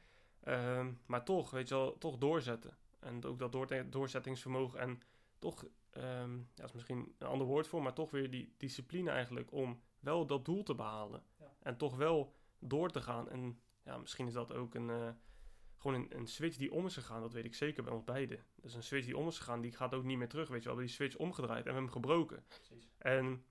Um, 0.48 1.00
maar 1.06 1.26
toch, 1.26 1.52
weet 1.52 1.68
je 1.68 1.76
wel, 1.76 1.98
toch 1.98 2.18
doorzetten. 2.18 2.78
En 3.00 3.24
ook 3.26 3.40
dat 3.40 3.52
door, 3.52 3.90
doorzettingsvermogen 3.90 4.80
en 4.80 5.02
toch, 5.40 5.66
um, 5.98 6.50
ja, 6.56 6.64
is 6.64 6.72
misschien 6.72 7.16
een 7.18 7.28
ander 7.28 7.48
woord 7.48 7.68
voor, 7.68 7.82
maar 7.82 7.94
toch 7.94 8.12
weer 8.12 8.30
die 8.30 8.54
discipline 8.58 9.10
eigenlijk 9.10 9.52
om 9.52 9.82
wel 10.00 10.26
dat 10.26 10.46
doel 10.46 10.64
te 10.64 10.76
behalen. 10.76 11.24
Ja. 11.40 11.54
En 11.60 11.78
toch 11.78 11.96
wel 11.96 12.36
door 12.60 12.92
te 12.92 13.02
gaan. 13.02 13.30
En 13.30 13.60
ja, 13.84 13.98
misschien 13.98 14.28
is 14.28 14.34
dat 14.34 14.54
ook 14.54 14.76
een, 14.76 14.90
uh, 14.90 15.10
gewoon 15.78 16.02
een, 16.02 16.18
een, 16.18 16.28
switch 16.28 16.58
die 16.58 16.72
om 16.72 16.86
is 16.86 16.94
gegaan, 16.94 17.22
dat 17.22 17.34
weet 17.34 17.46
ik 17.46 17.56
zeker 17.56 17.84
bij 17.84 17.94
ons 17.94 18.04
beiden. 18.04 18.46
Dus 18.56 18.74
een 18.74 18.84
switch 18.84 19.06
die 19.06 19.18
om 19.18 19.28
is 19.28 19.38
gegaan, 19.38 19.62
die 19.62 19.72
gaat 19.72 19.94
ook 19.94 20.04
niet 20.04 20.18
meer 20.18 20.30
terug, 20.30 20.48
weet 20.48 20.64
je 20.64 20.70
wel. 20.70 20.78
We 20.78 20.84
hebben 20.84 20.98
die 20.98 21.08
switch 21.08 21.26
omgedraaid 21.26 21.66
en 21.66 21.74
we 21.74 21.80
hebben 21.80 21.92
hem 21.92 22.02
gebroken. 22.02 22.44
Precies. 22.48 22.90
En 22.98 23.46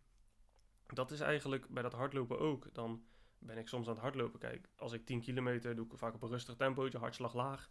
dat 0.86 1.10
is 1.10 1.20
eigenlijk 1.20 1.68
bij 1.68 1.82
dat 1.82 1.92
hardlopen 1.92 2.38
ook. 2.38 2.68
Dan 2.72 3.04
ben 3.46 3.58
ik 3.58 3.68
soms 3.68 3.86
aan 3.86 3.92
het 3.92 4.02
hardlopen. 4.02 4.38
Kijk, 4.38 4.68
als 4.76 4.92
ik 4.92 5.06
10 5.06 5.20
kilometer 5.20 5.76
doe 5.76 5.86
ik 5.86 5.98
vaak 5.98 6.14
op 6.14 6.22
een 6.22 6.28
rustig 6.28 6.56
tempootje, 6.56 6.98
hartslag 6.98 7.34
laag. 7.34 7.70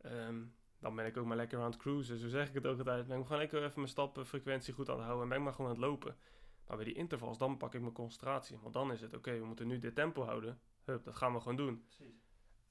Ehm, 0.00 0.44
dan 0.78 0.96
ben 0.96 1.06
ik 1.06 1.16
ook 1.16 1.26
maar 1.26 1.36
lekker 1.36 1.58
aan 1.58 1.64
het 1.64 1.76
cruisen. 1.76 2.18
Zo 2.18 2.28
zeg 2.28 2.48
ik 2.48 2.54
het 2.54 2.66
ook 2.66 2.78
altijd. 2.78 3.06
Ben 3.06 3.18
ik 3.18 3.22
gewoon 3.24 3.38
lekker 3.38 3.62
even 3.62 3.72
mijn 3.74 3.88
stappenfrequentie 3.88 4.74
goed 4.74 4.88
aan 4.88 4.96
het 4.96 5.04
houden. 5.04 5.22
En 5.22 5.28
ben 5.28 5.38
ik 5.38 5.44
maar 5.44 5.54
gewoon 5.54 5.70
aan 5.70 5.76
het 5.76 5.84
lopen. 5.86 6.16
Maar 6.66 6.76
bij 6.76 6.86
die 6.86 6.94
intervals, 6.94 7.38
dan 7.38 7.56
pak 7.56 7.74
ik 7.74 7.80
mijn 7.80 7.92
concentratie. 7.92 8.58
Want 8.58 8.74
dan 8.74 8.92
is 8.92 9.00
het, 9.00 9.14
oké, 9.14 9.38
we 9.38 9.44
moeten 9.44 9.66
nu 9.66 9.78
dit 9.78 9.94
tempo 9.94 10.22
houden. 10.24 10.60
Hup, 10.84 11.04
dat 11.04 11.16
gaan 11.16 11.32
we 11.32 11.40
gewoon 11.40 11.56
doen. 11.56 11.84
Precies. 11.84 12.24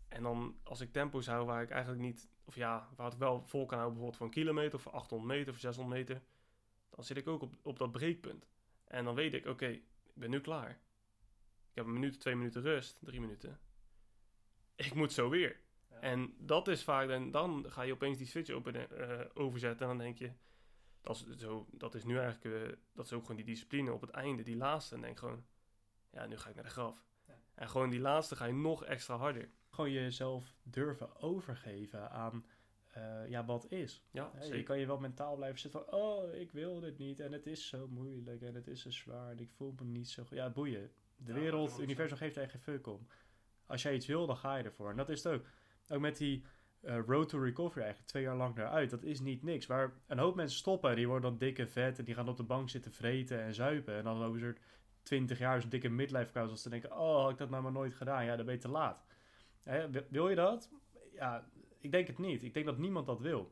En 0.07 0.23
dan, 0.23 0.59
als 0.63 0.81
ik 0.81 0.91
tempo's 0.91 1.27
hou 1.27 1.45
waar 1.45 1.61
ik 1.61 1.69
eigenlijk 1.69 2.01
niet... 2.01 2.29
Of 2.45 2.55
ja, 2.55 2.89
waar 2.95 3.11
ik 3.11 3.17
wel 3.17 3.43
vol 3.45 3.65
kan 3.65 3.77
houden, 3.77 3.99
bijvoorbeeld 3.99 4.17
voor 4.17 4.25
een 4.25 4.43
kilometer... 4.43 4.75
of 4.75 4.81
voor 4.81 4.91
800 4.91 5.31
meter 5.31 5.53
of 5.53 5.59
600 5.59 5.97
meter... 5.97 6.21
dan 6.89 7.03
zit 7.03 7.17
ik 7.17 7.27
ook 7.27 7.41
op, 7.41 7.55
op 7.61 7.79
dat 7.79 7.91
breekpunt. 7.91 8.47
En 8.83 9.05
dan 9.05 9.15
weet 9.15 9.33
ik, 9.33 9.45
oké, 9.45 9.67
ik 9.67 9.83
ben 10.13 10.29
nu 10.29 10.39
klaar. 10.39 10.81
Ik 11.71 11.77
heb 11.77 11.85
een 11.85 11.93
minuut, 11.93 12.19
twee 12.19 12.35
minuten 12.35 12.61
rust, 12.61 12.99
drie 13.01 13.19
minuten. 13.19 13.59
Ik 14.75 14.93
moet 14.93 15.13
zo 15.13 15.29
weer. 15.29 15.59
Ja. 15.89 15.99
En 15.99 16.33
dat 16.37 16.67
is 16.67 16.83
vaak, 16.83 17.09
en 17.09 17.31
dan 17.31 17.65
ga 17.67 17.81
je 17.81 17.93
opeens 17.93 18.17
die 18.17 18.27
switch 18.27 18.49
open, 18.49 18.89
eh, 18.99 19.25
overzetten. 19.33 19.89
En 19.89 19.97
dan 19.97 20.05
denk 20.05 20.17
je, 20.17 20.31
dat 21.01 21.15
is, 21.15 21.37
zo, 21.37 21.67
dat 21.71 21.95
is 21.95 22.03
nu 22.03 22.17
eigenlijk, 22.17 22.55
eh, 22.55 22.77
dat 22.93 23.05
is 23.05 23.13
ook 23.13 23.21
gewoon 23.21 23.35
die 23.35 23.45
discipline 23.45 23.93
op 23.93 24.01
het 24.01 24.09
einde, 24.09 24.43
die 24.43 24.55
laatste. 24.55 24.95
En 24.95 25.01
denk 25.01 25.19
gewoon, 25.19 25.45
ja, 26.09 26.25
nu 26.25 26.37
ga 26.37 26.49
ik 26.49 26.55
naar 26.55 26.63
de 26.63 26.69
graf. 26.69 27.05
Ja. 27.27 27.33
En 27.55 27.69
gewoon 27.69 27.89
die 27.89 27.99
laatste 27.99 28.35
ga 28.35 28.45
je 28.45 28.53
nog 28.53 28.85
extra 28.85 29.15
harder. 29.17 29.49
Gewoon 29.69 29.91
jezelf 29.91 30.55
durven 30.63 31.21
overgeven 31.21 32.11
aan 32.11 32.45
eh, 32.87 33.29
ja, 33.29 33.45
wat 33.45 33.71
is. 33.71 34.03
Ja, 34.11 34.31
je 34.51 34.63
kan 34.63 34.79
je 34.79 34.85
wel 34.85 34.99
mentaal 34.99 35.35
blijven 35.35 35.59
zitten 35.59 35.83
van, 35.85 35.99
oh, 35.99 36.33
ik 36.33 36.51
wil 36.51 36.79
dit 36.79 36.97
niet 36.97 37.19
en 37.19 37.31
het 37.31 37.45
is 37.45 37.67
zo 37.67 37.87
moeilijk 37.87 38.41
en 38.41 38.55
het 38.55 38.67
is 38.67 38.81
zo 38.81 38.91
zwaar 38.91 39.31
en 39.31 39.39
ik 39.39 39.51
voel 39.51 39.73
me 39.79 39.85
niet 39.85 40.09
zo 40.09 40.23
goed. 40.23 40.37
Ja, 40.37 40.49
boeien. 40.49 40.91
De 41.25 41.33
Ja, 41.33 41.39
wereld, 41.39 41.63
dat 41.69 41.71
het 41.77 41.81
universum 41.85 42.17
geeft 42.17 42.35
er 42.35 42.41
echt 42.41 42.51
geen 42.51 42.61
fuck 42.61 42.87
om. 42.87 43.07
Als 43.65 43.81
jij 43.81 43.93
iets 43.93 44.05
wil, 44.05 44.27
dan 44.27 44.37
ga 44.37 44.55
je 44.55 44.63
ervoor. 44.63 44.89
En 44.89 44.95
dat 44.97 45.09
is 45.09 45.23
het 45.23 45.33
ook. 45.33 45.45
Ook 45.89 45.99
met 45.99 46.17
die 46.17 46.43
eh, 46.81 46.99
road 47.07 47.29
to 47.29 47.39
recovery 47.39 47.81
eigenlijk, 47.81 48.09
twee 48.11 48.23
jaar 48.23 48.35
lang 48.35 48.57
eruit. 48.57 48.89
Dat 48.89 49.03
is 49.03 49.19
niet 49.19 49.43
niks. 49.43 49.65
Waar 49.65 49.93
een 50.07 50.17
hoop 50.19 50.35
mensen 50.35 50.57
stoppen, 50.57 50.95
die 50.95 51.07
worden 51.07 51.29
dan 51.29 51.39
dik 51.39 51.59
en 51.59 51.69
vet 51.69 51.99
en 51.99 52.05
die 52.05 52.13
gaan 52.15 52.29
op 52.29 52.37
de 52.37 52.43
bank 52.43 52.69
zitten 52.69 52.91
vreten 52.91 53.41
en 53.41 53.53
zuipen. 53.53 53.95
En 53.95 54.03
dan 54.03 54.23
over 54.23 54.39
zo'n 54.39 54.57
20 55.03 55.39
jaar 55.39 55.61
zo'n 55.61 55.69
dikke 55.69 55.89
midlife 55.89 56.31
crisis 56.31 56.49
als 56.51 56.61
ze 56.61 56.69
denken, 56.69 56.91
oh, 56.97 57.21
had 57.21 57.31
ik 57.31 57.37
dat 57.37 57.49
nou 57.49 57.63
maar 57.63 57.71
nooit 57.71 57.93
gedaan. 57.93 58.25
Ja, 58.25 58.35
dan 58.35 58.45
ben 58.45 58.53
je 58.55 58.59
te 58.61 58.67
laat. 58.67 59.03
Hè, 59.63 59.89
wil- 60.09 60.29
je 60.29 60.35
dat? 60.35 60.69
Ja, 61.13 61.49
ik 61.79 61.91
denk 61.91 62.07
het 62.07 62.17
niet. 62.17 62.43
Ik 62.43 62.53
denk 62.53 62.65
dat 62.65 62.77
niemand 62.77 63.05
dat 63.05 63.19
wil. 63.19 63.51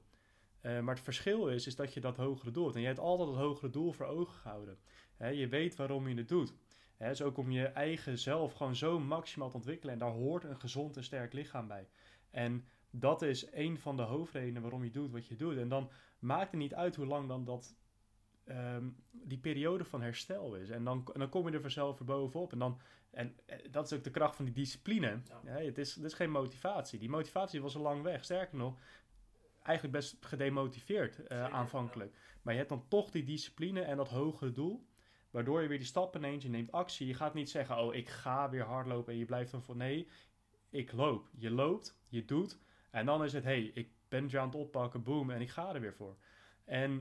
Eh, 0.61 0.79
maar 0.79 0.95
het 0.95 1.03
verschil 1.03 1.47
is, 1.49 1.67
is 1.67 1.75
dat 1.75 1.93
je 1.93 1.99
dat 1.99 2.17
hogere 2.17 2.51
doel 2.51 2.63
hebt. 2.63 2.75
En 2.75 2.81
je 2.81 2.87
hebt 2.87 2.99
altijd 2.99 3.29
het 3.29 3.37
hogere 3.37 3.69
doel 3.69 3.91
voor 3.91 4.05
ogen 4.05 4.33
gehouden. 4.33 4.77
Hè, 5.17 5.27
je 5.27 5.47
weet 5.47 5.75
waarom 5.75 6.07
je 6.07 6.15
het 6.15 6.27
doet. 6.29 6.53
Hè, 6.99 7.05
het 7.05 7.15
is 7.15 7.21
ook 7.21 7.37
om 7.37 7.51
je 7.51 7.65
eigen 7.65 8.17
zelf 8.17 8.53
gewoon 8.53 8.75
zo 8.75 8.99
maximaal 8.99 9.49
te 9.49 9.55
ontwikkelen. 9.55 9.93
En 9.93 9.99
daar 9.99 10.11
hoort 10.11 10.43
een 10.43 10.59
gezond 10.59 10.97
en 10.97 11.03
sterk 11.03 11.33
lichaam 11.33 11.67
bij. 11.67 11.87
En 12.29 12.65
dat 12.89 13.21
is 13.21 13.51
een 13.51 13.77
van 13.77 13.97
de 13.97 14.01
hoofdredenen 14.01 14.61
waarom 14.61 14.83
je 14.83 14.91
doet 14.91 15.11
wat 15.11 15.27
je 15.27 15.35
doet. 15.35 15.57
En 15.57 15.69
dan 15.69 15.91
maakt 16.19 16.51
het 16.51 16.59
niet 16.59 16.73
uit 16.73 16.95
hoe 16.95 17.05
lang 17.05 17.27
dan 17.27 17.45
dat, 17.45 17.75
ehm, 18.43 18.89
die 19.11 19.37
periode 19.37 19.85
van 19.85 20.01
herstel 20.01 20.55
is. 20.55 20.69
En 20.69 20.83
dan, 20.83 21.09
en 21.13 21.19
dan 21.19 21.29
kom 21.29 21.47
je 21.47 21.53
er 21.53 21.61
vanzelf 21.61 21.97
weer 21.97 22.07
bovenop. 22.07 22.51
En, 22.51 22.59
dan, 22.59 22.79
en 23.11 23.35
eh, 23.45 23.57
dat 23.71 23.91
is 23.91 23.97
ook 23.97 24.03
de 24.03 24.11
kracht 24.11 24.35
van 24.35 24.45
die 24.45 24.53
discipline. 24.53 25.21
Ja. 25.43 25.51
Het, 25.51 25.77
is, 25.77 25.95
het 25.95 26.03
is 26.03 26.13
geen 26.13 26.31
motivatie. 26.31 26.99
Die 26.99 27.09
motivatie 27.09 27.61
was 27.61 27.75
al 27.75 27.81
lang 27.81 28.01
weg. 28.01 28.23
Sterker 28.23 28.57
nog, 28.57 28.79
eigenlijk 29.63 29.97
best 29.97 30.25
gedemotiveerd 30.25 31.27
eh, 31.27 31.43
aanvankelijk. 31.43 32.15
Maar 32.41 32.53
je 32.53 32.59
hebt 32.59 32.71
dan 32.71 32.87
toch 32.87 33.11
die 33.11 33.23
discipline 33.23 33.81
en 33.81 33.97
dat 33.97 34.09
hogere 34.09 34.51
doel. 34.51 34.87
Waardoor 35.29 35.61
je 35.61 35.67
weer 35.67 35.77
die 35.77 35.87
stappen 35.87 36.21
neemt, 36.21 36.41
je 36.41 36.49
neemt 36.49 36.71
actie. 36.71 37.07
Je 37.07 37.13
gaat 37.13 37.33
niet 37.33 37.49
zeggen, 37.49 37.77
oh, 37.77 37.95
ik 37.95 38.09
ga 38.09 38.49
weer 38.49 38.63
hardlopen 38.63 39.13
en 39.13 39.19
je 39.19 39.25
blijft 39.25 39.51
dan 39.51 39.63
voor... 39.63 39.75
Nee, 39.75 40.07
ik 40.69 40.91
loop. 40.91 41.29
Je 41.37 41.51
loopt, 41.51 41.97
je 42.07 42.25
doet. 42.25 42.59
En 42.91 43.05
dan 43.05 43.23
is 43.23 43.33
het, 43.33 43.43
hey, 43.43 43.63
ik 43.63 43.89
ben 44.07 44.27
weer 44.29 44.39
aan 44.39 44.47
het 44.47 44.55
oppakken, 44.55 45.03
boom, 45.03 45.29
en 45.29 45.41
ik 45.41 45.49
ga 45.49 45.73
er 45.73 45.81
weer 45.81 45.93
voor. 45.93 46.17
En, 46.65 46.91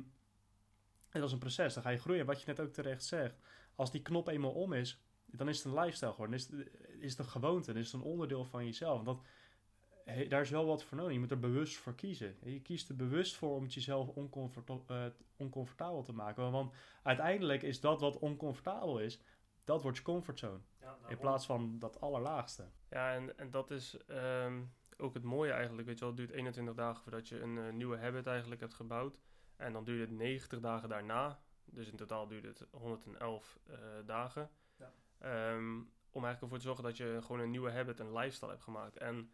en 1.11 1.21
dat 1.21 1.25
is 1.25 1.33
een 1.33 1.39
proces, 1.39 1.75
dan 1.75 1.83
ga 1.83 1.91
je 1.91 1.99
groeien. 1.99 2.27
Wat 2.27 2.41
je 2.41 2.47
net 2.47 2.61
ook 2.61 2.73
terecht 2.73 3.05
zegt, 3.05 3.41
als 3.75 3.91
die 3.91 4.03
knop 4.03 4.29
eenmaal 4.29 4.53
om 4.53 4.73
is, 4.73 5.03
dan 5.25 5.49
is 5.49 5.57
het 5.57 5.67
een 5.67 5.81
lifestyle 5.81 6.11
geworden. 6.11 6.37
Is 6.37 6.49
het, 6.49 6.71
is 6.99 7.11
het 7.11 7.19
een 7.19 7.33
gewoonte, 7.33 7.73
dan 7.73 7.81
is 7.81 7.93
het 7.93 8.01
een 8.01 8.07
onderdeel 8.07 8.45
van 8.45 8.65
jezelf. 8.65 9.03
Dat, 9.03 9.21
hey, 10.15 10.29
daar 10.29 10.41
is 10.41 10.51
wel 10.51 10.67
wat 10.67 10.85
voor 10.85 10.97
nodig. 10.97 11.13
Je 11.13 11.19
moet 11.19 11.31
er 11.31 11.39
bewust 11.39 11.77
voor 11.77 11.95
kiezen. 11.95 12.37
Je 12.43 12.63
kiest 12.63 12.89
er 12.89 12.97
bewust 12.97 13.37
voor 13.37 13.55
om 13.55 13.63
het 13.63 13.75
jezelf 13.75 14.09
eh, 14.09 15.07
oncomfortabel 15.37 16.03
te 16.03 16.13
maken. 16.13 16.51
Want 16.51 16.75
uiteindelijk 17.03 17.63
is 17.63 17.81
dat 17.81 18.01
wat 18.01 18.19
oncomfortabel 18.19 18.99
is, 18.99 19.21
dat 19.65 19.83
wordt 19.83 19.97
je 19.97 20.03
comfortzone. 20.03 20.61
In 21.09 21.19
plaats 21.19 21.47
van 21.47 21.79
dat 21.79 22.01
allerlaagste. 22.01 22.65
Ja, 22.91 23.15
en, 23.15 23.39
en 23.39 23.51
dat 23.51 23.71
is 23.71 23.97
ehm, 24.07 24.63
ook 24.97 25.15
het 25.15 25.23
mooie 25.23 25.53
eigenlijk. 25.53 25.87
Weet 25.87 25.99
je 25.99 26.05
wel, 26.05 26.15
het 26.15 26.19
duurt 26.19 26.31
21 26.39 26.75
dagen 26.75 27.03
voordat 27.03 27.29
je 27.29 27.41
een 27.41 27.59
eh, 27.59 27.73
nieuwe 27.73 27.99
habit 27.99 28.27
eigenlijk 28.27 28.61
hebt 28.61 28.75
gebouwd. 28.75 29.19
En 29.57 29.73
dan 29.73 29.85
duurt 29.85 30.09
het 30.09 30.19
90 30.19 30.61
dagen 30.61 30.89
daarna. 30.89 31.41
Dus 31.65 31.89
in 31.89 31.97
totaal 31.97 32.29
duurt 32.29 32.45
het 32.45 32.67
111 32.71 33.59
eh, 33.67 33.77
dagen. 34.07 34.51
Ja. 34.77 34.93
Ehm, 35.19 35.77
om 36.11 36.25
eigenlijk 36.25 36.43
ervoor 36.43 36.59
te 36.59 36.65
zorgen 36.65 36.85
dat 36.85 36.97
je 36.97 37.19
gewoon 37.23 37.41
een 37.41 37.51
nieuwe 37.51 37.71
habit, 37.71 38.01
een 38.01 38.13
lifestyle 38.13 38.51
hebt 38.51 38.63
gemaakt. 38.63 38.97
En 38.97 39.33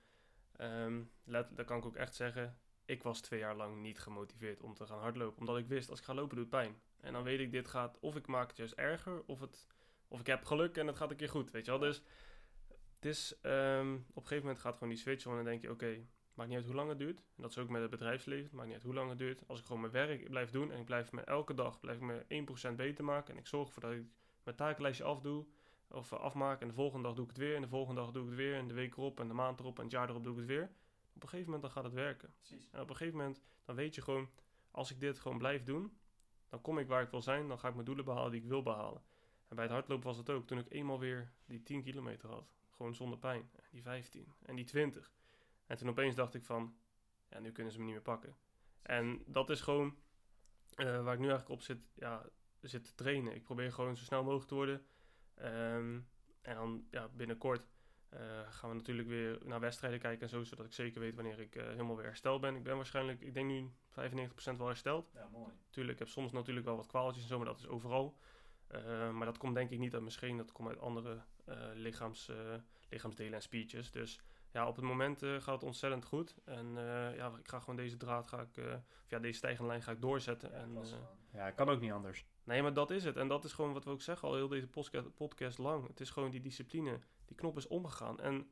ehm, 0.57 1.03
let, 1.25 1.57
dat 1.57 1.67
kan 1.67 1.79
ik 1.79 1.85
ook 1.85 1.97
echt 1.97 2.15
zeggen. 2.15 2.59
Ik 2.85 3.03
was 3.03 3.21
twee 3.21 3.41
jaar 3.41 3.57
lang 3.57 3.81
niet 3.81 3.99
gemotiveerd 3.99 4.63
om 4.63 4.75
te 4.75 4.87
gaan 4.87 4.99
hardlopen. 4.99 5.39
Omdat 5.39 5.59
ik 5.59 5.67
wist, 5.67 5.91
als 5.91 5.99
ik 5.99 6.05
ga 6.05 6.15
lopen 6.15 6.37
doet 6.37 6.51
het 6.53 6.61
pijn. 6.61 6.81
En 7.01 7.13
dan 7.13 7.23
weet 7.23 7.41
ik, 7.41 7.53
dit 7.53 7.69
gaat, 7.69 7.99
of 8.01 8.17
ik 8.17 8.27
maak 8.27 8.49
het 8.49 8.57
juist 8.57 8.73
erger, 8.73 9.23
of, 9.27 9.41
het, 9.41 9.67
of 10.09 10.21
ik 10.21 10.27
heb 10.27 10.45
geluk 10.45 10.77
en 10.77 10.87
het 10.87 10.97
gaat 10.97 11.11
een 11.11 11.17
keer 11.17 11.29
goed. 11.29 11.51
Weet 11.51 11.65
je 11.65 11.71
wel, 11.71 11.81
dus... 11.81 12.03
Het 12.95 13.13
is, 13.13 13.39
ehm, 13.41 13.95
op 13.95 14.17
een 14.17 14.23
gegeven 14.23 14.43
moment 14.43 14.59
gaat 14.59 14.73
gewoon 14.73 14.89
die 14.89 14.99
switch 14.99 15.27
om 15.27 15.31
en 15.31 15.37
dan 15.37 15.47
denk 15.47 15.63
je, 15.63 15.71
oké, 15.71 16.07
maakt 16.35 16.49
niet 16.49 16.59
uit 16.59 16.67
hoe 16.67 16.75
lang 16.75 16.89
het 16.89 16.99
duurt. 16.99 17.19
En 17.19 17.43
dat 17.43 17.51
is 17.51 17.59
ook 17.59 17.69
met 17.69 17.83
het 17.83 17.91
bedrijfsleven, 17.91 18.45
het 18.45 18.53
maakt 18.53 18.67
niet 18.67 18.75
uit 18.75 18.85
hoe 18.85 18.95
lang 18.95 19.09
het 19.09 19.19
duurt. 19.19 19.43
Als 19.47 19.59
ik 19.59 19.65
gewoon 19.65 19.81
mijn 19.81 19.93
werk 19.93 20.29
blijf 20.29 20.51
doen 20.51 20.73
en 20.73 20.79
ik 20.79 20.85
blijf 20.85 21.13
me 21.13 21.21
elke 21.21 21.55
dag 21.55 21.81
blijf 21.81 22.01
me 22.01 22.47
1% 22.73 22.75
beter 22.75 23.05
maken 23.05 23.35
en 23.35 23.41
ik 23.41 23.47
zorg 23.47 23.67
ervoor 23.67 23.83
dat 23.83 23.93
ik 23.93 24.05
mijn 24.43 24.57
takenlijstje 24.57 25.05
afdoe 25.05 25.47
of 25.89 26.13
eh, 26.13 26.19
afmaak 26.19 26.61
en 26.61 26.69
de 26.69 26.75
volgende 26.75 27.07
dag 27.07 27.15
doe 27.15 27.25
ik 27.25 27.31
het 27.31 27.41
weer 27.41 27.55
en 27.55 27.63
de 27.63 27.69
volgende 27.69 28.01
dag 28.01 28.11
doe 28.11 28.23
ik 28.23 28.29
het 28.29 28.39
weer 28.39 28.55
en 28.55 28.69
de 28.69 28.75
week 28.75 28.97
erop 28.97 29.21
en 29.21 29.29
de 29.29 29.35
maand 29.35 29.61
erop 29.61 29.77
en 29.77 29.83
het 29.83 29.93
jaar 29.93 30.09
erop 30.09 30.25
doe 30.25 30.33
ik 30.33 30.39
het 30.39 30.49
weer. 30.49 30.71
Op 31.15 31.23
een 31.23 31.29
gegeven 31.29 31.45
moment 31.45 31.63
dan 31.63 31.71
gaat 31.71 31.85
het 31.85 31.93
werken. 31.93 32.35
Precies. 32.37 32.69
En 32.71 32.81
op 32.81 32.91
een 32.91 32.97
gegeven 32.97 33.19
moment 33.19 33.43
dan 33.65 33.75
weet 33.75 33.95
je 33.95 34.03
gewoon, 34.03 34.29
als 34.71 34.91
ik 34.91 35.01
dit 35.01 35.19
gewoon 35.19 35.39
blijf 35.39 35.63
doen, 35.63 35.97
dan 36.49 36.61
kom 36.61 36.79
ik 36.79 36.89
waar 36.89 37.03
ik 37.03 37.11
wil 37.11 37.23
zijn, 37.23 37.49
dan 37.49 37.59
ga 37.59 37.69
ik 37.69 37.75
mijn 37.75 37.87
doelen 37.87 38.05
behalen 38.05 38.31
die 38.31 38.41
ik 38.41 38.49
wil 38.49 38.63
behalen. 38.63 39.03
En 39.49 39.57
bij 39.57 39.65
het 39.65 39.75
hardlopen 39.75 40.07
was 40.07 40.17
het 40.17 40.31
ook, 40.31 40.47
toen 40.47 40.59
ik 40.59 40.71
eenmaal 40.71 40.99
weer 40.99 41.33
die 41.47 41.63
10 41.63 41.83
kilometer 41.83 42.29
had, 42.29 42.53
gewoon 42.71 42.95
zonder 42.95 43.19
pijn, 43.19 43.51
en 43.57 43.69
die 43.71 43.83
15 43.83 44.35
en 44.43 44.57
die 44.57 44.65
20. 44.65 45.13
En 45.67 45.77
toen 45.77 45.89
opeens 45.89 46.15
dacht 46.15 46.35
ik 46.35 46.45
van, 46.45 46.77
ja, 47.29 47.39
nu 47.39 47.53
kunnen 47.53 47.73
ze 47.73 47.79
me 47.79 47.85
niet 47.85 47.95
meer 47.95 48.03
pakken. 48.03 48.37
En 48.83 49.23
dat 49.27 49.51
is 49.51 49.61
gewoon 49.61 49.97
eh, 50.75 51.05
waar 51.05 51.15
ik 51.15 51.21
nu 51.21 51.29
eigenlijk 51.29 51.49
op 51.49 51.63
zit, 51.63 51.79
ja, 51.95 52.27
zit 52.61 52.85
te 52.85 52.95
trainen. 52.95 53.35
Ik 53.35 53.43
probeer 53.43 53.73
gewoon 53.73 53.97
zo 53.97 54.05
snel 54.05 54.23
mogelijk 54.23 54.49
te 54.49 54.55
worden. 54.55 54.87
Ehm, 55.35 55.99
en 56.43 56.55
dan 56.55 56.87
ja, 56.91 57.09
binnenkort 57.09 57.63
eh, 58.09 58.21
gaan 58.51 58.71
we 58.71 58.77
natuurlijk 58.77 59.09
weer 59.09 59.39
naar 59.45 59.61
wedstrijden 59.61 60.01
kijken 60.01 60.23
en 60.23 60.29
zo, 60.29 60.43
zodat 60.45 60.67
ik 60.67 60.73
zeker 60.73 61.01
weet 61.01 61.15
wanneer 61.15 61.41
ik 61.41 61.57
eh, 61.57 61.65
helemaal 61.67 61.97
weer 61.97 62.05
hersteld 62.05 62.41
ben. 62.41 62.55
Ik 62.57 62.63
ben 62.63 62.77
waarschijnlijk, 62.77 63.21
ik 63.21 63.35
denk 63.35 63.47
nu 63.47 63.71
95% 63.91 64.57
wel 64.57 64.67
hersteld. 64.67 65.11
Ja, 65.15 65.29
mooi. 65.33 65.53
Tuurlijk, 65.71 65.93
ik 65.93 65.99
heb 65.99 66.09
soms 66.09 66.33
natuurlijk 66.33 66.67
wel 66.67 66.77
wat 66.77 66.87
kwaaltjes 66.87 67.23
en 67.23 67.29
zo, 67.29 67.37
maar 67.37 67.47
dat 67.47 67.59
is 67.59 67.67
overal. 67.67 68.17
Eh, 68.67 69.11
maar 69.11 69.27
dat 69.27 69.39
komt 69.39 69.55
denk 69.55 69.71
ik 69.71 69.79
niet 69.79 69.93
uit 69.93 70.03
mijn 70.03 70.15
scheen, 70.15 70.37
dat 70.37 70.53
komt 70.53 70.69
uit 70.69 70.79
andere 70.81 71.23
eh, 71.45 71.57
lichaams, 71.75 72.29
eh, 72.29 72.37
lichaamsdelen 72.91 73.35
en 73.35 73.43
speeches. 73.43 73.91
Dus 73.91 74.21
ja, 74.51 74.69
op 74.69 74.77
het 74.77 74.85
moment 74.85 75.23
eh, 75.23 75.35
gaat 75.41 75.55
het 75.55 75.63
ontzettend 75.63 76.05
goed. 76.05 76.35
En 76.45 76.67
eh, 76.77 77.17
ja, 77.17 77.33
ik 77.39 77.49
ga 77.49 77.59
gewoon 77.61 77.77
deze 77.77 77.97
draad, 77.97 78.29
ga 78.29 78.41
ik, 78.41 78.57
eh, 78.57 78.73
of 78.75 79.11
ja, 79.11 79.19
deze 79.19 79.39
stijgende 79.39 79.69
lijn 79.69 79.83
ga 79.83 79.93
ik 79.93 80.01
doorzetten. 80.01 80.53
en, 80.55 80.77
eh, 80.77 80.93
Ja, 81.33 81.51
kan 81.51 81.69
ook 81.69 81.81
niet 81.81 81.93
anders. 81.93 82.27
Nee, 82.45 82.63
maar 82.63 82.75
dat 82.75 82.91
is 82.91 83.05
het. 83.05 83.17
En 83.17 83.29
dat 83.29 83.45
is 83.45 83.53
gewoon 83.53 83.73
wat 83.73 83.85
we 83.85 83.91
ook 83.91 84.03
zeggen 84.03 84.29
al 84.29 84.35
heel 84.35 84.49
deze 84.49 84.69
podcast, 85.15 85.59
lang. 85.59 85.87
Het 85.87 86.01
is 86.01 86.11
gewoon 86.11 86.31
die 86.31 86.41
discipline. 86.41 87.01
Die 87.25 87.37
knop 87.37 87.57
is 87.57 87.67
omgegaan. 87.67 88.21
En 88.21 88.51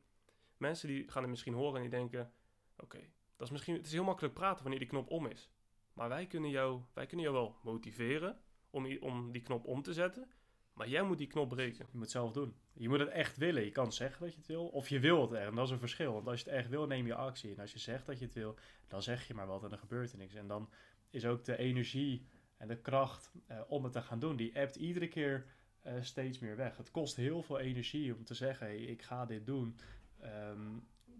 mensen 0.57 0.87
die 0.87 1.11
gaan 1.11 1.21
het 1.21 1.31
misschien 1.31 1.53
horen 1.53 1.75
en 1.75 1.81
die 1.81 1.89
denken... 1.89 2.31
Oké, 2.77 2.99
dat 3.35 3.47
is 3.47 3.51
misschien... 3.51 3.75
Het 3.75 3.85
is 3.85 3.91
heel 3.91 4.03
makkelijk 4.03 4.33
praten 4.33 4.61
wanneer 4.61 4.79
die 4.79 4.89
knop 4.89 5.09
om 5.09 5.25
is. 5.25 5.49
Maar 5.93 6.09
wij 6.09 6.27
kunnen 6.27 6.49
jou, 6.49 6.81
wij 6.93 7.05
kunnen 7.05 7.25
jou 7.25 7.37
wel 7.37 7.55
motiveren 7.63 8.39
om, 8.69 8.97
om 8.97 9.31
die 9.31 9.41
knop 9.41 9.65
om 9.65 9.81
te 9.81 9.93
zetten. 9.93 10.31
Maar 10.73 10.87
jij 10.87 11.03
moet 11.03 11.17
die 11.17 11.27
knop 11.27 11.49
breken. 11.49 11.85
Je 11.85 11.91
moet 11.91 12.01
het 12.01 12.11
zelf 12.11 12.31
doen. 12.31 12.55
Je 12.73 12.89
moet 12.89 12.99
het 12.99 13.09
echt 13.09 13.37
willen. 13.37 13.63
Je 13.63 13.71
kan 13.71 13.93
zeggen 13.93 14.21
dat 14.21 14.31
je 14.31 14.37
het 14.37 14.47
wil, 14.47 14.67
of 14.67 14.89
je 14.89 14.99
wil 14.99 15.21
het 15.21 15.31
echt. 15.31 15.49
En 15.49 15.55
dat 15.55 15.65
is 15.65 15.71
een 15.71 15.79
verschil. 15.79 16.13
Want 16.13 16.27
als 16.27 16.41
je 16.41 16.49
het 16.49 16.59
echt 16.59 16.69
wil, 16.69 16.87
neem 16.87 17.05
je 17.05 17.15
actie. 17.15 17.53
En 17.53 17.59
als 17.59 17.73
je 17.73 17.79
zegt 17.79 18.05
dat 18.05 18.19
je 18.19 18.25
het 18.25 18.33
wil, 18.33 18.55
dan 18.87 19.01
zeg 19.01 19.27
je 19.27 19.33
maar 19.33 19.47
wat 19.47 19.63
en 19.63 19.69
dan 19.69 19.77
gebeurt 19.77 20.11
er 20.11 20.17
niks. 20.17 20.33
En 20.33 20.47
dan 20.47 20.69
is 21.09 21.25
ook 21.25 21.43
de 21.43 21.57
energie 21.57 22.25
en 22.63 22.69
de 22.69 22.81
kracht 22.81 23.31
eh, 23.47 23.61
om 23.67 23.83
het 23.83 23.93
te 23.93 24.01
gaan 24.01 24.19
doen, 24.19 24.35
die 24.35 24.59
appt 24.59 24.75
iedere 24.75 25.07
keer 25.07 25.45
eh, 25.81 25.93
steeds 26.01 26.39
meer 26.39 26.55
weg. 26.55 26.77
Het 26.77 26.91
kost 26.91 27.15
heel 27.15 27.41
veel 27.43 27.59
energie 27.59 28.15
om 28.15 28.23
te 28.23 28.33
zeggen, 28.33 28.67
hey, 28.67 28.77
ik 28.77 29.01
ga 29.01 29.25
dit 29.25 29.45
doen. 29.45 29.77
ehm, 30.19 30.77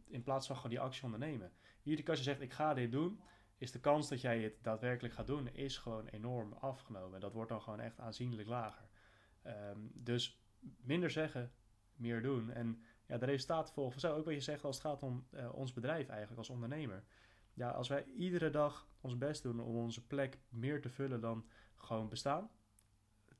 in 0.08 0.24
plaats 0.24 0.48
van 0.48 0.56
gewoon 0.56 0.72
die 0.72 0.80
actie 0.80 1.04
ondernemen. 1.04 1.52
Iedere 1.84 2.02
keer 2.02 2.10
als 2.10 2.18
je 2.18 2.24
zegt, 2.24 2.42
ik 2.42 2.54
ga 2.54 2.74
dit 2.74 2.92
doen, 2.92 3.20
is 3.58 3.72
de 3.72 3.80
kans 3.80 4.10
dat 4.10 4.22
jij 4.22 4.42
het 4.42 4.54
daadwerkelijk 4.62 5.14
gaat 5.14 5.28
doen, 5.28 5.48
is 5.54 5.78
gewoon 5.78 6.08
enorm 6.08 6.54
afgenomen. 6.54 7.20
Dat 7.20 7.34
wordt 7.34 7.50
dan 7.50 7.62
gewoon 7.62 7.80
echt 7.80 8.00
aanzienlijk 8.00 8.48
lager. 8.48 8.88
Ehm, 9.42 9.80
dus 9.94 10.42
minder 10.60 11.10
zeggen, 11.10 11.52
meer 11.96 12.22
doen. 12.22 12.52
En 12.52 12.84
ja, 13.06 13.18
de 13.18 13.26
resultaten 13.26 13.74
volgen 13.74 13.92
vanzelf. 13.92 14.18
Ook 14.18 14.26
wat 14.26 14.34
je 14.34 14.40
zegt 14.40 14.64
als 14.64 14.78
het 14.78 14.86
gaat 14.86 15.04
om 15.04 15.28
eh, 15.32 15.54
ons 15.54 15.74
bedrijf 15.74 16.08
eigenlijk, 16.08 16.38
als 16.38 16.50
ondernemer. 16.50 17.04
Ja, 17.54 17.70
als 17.70 17.88
wij 17.88 18.06
iedere 18.06 18.50
dag 18.50 18.88
ons 19.02 19.18
best 19.18 19.44
doen 19.44 19.60
om 19.60 19.76
onze 19.76 20.06
plek 20.06 20.38
meer 20.50 20.82
te 20.82 20.90
vullen 20.90 21.22
dan 21.22 21.46
gewoon 21.76 22.10
bestaan. 22.10 22.50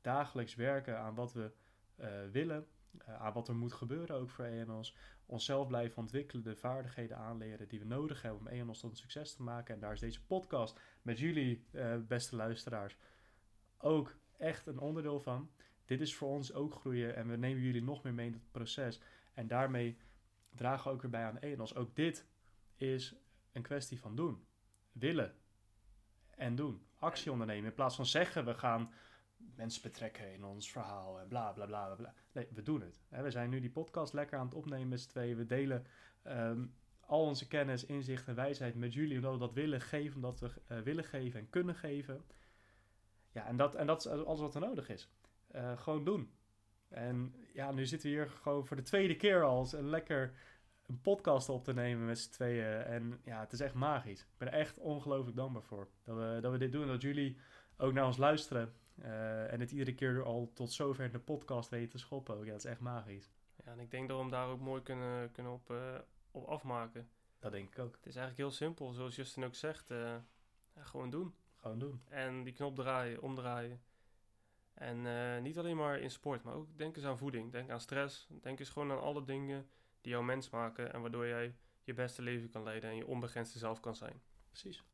Dagelijks 0.00 0.54
werken 0.54 0.98
aan 0.98 1.14
wat 1.14 1.32
we 1.32 1.52
eh, 1.96 2.08
willen, 2.32 2.66
uh, 3.08 3.14
aan 3.14 3.32
wat 3.32 3.48
er 3.48 3.54
moet 3.54 3.72
gebeuren 3.72 4.16
ook 4.16 4.30
voor 4.30 4.44
ENOS. 4.44 4.96
Onszelf 5.26 5.66
blijven 5.66 5.98
ontwikkelen, 5.98 6.44
de 6.44 6.56
vaardigheden 6.56 7.16
aanleren 7.16 7.68
die 7.68 7.78
we 7.78 7.84
nodig 7.84 8.22
hebben 8.22 8.40
om 8.40 8.46
ENOS 8.46 8.80
tot 8.80 8.90
een 8.90 8.96
succes 8.96 9.34
te 9.34 9.42
maken. 9.42 9.74
En 9.74 9.80
daar 9.80 9.92
is 9.92 10.00
deze 10.00 10.24
podcast 10.24 10.80
met 11.02 11.18
jullie, 11.18 11.66
uh, 11.72 11.96
beste 12.08 12.36
luisteraars, 12.36 12.96
ook 13.78 14.16
echt 14.36 14.66
een 14.66 14.78
onderdeel 14.78 15.20
van. 15.20 15.50
Dit 15.84 16.00
is 16.00 16.14
voor 16.14 16.28
ons 16.28 16.52
ook 16.52 16.74
groeien 16.74 17.16
en 17.16 17.28
we 17.28 17.36
nemen 17.36 17.62
jullie 17.62 17.82
nog 17.82 18.02
meer 18.02 18.14
mee 18.14 18.26
in 18.26 18.32
het 18.32 18.50
proces. 18.50 19.00
En 19.32 19.46
daarmee 19.46 19.98
dragen 20.54 20.84
we 20.84 20.94
ook 20.96 21.02
weer 21.02 21.10
bij 21.10 21.24
aan 21.24 21.38
ENOS. 21.38 21.74
Ook 21.74 21.96
dit 21.96 22.26
is 22.76 23.14
een 23.54 23.62
kwestie 23.62 24.00
van 24.00 24.16
doen. 24.16 24.46
Willen 24.92 25.34
en 26.30 26.54
doen. 26.54 26.86
Actie 26.98 27.32
ondernemen. 27.32 27.64
In 27.64 27.74
plaats 27.74 27.96
van 27.96 28.06
zeggen 28.06 28.44
we 28.44 28.54
gaan 28.54 28.92
mensen 29.36 29.82
betrekken 29.82 30.32
in 30.32 30.44
ons 30.44 30.70
verhaal 30.70 31.20
en 31.20 31.28
bla 31.28 31.52
bla 31.52 31.66
bla 31.66 31.94
bla. 31.94 32.14
Nee, 32.32 32.48
we 32.50 32.62
doen 32.62 32.80
het. 32.80 33.00
We 33.08 33.30
zijn 33.30 33.50
nu 33.50 33.60
die 33.60 33.70
podcast 33.70 34.12
lekker 34.12 34.38
aan 34.38 34.46
het 34.46 34.54
opnemen 34.54 34.88
met 34.88 35.00
z'n 35.00 35.08
tweeën. 35.08 35.36
We 35.36 35.46
delen 35.46 35.86
um, 36.24 36.74
al 37.00 37.24
onze 37.24 37.48
kennis, 37.48 37.84
inzicht 37.84 38.28
en 38.28 38.34
wijsheid 38.34 38.74
met 38.74 38.92
jullie. 38.92 39.16
Omdat 39.16 39.32
we 39.32 39.38
dat 39.38 39.52
willen 39.52 39.80
geven, 39.80 40.16
omdat 40.16 40.40
we 40.40 40.50
uh, 40.68 40.78
willen 40.78 41.04
geven 41.04 41.40
en 41.40 41.50
kunnen 41.50 41.74
geven. 41.74 42.24
Ja, 43.32 43.46
en 43.46 43.56
dat, 43.56 43.74
en 43.74 43.86
dat 43.86 44.06
is 44.06 44.06
alles 44.06 44.40
wat 44.40 44.54
er 44.54 44.60
nodig 44.60 44.88
is. 44.88 45.10
Uh, 45.54 45.78
gewoon 45.78 46.04
doen. 46.04 46.32
En 46.88 47.34
ja, 47.52 47.72
nu 47.72 47.86
zitten 47.86 48.10
we 48.10 48.14
hier 48.14 48.28
gewoon 48.28 48.66
voor 48.66 48.76
de 48.76 48.82
tweede 48.82 49.16
keer 49.16 49.42
al 49.42 49.68
een 49.72 49.88
lekker 49.88 50.34
een 50.86 51.00
podcast 51.00 51.48
op 51.48 51.64
te 51.64 51.74
nemen 51.74 52.06
met 52.06 52.18
z'n 52.18 52.30
tweeën. 52.30 52.82
En 52.82 53.20
ja, 53.24 53.40
het 53.40 53.52
is 53.52 53.60
echt 53.60 53.74
magisch. 53.74 54.20
Ik 54.20 54.38
ben 54.38 54.48
er 54.48 54.58
echt 54.58 54.78
ongelooflijk 54.78 55.36
dankbaar 55.36 55.62
voor. 55.62 55.88
Dat 56.02 56.16
we, 56.16 56.38
dat 56.40 56.52
we 56.52 56.58
dit 56.58 56.72
doen. 56.72 56.86
Dat 56.86 57.02
jullie 57.02 57.36
ook 57.76 57.92
naar 57.92 58.06
ons 58.06 58.16
luisteren. 58.16 58.74
Uh, 58.98 59.52
en 59.52 59.60
het 59.60 59.70
iedere 59.70 59.94
keer 59.94 60.24
al 60.24 60.50
tot 60.54 60.72
zover 60.72 61.04
in 61.04 61.12
de 61.12 61.18
podcast 61.18 61.70
weten 61.70 61.90
te 61.90 61.98
schoppen. 61.98 62.38
Ja, 62.44 62.50
dat 62.50 62.64
is 62.64 62.70
echt 62.70 62.80
magisch. 62.80 63.30
Ja, 63.64 63.72
en 63.72 63.78
ik 63.78 63.90
denk 63.90 64.08
dat 64.08 64.16
we 64.16 64.22
hem 64.22 64.32
daar 64.32 64.48
ook 64.48 64.60
mooi 64.60 64.82
kunnen, 64.82 65.32
kunnen 65.32 65.52
op, 65.52 65.70
uh, 65.70 65.98
op 66.30 66.44
afmaken. 66.46 67.08
Dat 67.38 67.52
denk 67.52 67.68
ik 67.68 67.78
ook. 67.78 67.96
Het 67.96 68.06
is 68.06 68.16
eigenlijk 68.16 68.36
heel 68.36 68.50
simpel. 68.50 68.92
Zoals 68.92 69.16
Justin 69.16 69.44
ook 69.44 69.54
zegt. 69.54 69.90
Uh, 69.90 69.98
ja, 70.74 70.82
gewoon 70.82 71.10
doen. 71.10 71.34
Gewoon 71.56 71.78
doen. 71.78 72.02
En 72.08 72.44
die 72.44 72.52
knop 72.52 72.76
draaien, 72.76 73.22
omdraaien. 73.22 73.82
En 74.74 75.42
niet 75.42 75.58
alleen 75.58 75.76
maar 75.76 75.98
in 76.00 76.10
sport, 76.10 76.42
maar 76.42 76.54
ook 76.54 76.78
denk 76.78 76.96
eens 76.96 77.04
aan 77.04 77.18
voeding. 77.18 77.52
Denk 77.52 77.70
aan 77.70 77.80
stress. 77.80 78.28
Denk 78.40 78.58
eens 78.58 78.70
gewoon 78.70 78.90
aan 78.90 79.00
alle 79.00 79.24
dingen 79.24 79.68
die 80.04 80.12
jou 80.12 80.24
mens 80.24 80.50
maken. 80.50 80.92
En 80.92 81.00
waardoor 81.00 81.26
jij 81.26 81.54
je 81.82 81.94
beste 81.94 82.22
leven 82.22 82.50
kan 82.50 82.62
leiden 82.62 82.90
en 82.90 82.96
je 82.96 83.06
onbegrensde 83.06 83.58
zelf 83.58 83.80
kan 83.80 83.96
zijn. 83.96 84.22
Precies. 84.48 84.84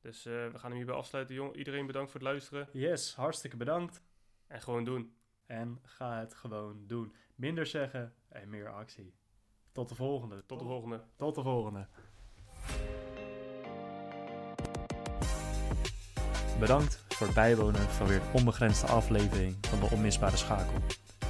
Dus 0.00 0.26
uh, 0.26 0.32
we 0.32 0.58
gaan 0.58 0.68
hem 0.70 0.76
hierbij 0.76 0.94
afsluiten. 0.94 1.34
Jong, 1.34 1.54
iedereen 1.54 1.86
bedankt 1.86 2.10
voor 2.10 2.20
het 2.20 2.28
luisteren. 2.28 2.68
Yes, 2.72 3.14
hartstikke 3.14 3.56
bedankt. 3.56 4.02
En 4.46 4.60
gewoon 4.60 4.84
doen. 4.84 5.14
En 5.46 5.78
ga 5.82 6.18
het 6.18 6.34
gewoon 6.34 6.86
doen. 6.86 7.14
Minder 7.34 7.66
zeggen 7.66 8.14
en 8.28 8.48
meer 8.48 8.68
actie. 8.68 9.14
Tot 9.72 9.88
de 9.88 9.94
volgende. 9.94 10.46
Tot 10.46 10.58
de 10.58 10.64
volgende. 10.64 11.04
Tot 11.16 11.34
de 11.34 11.42
volgende. 11.42 11.86
Bedankt 16.58 17.04
voor 17.08 17.26
het 17.26 17.34
bijwonen 17.34 17.80
van 17.80 18.06
weer 18.06 18.20
een 18.20 18.32
onbegrensde 18.32 18.86
aflevering 18.86 19.56
van 19.66 19.80
de 19.80 19.88
Onmisbare 19.94 20.36
Schakel. 20.36 20.80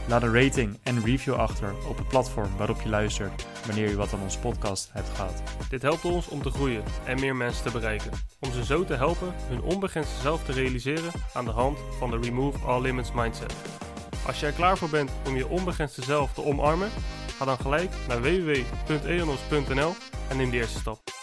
Laat 0.08 0.22
een 0.22 0.42
rating 0.42 0.78
en 0.82 1.04
review 1.04 1.34
achter 1.34 1.74
op 1.88 1.98
het 1.98 2.08
platform 2.08 2.56
waarop 2.56 2.80
je 2.80 2.88
luistert 2.88 3.46
wanneer 3.66 3.88
je 3.88 3.96
wat 3.96 4.12
aan 4.12 4.22
onze 4.22 4.38
podcast 4.38 4.90
hebt 4.92 5.08
gehad. 5.08 5.42
Dit 5.68 5.82
helpt 5.82 6.04
ons 6.04 6.28
om 6.28 6.42
te 6.42 6.50
groeien 6.50 6.82
en 7.04 7.20
meer 7.20 7.36
mensen 7.36 7.64
te 7.64 7.70
bereiken. 7.70 8.10
Om 8.40 8.52
ze 8.52 8.64
zo 8.64 8.84
te 8.84 8.94
helpen 8.94 9.34
hun 9.48 9.62
onbegrensde 9.62 10.20
zelf 10.20 10.44
te 10.44 10.52
realiseren 10.52 11.12
aan 11.34 11.44
de 11.44 11.50
hand 11.50 11.78
van 11.98 12.10
de 12.10 12.18
Remove 12.18 12.58
All 12.66 12.80
Limits 12.80 13.12
Mindset. 13.12 13.54
Als 14.26 14.40
je 14.40 14.46
er 14.46 14.52
klaar 14.52 14.78
voor 14.78 14.90
bent 14.90 15.10
om 15.26 15.36
je 15.36 15.48
onbegrensde 15.48 16.02
zelf 16.02 16.32
te 16.32 16.44
omarmen, 16.44 16.90
ga 17.36 17.44
dan 17.44 17.58
gelijk 17.58 17.90
naar 18.08 18.22
www.eonos.nl 18.22 19.94
en 20.28 20.36
neem 20.36 20.50
de 20.50 20.56
eerste 20.56 20.78
stap. 20.78 21.19